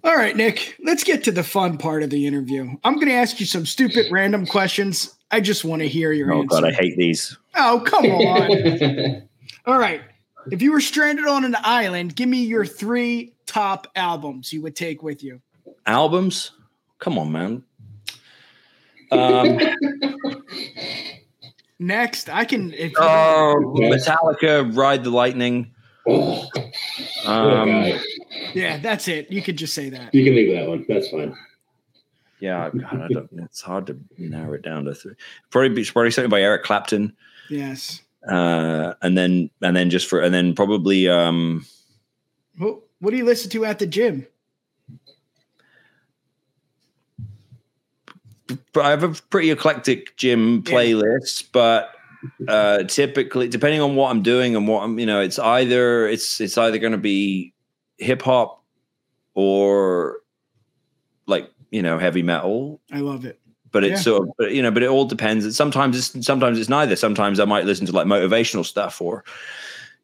[0.04, 2.70] All right, Nick, let's get to the fun part of the interview.
[2.84, 5.12] I'm going to ask you some stupid random questions.
[5.32, 6.60] I just want to hear your Oh answer.
[6.60, 7.36] god, I hate these.
[7.56, 9.22] oh, come on.
[9.66, 10.02] All right.
[10.52, 14.76] If you were stranded on an island, give me your three top albums you would
[14.76, 15.40] take with you.
[15.86, 16.52] Albums?
[16.98, 17.62] Come on, man.
[19.12, 19.58] Um,
[21.78, 22.72] Next, I can.
[22.72, 25.72] If you- oh, Metallica, Ride the Lightning.
[26.06, 26.48] oh,
[27.24, 28.00] Um, guy.
[28.54, 29.30] yeah, that's it.
[29.30, 30.14] You could just say that.
[30.14, 30.84] You can leave that one.
[30.88, 31.36] That's fine.
[32.40, 35.14] yeah, God, I don't, it's hard to narrow it down to three.
[35.50, 37.12] Probably, be- probably something by Eric Clapton.
[37.50, 38.00] Yes.
[38.28, 41.66] uh, and then and then just for and then probably um,
[42.58, 44.26] What, what do you listen to at the gym?
[48.76, 51.94] I have a pretty eclectic gym playlist, but
[52.48, 56.40] uh, typically depending on what I'm doing and what I'm, you know, it's either it's
[56.40, 57.54] it's either going to be
[57.98, 58.62] hip hop
[59.34, 60.18] or
[61.26, 62.80] like you know heavy metal.
[62.92, 63.40] I love it.
[63.72, 64.02] But it's Yeah.
[64.04, 65.56] sort of, but, you know, but it all depends.
[65.56, 66.96] Sometimes it's sometimes it's neither.
[66.96, 69.24] Sometimes I might listen to like motivational stuff or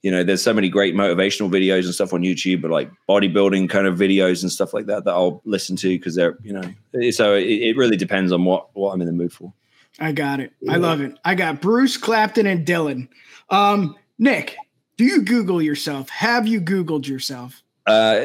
[0.03, 3.69] you know, there's so many great motivational videos and stuff on YouTube, but like bodybuilding
[3.69, 7.11] kind of videos and stuff like that that I'll listen to because they're, you know,
[7.11, 9.53] so it, it really depends on what what I'm in the mood for.
[9.99, 10.53] I got it.
[10.69, 11.19] I love it.
[11.25, 13.09] I got Bruce Clapton and Dylan.
[13.51, 14.57] Um, Nick,
[14.97, 16.09] do you Google yourself?
[16.11, 17.63] Have you Googled yourself?
[17.87, 18.25] Uh,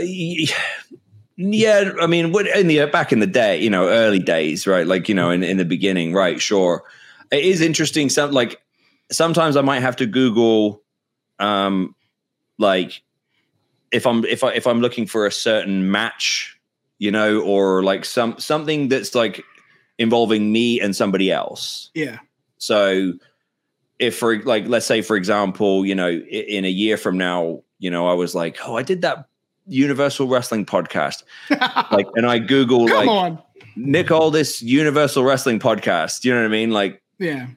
[1.38, 4.88] yeah, I mean, what in the back in the day, you know, early days, right?
[4.88, 6.42] Like, you know, in, in the beginning, right?
[6.42, 6.84] Sure,
[7.32, 8.10] it is interesting.
[8.10, 8.62] Some like
[9.12, 10.82] sometimes I might have to Google,
[11.40, 11.96] um,
[12.58, 13.02] like
[13.92, 16.60] if I'm if I if I'm looking for a certain match,
[17.00, 19.44] you know, or like some something that's like
[19.98, 21.90] involving me and somebody else.
[21.94, 22.20] Yeah.
[22.58, 23.14] So
[24.00, 27.90] if for like let's say for example, you know, in a year from now, you
[27.90, 29.28] know, I was like, "Oh, I did that
[29.68, 31.24] Universal Wrestling podcast."
[31.92, 33.40] Like and I google Come like on.
[33.76, 36.24] Nick Aldis Universal Wrestling podcast.
[36.24, 36.72] You know what I mean?
[36.72, 37.48] Like Yeah.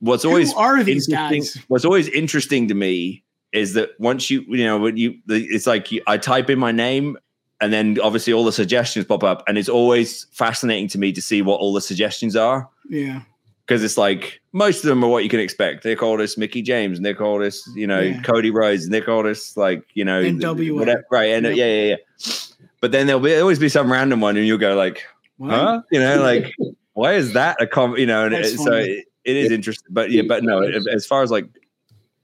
[0.00, 1.58] What's always are these interesting- guys?
[1.68, 5.90] What's always interesting to me is that once you you know when you it's like
[5.90, 7.16] you, I type in my name
[7.60, 11.20] and then obviously all the suggestions pop up and it's always fascinating to me to
[11.22, 13.22] see what all the suggestions are Yeah.
[13.66, 15.84] because it's like most of them are what you can expect.
[15.84, 18.20] Nick Aldis, Mickie James, Nick Aldis, you know, Yeah.
[18.22, 20.74] Cody Rhodes, Nick Aldis, like you know, NWA.
[20.78, 21.30] whatever, right?
[21.32, 21.56] And Yep.
[21.56, 21.88] yeah, yeah,
[22.18, 22.32] yeah.
[22.80, 25.02] But then there'll be there'll always be some random one, and you'll go like,
[25.38, 25.50] What?
[25.50, 25.82] huh?
[25.90, 26.54] You know, like
[26.92, 27.96] why is that a com?
[27.96, 29.04] You know, and That's so funny.
[29.28, 29.88] It, it is interesting.
[29.90, 31.46] But yeah, but no, as far as like,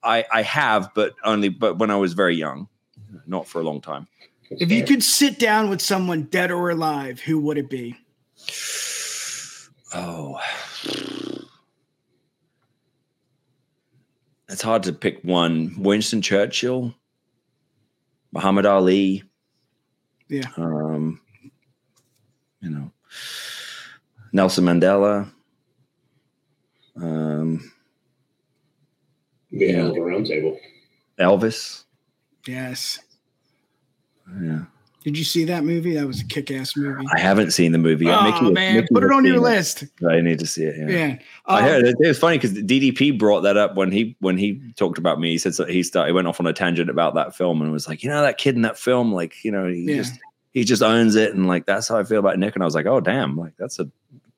[0.03, 2.69] I I have, but only but when I was very young,
[3.27, 4.09] not for a long time.
[4.51, 7.97] If you could sit down with someone dead or alive, who would it be?
[9.95, 10.41] Oh.
[14.49, 15.75] It's hard to pick one.
[15.79, 16.95] Winston Churchill,
[18.33, 19.25] Muhammad Ali.
[20.29, 20.49] Yeah.
[20.57, 21.21] Um,
[22.61, 22.93] you know,
[24.33, 25.33] Nelson Mandela.
[26.97, 27.73] Um,
[29.59, 30.59] Be a hell of round table.
[31.19, 31.85] Elvis.
[32.47, 32.99] Yes.
[34.43, 34.61] Yeah.
[35.05, 35.95] Did you see that movie?
[35.95, 37.05] That was a kick-ass movie.
[37.15, 39.85] I haven't seen the movie oh Mickey- man, Mickey put it on your seen list.
[40.09, 40.77] I need to see it.
[40.79, 40.89] Yeah.
[41.07, 41.19] Yeah.
[41.45, 44.39] I Um, heard it, it was funny because DDP brought that up when he when
[44.39, 45.33] he talked about me.
[45.33, 47.71] He said that he started he went off on a tangent about that film and
[47.71, 49.97] was like, you know, that kid in that film, like, you know, he Yeah.
[49.97, 50.15] just
[50.53, 52.55] he just owns it, and like that's how I feel about Nick.
[52.55, 53.91] And I was like, oh damn, like that's a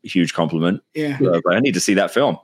[0.03, 0.83] huge compliment.
[0.95, 1.17] yeah.
[1.19, 2.39] So I, like, I need to see that film.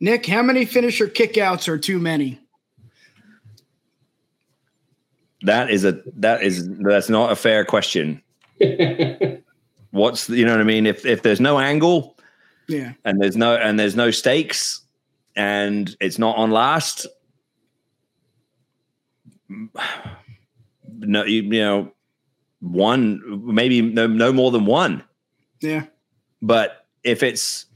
[0.00, 2.40] Nick, how many finisher kickouts are too many?
[5.42, 8.22] That is a that is that's not a fair question.
[9.90, 10.86] What's the- you know what I mean?
[10.86, 12.16] If if there's no angle
[12.68, 12.92] Yeah.
[13.04, 14.80] and there's no and there's no stakes
[15.36, 17.06] and it's not on last,
[20.98, 21.92] no, you, you know,
[22.60, 25.04] one, maybe no, no more than one.
[25.60, 25.84] Yeah.
[26.42, 27.66] But if it's,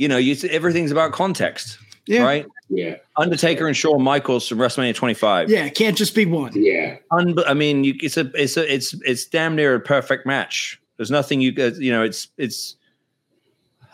[0.00, 2.22] you know, you everything's about context, Yeah.
[2.22, 2.46] right?
[2.70, 2.96] Yeah.
[3.18, 5.50] Undertaker and Shawn Michaels from WrestleMania 25.
[5.50, 5.66] Yeah.
[5.66, 6.52] It can't just be one.
[6.54, 6.96] Yeah.
[7.12, 10.80] Unbe- I mean, you, it's a, it's a, it's, it's damn near a perfect match.
[10.96, 12.76] There's nothing you, guys- you know, it's, it's.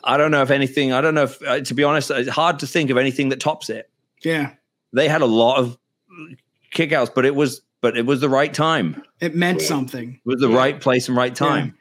[0.05, 0.93] I don't know if anything.
[0.93, 3.41] I don't know if, uh, to be honest, it's hard to think of anything that
[3.41, 3.91] tops it.
[4.23, 4.53] Yeah.
[4.93, 5.77] They had a lot of
[6.73, 9.03] kickouts, but it was, but it was the right time.
[9.21, 9.67] It meant Yeah.
[9.67, 10.21] something.
[10.25, 11.77] It was the right place and right time.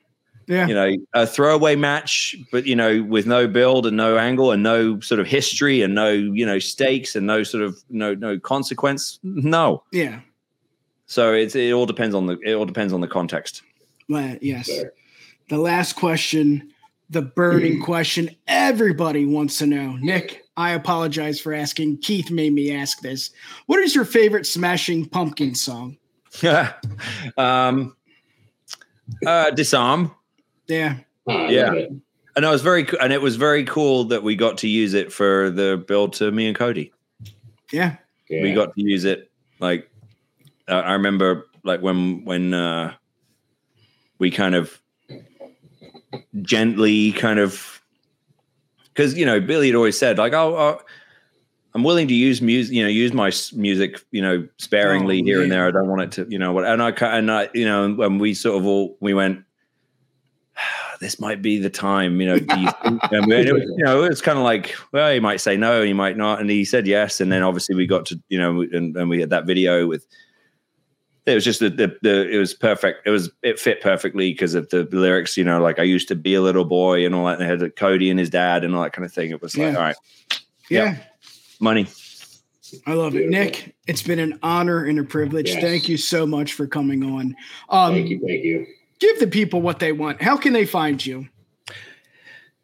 [0.47, 0.67] Yeah.
[0.67, 4.61] You know, a throwaway match, but you know, with no build and no angle and
[4.61, 8.39] no sort of history and no, you know, stakes and no sort of no no
[8.39, 9.19] consequence.
[9.23, 9.84] No.
[9.91, 10.19] Yeah.
[11.07, 13.63] So it's it all depends on the it all depends on the context.
[14.09, 14.69] Well, yes.
[15.49, 16.72] The last question,
[17.09, 19.97] the burning question everybody wants to know.
[19.97, 21.99] Nick, I apologize for asking.
[21.99, 23.31] Keith made me ask this.
[23.67, 25.97] What is your favorite Smashing Pumpkin song?
[27.38, 27.95] um
[29.26, 30.13] uh disarm.
[30.67, 30.97] Yeah.
[31.27, 31.65] Ah, I Yeah.
[31.67, 31.91] love it.
[32.37, 35.11] And I was very and it was very cool that we got to use it
[35.13, 36.91] for the build to me and Cody.
[37.71, 37.95] Yeah.
[38.29, 38.41] Yeah.
[38.41, 39.87] we got to use it like
[40.67, 42.91] uh, i remember like when when uh
[44.17, 44.81] we kind of
[46.41, 47.81] gently kind of
[48.85, 50.81] because you know billy had always said like oh, oh
[51.75, 55.41] i'm willing to use music you know use my music you know sparingly Oh, here
[55.43, 57.47] and there i don't want it to you know what and i ki- and i
[57.53, 59.44] you know when we sort of all we went
[60.99, 62.39] this might be the time, you know.
[62.39, 62.69] Do you?
[63.11, 65.93] And it was, you know, it's kind of like, well, he might say no, he
[65.93, 68.95] might not, and he said yes, and then obviously we got to, you know, and,
[68.95, 70.05] and we had that video with.
[71.26, 73.07] It was just the, the the it was perfect.
[73.07, 76.15] It was it fit perfectly because of the lyrics, you know, like I used to
[76.15, 77.41] be a little boy and all that.
[77.41, 79.31] And had Cody and his dad and all that kind of thing.
[79.31, 79.76] It was like, Yeah.
[79.77, 79.95] all right,
[80.69, 80.97] Yeah.
[81.59, 81.88] money.
[82.85, 83.30] I love it.
[83.30, 85.49] Nick, it's been an honor and a privilege.
[85.49, 85.61] Yes.
[85.61, 87.35] Thank you so much for coming on.
[87.69, 88.19] Um, Thank you.
[88.19, 88.67] Thank you.
[88.99, 90.22] Give the people what they want.
[90.22, 91.27] How can they find you?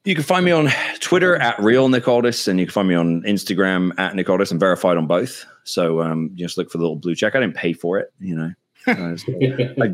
[0.04, 2.96] You can find me on Twitter at real Nick Aldis, and you can find me
[2.96, 4.52] on Instagram at Nick Aldis.
[4.52, 7.36] I'm verified on both, so um, just look for the little blue check.
[7.36, 8.52] I didn't pay for it, you know.
[8.88, 8.94] I,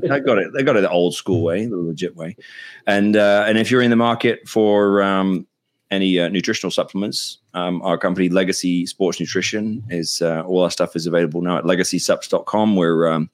[0.10, 0.52] I got it.
[0.58, 2.38] I got it the old school way, the legit way.
[2.86, 5.46] And uh, and if you're in the market for um,
[5.92, 10.96] any uh, nutritional supplements, um, our company Legacy Sports Nutrition is uh, all our stuff
[10.96, 12.76] is available now at legacysupps.com.
[12.78, 13.30] Where um,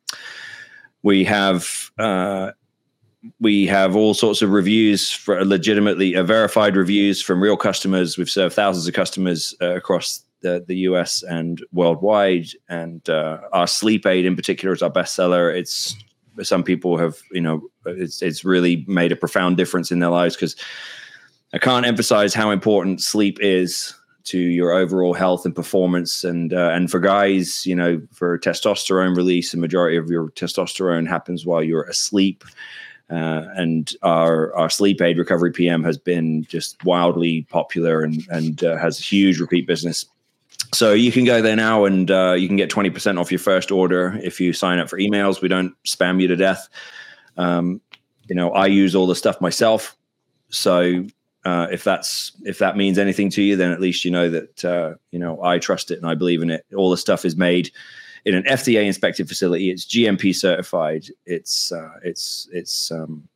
[1.04, 2.52] we have uh,
[3.40, 8.18] we have all sorts of reviews for legitimately uh, verified reviews from real customers.
[8.18, 12.48] We've served thousands of customers uh, across the, the US and worldwide.
[12.70, 15.56] And uh, our sleep aid in particular is our bestseller.
[15.56, 15.96] It's
[16.42, 20.36] some people have, you know, it's, it's really made a profound difference in their lives
[20.36, 20.56] because
[21.54, 23.94] I can't emphasize how important sleep is
[24.26, 29.18] to your overall health and performance and uh, and for guys you know for testosterone
[29.18, 32.46] release the majority of your testosterone happens while you're asleep
[33.10, 38.64] uh, and our our sleep aid recovery PM has been just wildly popular and and
[38.64, 40.06] uh, has huge repeat business.
[40.74, 43.40] So you can go there now and uh, you can get twenty percent off your
[43.40, 45.42] first order if you sign up for emails.
[45.42, 46.68] We don't spam you to death.
[47.38, 47.82] Um,
[48.28, 49.96] you know, I use all the stuff myself,
[50.50, 51.06] so
[51.46, 54.66] uh, if that's if that means anything to you, then at least you know that
[54.66, 56.66] uh, you know I trust it and I believe in it.
[56.76, 57.70] All the stuff is made
[58.26, 59.70] in an FDA inspected facility.
[59.70, 61.06] It's GMP certified.
[61.26, 63.28] It's uh, it's it's um,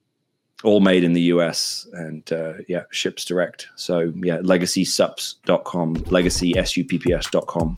[0.64, 3.68] all made in the US and uh, yeah, ships direct.
[3.76, 7.76] So yeah, legacysups.com, legacysupps.com.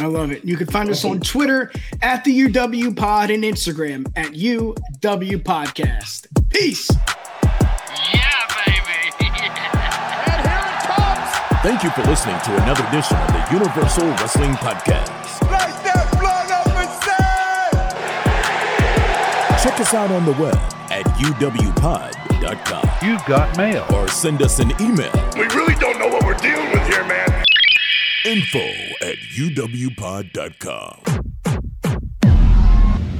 [0.00, 0.44] I love it.
[0.44, 1.72] You can find us on Twitter
[2.02, 6.28] at the UW Pod and Instagram at UW Podcast.
[6.50, 6.88] Peace.
[8.14, 9.10] Yeah, baby.
[9.20, 11.30] and here it comes.
[11.62, 15.50] Thank you for listening to another edition of the Universal Wrestling Podcast.
[15.50, 15.77] Like
[19.62, 20.54] Check us out on the web
[20.90, 23.84] at uwpod.com You've got mail.
[23.94, 27.44] or send us an email We really don't know what we're dealing with here, man.
[28.24, 28.58] info
[29.02, 31.00] at uwpod.com.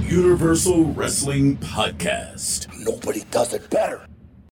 [0.09, 2.67] Universal Wrestling Podcast.
[2.85, 4.07] Nobody does it better.